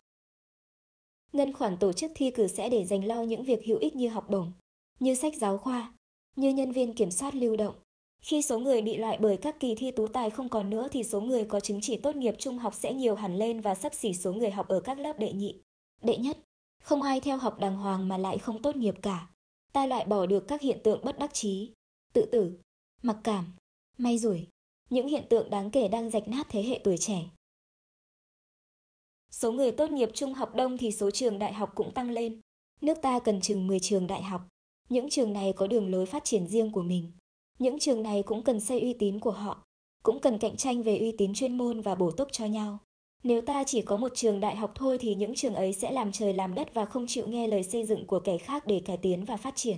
Ngân 1.33 1.53
khoản 1.53 1.77
tổ 1.77 1.92
chức 1.92 2.12
thi 2.14 2.31
cử 2.31 2.49
sẽ 2.49 2.68
để 2.68 2.85
dành 2.85 3.05
lo 3.05 3.23
những 3.23 3.42
việc 3.42 3.64
hữu 3.66 3.79
ích 3.79 3.97
như 3.97 4.09
học 4.09 4.31
bổng, 4.31 4.53
như 5.01 5.14
sách 5.14 5.37
giáo 5.37 5.59
khoa, 5.59 5.92
như 6.37 6.51
nhân 6.51 6.73
viên 6.73 6.94
kiểm 6.94 7.11
soát 7.11 7.35
lưu 7.35 7.57
động. 7.57 7.75
Khi 8.20 8.42
số 8.42 8.59
người 8.59 8.83
bị 8.83 8.96
loại 8.96 9.18
bởi 9.20 9.37
các 9.37 9.61
kỳ 9.61 9.74
thi 9.74 9.90
tú 9.90 10.09
tài 10.09 10.31
không 10.31 10.48
còn 10.48 10.70
nữa 10.70 10.88
thì 10.90 11.04
số 11.04 11.20
người 11.20 11.44
có 11.44 11.61
chứng 11.61 11.81
chỉ 11.81 11.96
tốt 11.96 12.16
nghiệp 12.16 12.35
trung 12.38 12.59
học 12.59 12.74
sẽ 12.74 12.92
nhiều 12.92 13.14
hẳn 13.14 13.37
lên 13.37 13.61
và 13.61 13.74
sắp 13.74 13.94
xỉ 13.94 14.14
số 14.14 14.33
người 14.33 14.50
học 14.50 14.68
ở 14.68 14.81
các 14.81 14.98
lớp 14.98 15.18
đệ 15.18 15.33
nhị. 15.33 15.61
Đệ 16.02 16.16
nhất, 16.16 16.38
không 16.83 17.02
ai 17.02 17.20
theo 17.20 17.37
học 17.37 17.59
đàng 17.59 17.76
hoàng 17.76 18.09
mà 18.09 18.18
lại 18.18 18.38
không 18.38 18.62
tốt 18.62 18.76
nghiệp 18.76 18.94
cả. 19.02 19.28
Ta 19.72 19.87
loại 19.87 20.04
bỏ 20.04 20.26
được 20.26 20.48
các 20.48 20.61
hiện 20.61 20.78
tượng 20.85 21.04
bất 21.04 21.18
đắc 21.18 21.35
chí, 21.35 21.72
tự 22.12 22.24
tử, 22.33 22.59
mặc 23.02 23.16
cảm, 23.24 23.44
may 23.98 24.18
rủi, 24.18 24.46
những 24.90 25.09
hiện 25.09 25.24
tượng 25.31 25.50
đáng 25.50 25.70
kể 25.70 25.88
đang 25.88 26.11
rạch 26.11 26.28
nát 26.28 26.46
thế 26.50 26.62
hệ 26.62 26.81
tuổi 26.85 26.98
trẻ. 26.98 27.24
Số 29.31 29.52
người 29.52 29.72
tốt 29.72 29.90
nghiệp 29.90 30.09
trung 30.14 30.35
học 30.35 30.54
đông 30.54 30.78
thì 30.78 30.92
số 30.92 31.11
trường 31.11 31.38
đại 31.38 31.52
học 31.52 31.72
cũng 31.74 31.94
tăng 31.94 32.11
lên. 32.11 32.40
Nước 32.81 32.98
ta 33.02 33.18
cần 33.18 33.40
chừng 33.40 33.66
10 33.66 33.81
trường 33.81 34.07
đại 34.07 34.22
học. 34.22 34.48
Những 34.88 35.11
trường 35.11 35.33
này 35.33 35.52
có 35.52 35.66
đường 35.66 35.90
lối 35.90 36.07
phát 36.07 36.24
triển 36.24 36.46
riêng 36.46 36.72
của 36.72 36.83
mình. 36.83 37.12
Những 37.59 37.79
trường 37.79 38.03
này 38.03 38.23
cũng 38.23 38.42
cần 38.42 38.61
xây 38.61 38.81
uy 38.81 38.92
tín 38.92 39.21
của 39.21 39.31
họ. 39.31 39.64
cũng 40.03 40.21
cần 40.21 40.38
cạnh 40.38 40.57
tranh 40.57 40.83
về 40.83 40.99
uy 40.99 41.12
tín 41.18 41.35
chuyên 41.35 41.59
môn 41.59 41.81
và 41.81 41.94
bổ 41.94 42.11
túc 42.11 42.29
cho 42.33 42.47
nhau. 42.47 42.79
Nếu 43.23 43.40
ta 43.40 43.64
chỉ 43.64 43.83
có 43.83 43.97
một 43.97 44.12
trường 44.14 44.40
đại 44.40 44.57
học 44.57 44.73
thôi 44.75 44.99
thì 45.01 45.14
những 45.14 45.35
trường 45.35 45.55
ấy 45.55 45.73
sẽ 45.73 45.92
làm 45.92 46.12
trời 46.12 46.33
làm 46.33 46.55
đất 46.55 46.75
và 46.75 46.85
không 46.85 47.07
chịu 47.09 47.27
nghe 47.27 47.47
lời 47.47 47.62
xây 47.62 47.85
dựng 47.85 48.07
của 48.07 48.21
kẻ 48.21 48.38
khác 48.38 48.66
để 48.66 48.81
cải 48.85 48.97
tiến 48.97 49.25
và 49.25 49.37
phát 49.37 49.57
triển. 49.57 49.77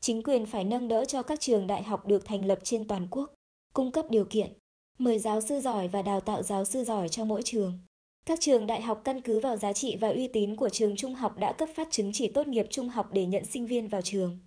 Chính 0.00 0.22
quyền 0.22 0.46
phải 0.46 0.64
nâng 0.64 0.88
đỡ 0.88 1.04
cho 1.04 1.22
các 1.22 1.40
trường 1.40 1.66
đại 1.66 1.82
học 1.82 2.06
được 2.06 2.24
thành 2.24 2.44
lập 2.44 2.58
trên 2.62 2.88
toàn 2.88 3.06
quốc, 3.10 3.34
cung 3.72 3.92
cấp 3.92 4.06
điều 4.10 4.24
kiện, 4.24 4.52
mời 4.98 5.18
giáo 5.18 5.40
sư 5.40 5.60
giỏi 5.60 5.88
và 5.88 6.02
đào 6.02 6.20
tạo 6.20 6.42
giáo 6.42 6.64
sư 6.64 6.84
giỏi 6.84 7.08
cho 7.08 7.24
mỗi 7.24 7.42
trường. 7.42 7.78
Các 8.26 8.40
trường 8.40 8.66
đại 8.66 8.82
học 8.82 9.00
căn 9.04 9.20
cứ 9.20 9.40
vào 9.40 9.56
giá 9.56 9.72
trị 9.72 9.96
và 10.00 10.08
uy 10.08 10.28
tín 10.28 10.56
của 10.56 10.68
trường 10.68 10.96
trung 10.96 11.14
học 11.14 11.38
đã 11.38 11.52
cấp 11.52 11.68
phát 11.74 11.88
chứng 11.90 12.10
chỉ 12.12 12.28
tốt 12.28 12.46
nghiệp 12.48 12.66
trung 12.70 12.88
học 12.88 13.12
để 13.12 13.26
nhận 13.26 13.44
sinh 13.44 13.66
viên 13.66 13.88
vào 13.88 14.02
trường. 14.02 14.38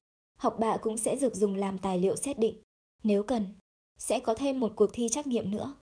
Học 0.41 0.59
bạ 0.59 0.77
cũng 0.81 0.97
sẽ 0.97 1.15
được 1.15 1.35
dùng 1.35 1.55
làm 1.55 1.77
tài 1.77 1.99
liệu 1.99 2.15
xét 2.15 2.39
định. 2.39 2.55
Nếu 3.03 3.23
cần, 3.23 3.47
sẽ 3.97 4.19
có 4.19 4.33
thêm 4.33 4.59
một 4.59 4.73
cuộc 4.75 4.89
thi 4.93 5.09
trắc 5.09 5.27
nghiệm 5.27 5.51
nữa. 5.51 5.73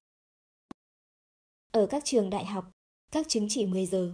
Ở 1.72 1.88
các 1.88 2.06
trường 2.06 2.30
đại 2.30 2.45
học, 2.45 2.72
các 3.12 3.28
chứng 3.30 3.48
chỉ 3.50 3.65
10 3.65 3.86
giờ 3.86 4.12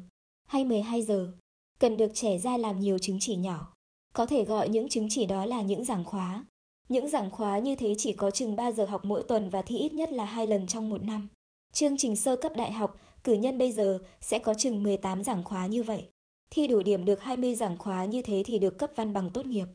hay 0.47 0.65
12 0.65 1.01
giờ 1.01 1.31
cần 1.79 1.97
được 1.97 2.11
trẻ 2.13 2.37
ra 2.37 2.57
làm 2.57 2.79
nhiều 2.79 2.97
chứng 2.99 3.17
chỉ 3.19 3.35
nhỏ. 3.35 3.73
Có 4.13 4.25
thể 4.25 4.45
gọi 4.45 4.69
những 4.69 4.89
chứng 4.89 5.07
chỉ 5.09 5.25
đó 5.25 5.45
là 5.45 5.61
những 5.61 5.83
giảng 5.83 6.05
khóa. 6.05 6.45
Những 6.89 7.09
giảng 7.09 7.31
khóa 7.31 7.59
như 7.59 7.75
thế 7.75 7.95
chỉ 7.97 8.13
có 8.13 8.31
chừng 8.31 8.55
3 8.55 8.71
giờ 8.71 8.85
học 8.85 9.05
mỗi 9.05 9.23
tuần 9.23 9.49
và 9.49 9.61
thi 9.61 9.77
ít 9.77 9.93
nhất 9.93 10.11
là 10.11 10.25
hai 10.25 10.47
lần 10.47 10.67
trong 10.67 10.89
một 10.89 11.03
năm. 11.03 11.27
Chương 11.73 11.97
trình 11.97 12.15
sơ 12.15 12.35
cấp 12.35 12.51
đại 12.55 12.71
học, 12.71 12.99
cử 13.23 13.33
nhân 13.33 13.57
bây 13.57 13.71
giờ 13.71 13.99
sẽ 14.21 14.39
có 14.39 14.53
chừng 14.53 14.83
18 14.83 15.23
giảng 15.23 15.43
khóa 15.43 15.67
như 15.67 15.83
vậy. 15.83 16.07
Thi 16.49 16.67
đủ 16.67 16.81
điểm 16.83 17.05
được 17.05 17.21
20 17.21 17.55
giảng 17.55 17.77
khóa 17.77 18.05
như 18.05 18.21
thế 18.21 18.43
thì 18.45 18.59
được 18.59 18.77
cấp 18.77 18.91
văn 18.95 19.13
bằng 19.13 19.29
tốt 19.29 19.45
nghiệp. 19.45 19.65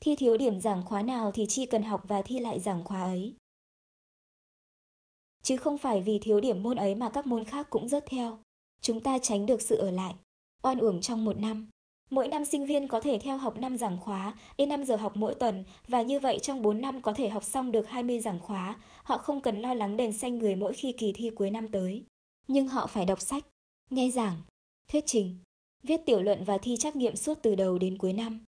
Thi 0.00 0.16
thiếu 0.16 0.36
điểm 0.36 0.60
giảng 0.60 0.84
khóa 0.84 1.02
nào 1.02 1.32
thì 1.32 1.46
chi 1.46 1.66
cần 1.66 1.82
học 1.82 2.02
và 2.08 2.22
thi 2.22 2.38
lại 2.38 2.60
giảng 2.60 2.84
khóa 2.84 3.02
ấy. 3.02 3.34
Chứ 5.42 5.56
không 5.56 5.78
phải 5.78 6.02
vì 6.02 6.18
thiếu 6.18 6.40
điểm 6.40 6.62
môn 6.62 6.76
ấy 6.76 6.94
mà 6.94 7.10
các 7.10 7.26
môn 7.26 7.44
khác 7.44 7.66
cũng 7.70 7.88
rớt 7.88 8.04
theo. 8.06 8.38
Chúng 8.80 9.00
ta 9.00 9.18
tránh 9.18 9.46
được 9.46 9.62
sự 9.62 9.76
ở 9.76 9.90
lại, 9.90 10.14
oan 10.62 10.78
uổng 10.78 11.00
trong 11.00 11.24
một 11.24 11.38
năm. 11.38 11.68
Mỗi 12.10 12.28
năm 12.28 12.44
sinh 12.44 12.66
viên 12.66 12.88
có 12.88 13.00
thể 13.00 13.18
theo 13.22 13.38
học 13.38 13.58
5 13.58 13.76
giảng 13.76 13.98
khóa, 14.00 14.34
đến 14.56 14.68
5 14.68 14.84
giờ 14.84 14.96
học 14.96 15.16
mỗi 15.16 15.34
tuần 15.34 15.64
và 15.88 16.02
như 16.02 16.20
vậy 16.20 16.38
trong 16.42 16.62
4 16.62 16.80
năm 16.80 17.02
có 17.02 17.12
thể 17.12 17.28
học 17.28 17.44
xong 17.44 17.72
được 17.72 17.88
20 17.88 18.20
giảng 18.20 18.40
khóa, 18.40 18.80
họ 19.02 19.18
không 19.18 19.40
cần 19.40 19.60
lo 19.60 19.74
lắng 19.74 19.96
đèn 19.96 20.12
xanh 20.12 20.38
người 20.38 20.56
mỗi 20.56 20.72
khi 20.72 20.92
kỳ 20.92 21.12
thi 21.12 21.30
cuối 21.30 21.50
năm 21.50 21.68
tới. 21.68 22.04
Nhưng 22.48 22.68
họ 22.68 22.86
phải 22.86 23.04
đọc 23.06 23.20
sách, 23.20 23.44
nghe 23.90 24.10
giảng, 24.10 24.36
thuyết 24.92 25.04
trình, 25.06 25.38
viết 25.82 26.00
tiểu 26.06 26.22
luận 26.22 26.44
và 26.44 26.58
thi 26.58 26.76
trắc 26.76 26.96
nghiệm 26.96 27.16
suốt 27.16 27.38
từ 27.42 27.54
đầu 27.54 27.78
đến 27.78 27.98
cuối 27.98 28.12
năm. 28.12 28.44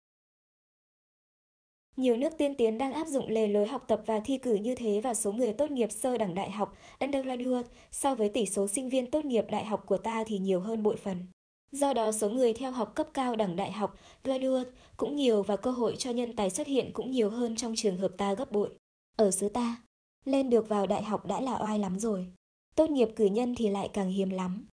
Nhiều 1.97 2.17
nước 2.17 2.39
tiên 2.39 2.55
tiến 2.55 2.79
đang 2.79 2.93
áp 2.93 3.07
dụng 3.07 3.29
lề 3.29 3.49
lối 3.49 3.67
học 3.67 3.85
tập 3.89 4.03
và 4.07 4.21
thi 4.21 4.39
cử 4.39 4.55
như 4.55 4.75
thế 4.75 5.01
và 5.01 5.15
số 5.15 5.33
người 5.33 5.53
tốt 5.53 5.71
nghiệp 5.71 5.93
sơ 5.93 6.19
đẳng 6.19 6.35
đại 6.35 6.51
học 6.51 6.77
undergraduate 7.01 7.69
so 7.91 8.15
với 8.15 8.29
tỷ 8.29 8.47
số 8.47 8.69
sinh 8.69 8.89
viên 8.89 9.11
tốt 9.11 9.25
nghiệp 9.25 9.45
đại 9.51 9.65
học 9.65 9.87
của 9.87 9.97
ta 9.97 10.25
thì 10.27 10.39
nhiều 10.39 10.61
hơn 10.61 10.83
bội 10.83 10.97
phần. 10.97 11.27
Do 11.73 11.93
đó 11.93 12.13
số 12.13 12.31
người 12.31 12.53
theo 12.53 12.71
học 12.71 12.95
cấp 12.95 13.09
cao 13.15 13.37
đẳng 13.37 13.57
đại 13.57 13.73
học 13.73 13.99
graduate 14.25 14.71
cũng 14.97 15.17
nhiều 15.17 15.43
và 15.43 15.57
cơ 15.57 15.71
hội 15.71 15.97
cho 15.99 16.11
nhân 16.11 16.37
tài 16.37 16.51
xuất 16.51 16.67
hiện 16.67 16.91
cũng 16.93 17.11
nhiều 17.11 17.31
hơn 17.31 17.57
trong 17.57 17.75
trường 17.77 17.97
hợp 17.97 18.13
ta 18.19 18.35
gấp 18.35 18.53
bội. 18.53 18.71
Ở 19.17 19.31
xứ 19.31 19.49
ta, 19.49 19.83
lên 20.25 20.51
được 20.51 20.69
vào 20.69 20.87
đại 20.87 21.03
học 21.03 21.27
đã 21.27 21.41
là 21.41 21.59
oai 21.63 21.79
lắm 21.79 21.99
rồi. 21.99 22.27
Tốt 22.75 22.91
nghiệp 22.91 23.09
cử 23.17 23.25
nhân 23.25 23.55
thì 23.55 23.69
lại 23.69 23.89
càng 23.93 24.11
hiếm 24.11 24.31
lắm. 24.31 24.67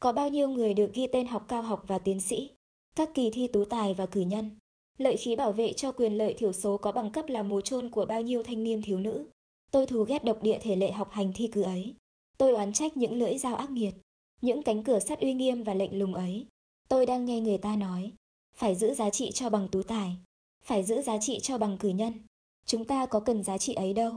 Có 0.00 0.12
bao 0.12 0.28
nhiêu 0.28 0.48
người 0.48 0.74
được 0.74 0.94
ghi 0.94 1.06
tên 1.12 1.26
học 1.26 1.44
cao 1.48 1.62
học 1.62 1.84
và 1.86 1.98
tiến 1.98 2.20
sĩ, 2.20 2.50
các 2.96 3.10
kỳ 3.14 3.30
thi 3.30 3.46
tú 3.46 3.64
tài 3.64 3.94
và 3.94 4.06
cử 4.06 4.20
nhân. 4.20 4.50
Lợi 4.98 5.16
khí 5.16 5.36
bảo 5.36 5.52
vệ 5.52 5.72
cho 5.72 5.92
quyền 5.92 6.18
lợi 6.18 6.34
thiểu 6.34 6.52
số 6.52 6.76
có 6.76 6.92
bằng 6.92 7.10
cấp 7.10 7.24
là 7.28 7.42
mồ 7.42 7.60
chôn 7.60 7.90
của 7.90 8.04
bao 8.04 8.22
nhiêu 8.22 8.42
thanh 8.42 8.64
niên 8.64 8.82
thiếu 8.82 8.98
nữ. 8.98 9.26
Tôi 9.70 9.86
thù 9.86 10.04
ghét 10.04 10.24
độc 10.24 10.42
địa 10.42 10.58
thể 10.62 10.76
lệ 10.76 10.92
học 10.92 11.10
hành 11.10 11.32
thi 11.34 11.48
cử 11.52 11.62
ấy. 11.62 11.94
Tôi 12.38 12.52
oán 12.52 12.72
trách 12.72 12.96
những 12.96 13.18
lưỡi 13.18 13.38
dao 13.38 13.56
ác 13.56 13.70
nghiệt, 13.70 13.94
những 14.42 14.62
cánh 14.62 14.84
cửa 14.84 14.98
sắt 14.98 15.20
uy 15.20 15.34
nghiêm 15.34 15.62
và 15.62 15.74
lệnh 15.74 15.98
lùng 15.98 16.14
ấy. 16.14 16.46
Tôi 16.88 17.06
đang 17.06 17.24
nghe 17.24 17.40
người 17.40 17.58
ta 17.58 17.76
nói, 17.76 18.12
phải 18.54 18.74
giữ 18.74 18.94
giá 18.94 19.10
trị 19.10 19.30
cho 19.30 19.50
bằng 19.50 19.68
tú 19.68 19.82
tài, 19.82 20.16
phải 20.64 20.84
giữ 20.84 21.02
giá 21.02 21.18
trị 21.18 21.38
cho 21.42 21.58
bằng 21.58 21.78
cử 21.78 21.88
nhân. 21.88 22.12
Chúng 22.66 22.84
ta 22.84 23.06
có 23.06 23.20
cần 23.20 23.42
giá 23.42 23.58
trị 23.58 23.74
ấy 23.74 23.92
đâu. 23.92 24.12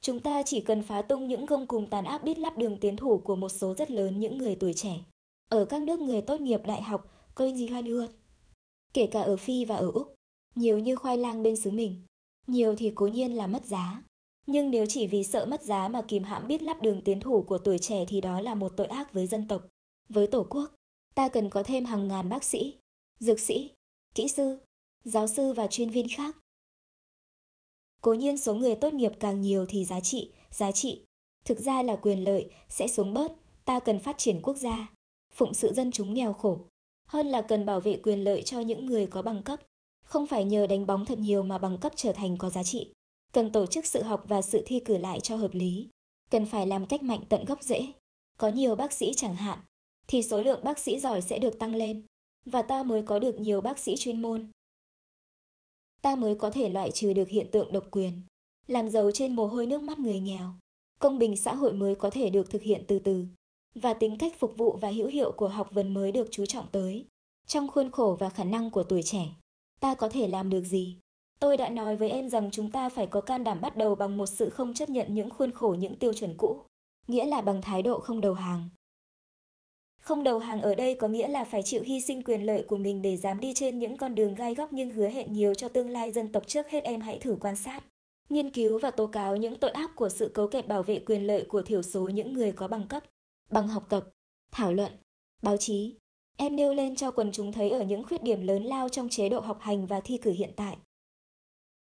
Chúng 0.00 0.20
ta 0.20 0.42
chỉ 0.42 0.60
cần 0.60 0.82
phá 0.82 1.02
tung 1.02 1.28
những 1.28 1.46
gông 1.46 1.66
cùng 1.66 1.86
tàn 1.86 2.04
ác 2.04 2.24
biết 2.24 2.38
lắp 2.38 2.58
đường 2.58 2.76
tiến 2.80 2.96
thủ 2.96 3.18
của 3.18 3.36
một 3.36 3.48
số 3.48 3.74
rất 3.74 3.90
lớn 3.90 4.20
những 4.20 4.38
người 4.38 4.54
tuổi 4.54 4.74
trẻ. 4.74 5.00
Ở 5.48 5.64
các 5.64 5.82
nước 5.82 6.00
người 6.00 6.20
tốt 6.20 6.40
nghiệp 6.40 6.60
đại 6.66 6.82
học, 6.82 7.30
coi 7.34 7.52
gì 7.52 7.68
hoan 7.68 7.86
hương, 7.86 8.08
Kể 8.92 9.06
cả 9.06 9.22
ở 9.22 9.36
Phi 9.36 9.64
và 9.64 9.76
ở 9.76 9.90
Úc, 9.90 10.14
nhiều 10.54 10.78
như 10.78 10.96
khoai 10.96 11.18
lang 11.18 11.42
bên 11.42 11.56
xứ 11.56 11.70
mình. 11.70 12.02
Nhiều 12.46 12.76
thì 12.76 12.92
cố 12.94 13.06
nhiên 13.06 13.36
là 13.36 13.46
mất 13.46 13.64
giá. 13.64 14.02
Nhưng 14.46 14.70
nếu 14.70 14.86
chỉ 14.88 15.06
vì 15.06 15.24
sợ 15.24 15.46
mất 15.46 15.62
giá 15.62 15.88
mà 15.88 16.02
kìm 16.08 16.22
hãm 16.22 16.48
biết 16.48 16.62
lắp 16.62 16.82
đường 16.82 17.02
tiến 17.04 17.20
thủ 17.20 17.42
của 17.42 17.58
tuổi 17.58 17.78
trẻ 17.78 18.04
thì 18.08 18.20
đó 18.20 18.40
là 18.40 18.54
một 18.54 18.72
tội 18.76 18.86
ác 18.86 19.12
với 19.12 19.26
dân 19.26 19.48
tộc. 19.48 19.62
Với 20.08 20.26
Tổ 20.26 20.46
quốc, 20.50 20.74
ta 21.14 21.28
cần 21.28 21.50
có 21.50 21.62
thêm 21.62 21.84
hàng 21.84 22.08
ngàn 22.08 22.28
bác 22.28 22.44
sĩ, 22.44 22.74
dược 23.20 23.40
sĩ, 23.40 23.70
kỹ 24.14 24.28
sư, 24.28 24.58
giáo 25.04 25.26
sư 25.26 25.52
và 25.52 25.66
chuyên 25.66 25.90
viên 25.90 26.06
khác. 26.16 26.36
Cố 28.00 28.14
nhiên 28.14 28.38
số 28.38 28.54
người 28.54 28.74
tốt 28.74 28.94
nghiệp 28.94 29.12
càng 29.20 29.40
nhiều 29.40 29.66
thì 29.68 29.84
giá 29.84 30.00
trị, 30.00 30.32
giá 30.50 30.72
trị, 30.72 31.04
thực 31.44 31.60
ra 31.60 31.82
là 31.82 31.96
quyền 31.96 32.24
lợi, 32.24 32.50
sẽ 32.68 32.88
xuống 32.88 33.14
bớt, 33.14 33.32
ta 33.64 33.80
cần 33.80 33.98
phát 33.98 34.18
triển 34.18 34.42
quốc 34.42 34.56
gia, 34.56 34.90
phụng 35.32 35.54
sự 35.54 35.72
dân 35.72 35.90
chúng 35.92 36.14
nghèo 36.14 36.32
khổ, 36.32 36.60
hơn 37.08 37.26
là 37.26 37.42
cần 37.42 37.66
bảo 37.66 37.80
vệ 37.80 37.96
quyền 38.02 38.24
lợi 38.24 38.42
cho 38.42 38.60
những 38.60 38.86
người 38.86 39.06
có 39.06 39.22
bằng 39.22 39.42
cấp, 39.42 39.60
không 40.04 40.26
phải 40.26 40.44
nhờ 40.44 40.66
đánh 40.66 40.86
bóng 40.86 41.04
thật 41.04 41.18
nhiều 41.18 41.42
mà 41.42 41.58
bằng 41.58 41.78
cấp 41.78 41.92
trở 41.96 42.12
thành 42.12 42.36
có 42.36 42.50
giá 42.50 42.62
trị. 42.62 42.92
Cần 43.32 43.52
tổ 43.52 43.66
chức 43.66 43.86
sự 43.86 44.02
học 44.02 44.24
và 44.28 44.42
sự 44.42 44.62
thi 44.66 44.80
cử 44.80 44.98
lại 44.98 45.20
cho 45.20 45.36
hợp 45.36 45.54
lý. 45.54 45.88
Cần 46.30 46.46
phải 46.46 46.66
làm 46.66 46.86
cách 46.86 47.02
mạnh 47.02 47.20
tận 47.28 47.44
gốc 47.44 47.62
rễ. 47.62 47.86
Có 48.38 48.48
nhiều 48.48 48.74
bác 48.74 48.92
sĩ 48.92 49.12
chẳng 49.16 49.34
hạn, 49.34 49.58
thì 50.06 50.22
số 50.22 50.42
lượng 50.42 50.64
bác 50.64 50.78
sĩ 50.78 50.98
giỏi 50.98 51.22
sẽ 51.22 51.38
được 51.38 51.58
tăng 51.58 51.74
lên, 51.74 52.06
và 52.44 52.62
ta 52.62 52.82
mới 52.82 53.02
có 53.02 53.18
được 53.18 53.40
nhiều 53.40 53.60
bác 53.60 53.78
sĩ 53.78 53.96
chuyên 53.96 54.22
môn. 54.22 54.50
Ta 56.02 56.16
mới 56.16 56.34
có 56.34 56.50
thể 56.50 56.68
loại 56.68 56.90
trừ 56.90 57.12
được 57.12 57.28
hiện 57.28 57.50
tượng 57.52 57.72
độc 57.72 57.84
quyền, 57.90 58.22
làm 58.66 58.88
giàu 58.88 59.10
trên 59.14 59.36
mồ 59.36 59.46
hôi 59.46 59.66
nước 59.66 59.82
mắt 59.82 59.98
người 59.98 60.20
nghèo. 60.20 60.54
Công 60.98 61.18
bình 61.18 61.36
xã 61.36 61.54
hội 61.54 61.72
mới 61.72 61.94
có 61.94 62.10
thể 62.10 62.30
được 62.30 62.50
thực 62.50 62.62
hiện 62.62 62.84
từ 62.88 62.98
từ, 62.98 63.26
và 63.74 63.94
tính 63.94 64.16
cách 64.18 64.32
phục 64.38 64.56
vụ 64.56 64.78
và 64.80 64.88
hữu 64.88 65.06
hiệu 65.06 65.32
của 65.32 65.48
học 65.48 65.68
vấn 65.72 65.94
mới 65.94 66.12
được 66.12 66.28
chú 66.30 66.46
trọng 66.46 66.66
tới. 66.72 67.06
Trong 67.46 67.68
khuôn 67.68 67.90
khổ 67.90 68.16
và 68.20 68.28
khả 68.28 68.44
năng 68.44 68.70
của 68.70 68.82
tuổi 68.82 69.02
trẻ, 69.02 69.26
ta 69.80 69.94
có 69.94 70.08
thể 70.08 70.28
làm 70.28 70.50
được 70.50 70.64
gì? 70.64 70.98
Tôi 71.40 71.56
đã 71.56 71.68
nói 71.68 71.96
với 71.96 72.10
em 72.10 72.28
rằng 72.28 72.50
chúng 72.52 72.70
ta 72.70 72.88
phải 72.88 73.06
có 73.06 73.20
can 73.20 73.44
đảm 73.44 73.60
bắt 73.60 73.76
đầu 73.76 73.94
bằng 73.94 74.16
một 74.16 74.26
sự 74.26 74.50
không 74.50 74.74
chấp 74.74 74.90
nhận 74.90 75.14
những 75.14 75.30
khuôn 75.30 75.52
khổ 75.52 75.76
những 75.78 75.96
tiêu 75.96 76.12
chuẩn 76.12 76.34
cũ, 76.36 76.62
nghĩa 77.06 77.24
là 77.24 77.40
bằng 77.40 77.62
thái 77.62 77.82
độ 77.82 78.00
không 78.00 78.20
đầu 78.20 78.34
hàng. 78.34 78.68
Không 80.00 80.24
đầu 80.24 80.38
hàng 80.38 80.62
ở 80.62 80.74
đây 80.74 80.94
có 80.94 81.08
nghĩa 81.08 81.28
là 81.28 81.44
phải 81.44 81.62
chịu 81.62 81.82
hy 81.82 82.00
sinh 82.00 82.22
quyền 82.22 82.46
lợi 82.46 82.64
của 82.68 82.76
mình 82.76 83.02
để 83.02 83.16
dám 83.16 83.40
đi 83.40 83.52
trên 83.54 83.78
những 83.78 83.96
con 83.96 84.14
đường 84.14 84.34
gai 84.34 84.54
góc 84.54 84.72
nhưng 84.72 84.90
hứa 84.90 85.08
hẹn 85.08 85.32
nhiều 85.32 85.54
cho 85.54 85.68
tương 85.68 85.90
lai 85.90 86.12
dân 86.12 86.32
tộc 86.32 86.46
trước 86.46 86.68
hết 86.68 86.84
em 86.84 87.00
hãy 87.00 87.18
thử 87.18 87.36
quan 87.40 87.56
sát. 87.56 87.84
Nghiên 88.28 88.50
cứu 88.50 88.78
và 88.78 88.90
tố 88.90 89.06
cáo 89.06 89.36
những 89.36 89.56
tội 89.56 89.70
ác 89.70 89.96
của 89.96 90.08
sự 90.08 90.28
cấu 90.28 90.48
kẹp 90.48 90.68
bảo 90.68 90.82
vệ 90.82 90.98
quyền 90.98 91.26
lợi 91.26 91.44
của 91.48 91.62
thiểu 91.62 91.82
số 91.82 92.08
những 92.08 92.32
người 92.32 92.52
có 92.52 92.68
bằng 92.68 92.86
cấp, 92.88 93.04
bằng 93.50 93.68
học 93.68 93.86
tập, 93.88 94.08
thảo 94.50 94.72
luận, 94.72 94.92
báo 95.42 95.56
chí. 95.56 95.96
Em 96.36 96.56
nêu 96.56 96.74
lên 96.74 96.96
cho 96.96 97.10
quần 97.10 97.32
chúng 97.32 97.52
thấy 97.52 97.70
ở 97.70 97.84
những 97.84 98.04
khuyết 98.04 98.22
điểm 98.22 98.40
lớn 98.42 98.62
lao 98.62 98.88
trong 98.88 99.08
chế 99.08 99.28
độ 99.28 99.40
học 99.40 99.58
hành 99.60 99.86
và 99.86 100.00
thi 100.00 100.18
cử 100.18 100.30
hiện 100.30 100.50
tại. 100.56 100.76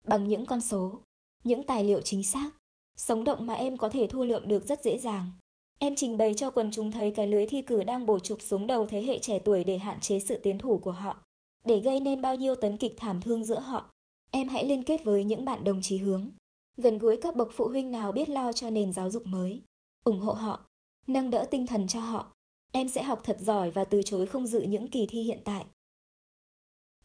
Bằng 0.07 0.27
những 0.27 0.45
con 0.45 0.61
số, 0.61 1.01
những 1.43 1.63
tài 1.63 1.83
liệu 1.83 2.01
chính 2.01 2.23
xác, 2.23 2.51
sống 2.97 3.23
động 3.23 3.45
mà 3.45 3.53
em 3.53 3.77
có 3.77 3.89
thể 3.89 4.07
thu 4.07 4.23
lượm 4.23 4.47
được 4.47 4.65
rất 4.65 4.83
dễ 4.83 4.97
dàng. 4.97 5.31
Em 5.79 5.95
trình 5.95 6.17
bày 6.17 6.33
cho 6.33 6.51
quần 6.51 6.71
chúng 6.71 6.91
thấy 6.91 7.11
cái 7.11 7.27
lưới 7.27 7.45
thi 7.45 7.61
cử 7.61 7.83
đang 7.83 8.05
bổ 8.05 8.19
trục 8.19 8.41
xuống 8.41 8.67
đầu 8.67 8.87
thế 8.87 9.03
hệ 9.03 9.19
trẻ 9.19 9.39
tuổi 9.39 9.63
để 9.63 9.77
hạn 9.77 9.99
chế 9.99 10.19
sự 10.19 10.39
tiến 10.43 10.57
thủ 10.57 10.77
của 10.77 10.91
họ, 10.91 11.17
để 11.65 11.79
gây 11.79 11.99
nên 11.99 12.21
bao 12.21 12.35
nhiêu 12.35 12.55
tấn 12.55 12.77
kịch 12.77 12.93
thảm 12.97 13.21
thương 13.21 13.43
giữa 13.43 13.59
họ. 13.59 13.91
Em 14.31 14.47
hãy 14.47 14.65
liên 14.65 14.83
kết 14.83 15.03
với 15.03 15.23
những 15.23 15.45
bạn 15.45 15.63
đồng 15.63 15.81
chí 15.81 15.97
hướng, 15.97 16.29
gần 16.77 16.97
gũi 16.97 17.17
các 17.21 17.35
bậc 17.35 17.47
phụ 17.51 17.67
huynh 17.67 17.91
nào 17.91 18.11
biết 18.11 18.29
lo 18.29 18.53
cho 18.53 18.69
nền 18.69 18.93
giáo 18.93 19.11
dục 19.11 19.23
mới, 19.25 19.61
ủng 20.03 20.19
hộ 20.19 20.33
họ, 20.33 20.65
nâng 21.07 21.29
đỡ 21.29 21.45
tinh 21.51 21.67
thần 21.67 21.87
cho 21.87 21.99
họ. 21.99 22.33
Em 22.71 22.89
sẽ 22.89 23.03
học 23.03 23.21
thật 23.23 23.37
giỏi 23.39 23.71
và 23.71 23.83
từ 23.83 24.01
chối 24.05 24.25
không 24.25 24.47
dự 24.47 24.61
những 24.61 24.87
kỳ 24.87 25.05
thi 25.09 25.23
hiện 25.23 25.39
tại. 25.43 25.65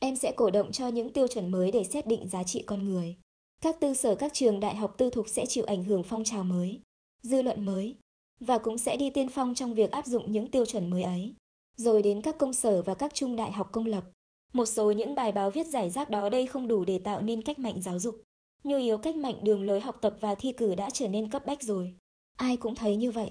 Em 0.00 0.16
sẽ 0.16 0.32
cổ 0.36 0.50
động 0.50 0.72
cho 0.72 0.88
những 0.88 1.12
tiêu 1.12 1.28
chuẩn 1.28 1.50
mới 1.50 1.70
để 1.70 1.84
xét 1.84 2.06
định 2.06 2.28
giá 2.28 2.42
trị 2.42 2.62
con 2.66 2.84
người. 2.84 3.16
Các 3.62 3.80
tư 3.80 3.94
sở 3.94 4.14
các 4.14 4.34
trường 4.34 4.60
đại 4.60 4.76
học 4.76 4.94
tư 4.98 5.10
thục 5.10 5.28
sẽ 5.28 5.46
chịu 5.46 5.64
ảnh 5.64 5.84
hưởng 5.84 6.02
phong 6.02 6.24
trào 6.24 6.44
mới, 6.44 6.80
dư 7.22 7.42
luận 7.42 7.64
mới, 7.64 7.96
và 8.40 8.58
cũng 8.58 8.78
sẽ 8.78 8.96
đi 8.96 9.10
tiên 9.10 9.28
phong 9.28 9.54
trong 9.54 9.74
việc 9.74 9.90
áp 9.90 10.06
dụng 10.06 10.32
những 10.32 10.50
tiêu 10.50 10.66
chuẩn 10.66 10.90
mới 10.90 11.02
ấy. 11.02 11.34
Rồi 11.76 12.02
đến 12.02 12.22
các 12.22 12.38
công 12.38 12.52
sở 12.52 12.82
và 12.82 12.94
các 12.94 13.14
trung 13.14 13.36
đại 13.36 13.52
học 13.52 13.68
công 13.72 13.86
lập. 13.86 14.04
Một 14.52 14.66
số 14.66 14.92
những 14.92 15.14
bài 15.14 15.32
báo 15.32 15.50
viết 15.50 15.66
giải 15.66 15.90
rác 15.90 16.10
đó 16.10 16.28
đây 16.28 16.46
không 16.46 16.68
đủ 16.68 16.84
để 16.84 16.98
tạo 16.98 17.20
nên 17.20 17.42
cách 17.42 17.58
mạnh 17.58 17.82
giáo 17.82 17.98
dục. 17.98 18.22
Nhu 18.64 18.76
yếu 18.76 18.98
cách 18.98 19.16
mạnh 19.16 19.34
đường 19.42 19.66
lối 19.66 19.80
học 19.80 19.98
tập 20.02 20.16
và 20.20 20.34
thi 20.34 20.52
cử 20.52 20.74
đã 20.74 20.90
trở 20.90 21.08
nên 21.08 21.30
cấp 21.30 21.46
bách 21.46 21.62
rồi. 21.62 21.94
Ai 22.36 22.56
cũng 22.56 22.74
thấy 22.74 22.96
như 22.96 23.10
vậy. 23.10 23.30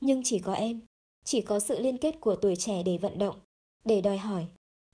Nhưng 0.00 0.22
chỉ 0.24 0.38
có 0.38 0.52
em, 0.52 0.80
chỉ 1.24 1.40
có 1.40 1.60
sự 1.60 1.80
liên 1.80 1.98
kết 1.98 2.20
của 2.20 2.36
tuổi 2.36 2.56
trẻ 2.56 2.82
để 2.82 2.98
vận 2.98 3.18
động, 3.18 3.36
để 3.84 4.00
đòi 4.00 4.18
hỏi, 4.18 4.46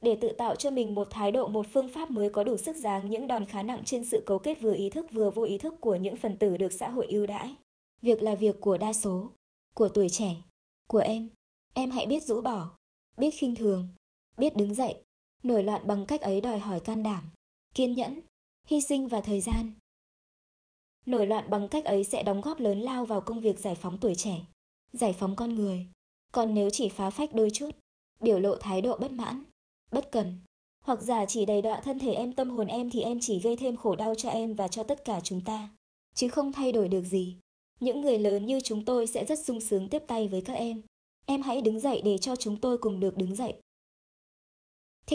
để 0.03 0.17
tự 0.21 0.33
tạo 0.39 0.57
cho 0.57 0.71
mình 0.71 0.95
một 0.95 1.09
thái 1.11 1.33
độ 1.33 1.49
một 1.49 1.67
phương 1.73 1.89
pháp 1.89 2.11
mới 2.11 2.31
có 2.31 2.45
đủ 2.45 2.57
sức 2.57 2.77
giáng 2.77 3.11
những 3.11 3.27
đòn 3.27 3.47
khá 3.47 3.63
nặng 3.63 3.83
trên 3.85 4.05
sự 4.05 4.23
cấu 4.27 4.39
kết 4.39 4.61
vừa 4.61 4.75
ý 4.75 4.91
thức 4.91 5.07
vừa 5.13 5.31
vô 5.31 5.43
ý 5.43 5.59
thức 5.59 5.75
của 5.81 5.97
những 5.97 6.17
phần 6.17 6.37
tử 6.37 6.57
được 6.57 6.73
xã 6.73 6.89
hội 6.89 7.07
ưu 7.07 7.27
đãi. 7.27 7.55
Việc 8.03 8.23
là 8.23 8.35
việc 8.35 8.61
của 8.61 8.79
đa 8.79 8.93
số, 8.93 9.31
của 9.75 9.89
tuổi 9.89 10.09
trẻ, 10.09 10.37
của 10.89 10.99
em. 10.99 11.31
Em 11.75 11.91
hãy 11.91 12.07
biết 12.07 12.23
rũ 12.23 12.41
bỏ, 12.41 12.71
biết 13.17 13.31
khinh 13.31 13.55
thường, 13.55 13.89
biết 14.39 14.57
đứng 14.57 14.75
dậy. 14.75 14.95
Nổi 15.43 15.63
loạn 15.63 15.87
bằng 15.87 16.07
cách 16.07 16.21
ấy 16.21 16.41
đòi 16.41 16.59
hỏi 16.59 16.81
can 16.81 17.03
đảm, 17.03 17.31
kiên 17.75 17.93
nhẫn, 17.93 18.21
hy 18.67 18.81
sinh 18.81 19.09
và 19.09 19.21
thời 19.21 19.41
gian. 19.41 19.73
Nổi 21.07 21.27
loạn 21.27 21.51
bằng 21.51 21.69
cách 21.69 21.85
ấy 21.85 22.05
sẽ 22.05 22.23
đóng 22.23 22.41
góp 22.41 22.61
lớn 22.61 22.81
lao 22.81 23.05
vào 23.05 23.21
công 23.21 23.41
việc 23.41 23.59
giải 23.59 23.75
phóng 23.75 23.99
tuổi 24.01 24.15
trẻ, 24.15 24.41
giải 24.93 25.13
phóng 25.13 25.37
con 25.37 25.55
người. 25.55 25.87
Còn 26.33 26.55
nếu 26.55 26.71
chỉ 26.71 26.89
phá 26.89 27.11
phách 27.11 27.35
đôi 27.35 27.51
chút, 27.51 27.71
biểu 28.21 28.41
lộ 28.41 28.57
thái 28.57 28.81
độ 28.81 28.97
bất 28.97 29.13
mãn, 29.13 29.45
bất 29.93 30.13
cần, 30.13 30.39
hoặc 30.85 31.03
giả 31.03 31.27
chỉ 31.27 31.45
đầy 31.47 31.63
đọa 31.63 31.81
thân 31.81 31.99
thể 31.99 32.13
em 32.13 32.33
tâm 32.33 32.51
hồn 32.51 32.67
em 32.67 32.91
thì 32.91 33.01
em 33.01 33.19
chỉ 33.21 33.41
gây 33.41 33.57
thêm 33.57 33.77
khổ 33.77 33.97
đau 33.97 34.15
cho 34.15 34.29
em 34.31 34.55
và 34.55 34.69
cho 34.69 34.83
tất 34.83 35.05
cả 35.05 35.21
chúng 35.21 35.41
ta, 35.41 35.69
chứ 36.15 36.29
không 36.29 36.53
thay 36.53 36.73
đổi 36.73 36.89
được 36.89 37.05
gì. 37.05 37.37
Những 37.81 38.01
người 38.01 38.19
lớn 38.19 38.47
như 38.47 38.61
chúng 38.61 38.85
tôi 38.85 39.07
sẽ 39.07 39.25
rất 39.25 39.39
sung 39.45 39.61
sướng 39.61 39.89
tiếp 39.89 40.03
tay 40.07 40.29
với 40.29 40.41
các 40.41 40.55
em. 40.55 40.83
Em 41.27 41.43
hãy 41.43 41.61
đứng 41.61 41.81
dậy 41.81 42.03
để 42.05 42.19
cho 42.19 42.37
chúng 42.37 42.61
tôi 42.61 42.79
cùng 42.79 43.01
được 43.01 43.17
đứng 43.17 43.37
dậy. 43.37 43.55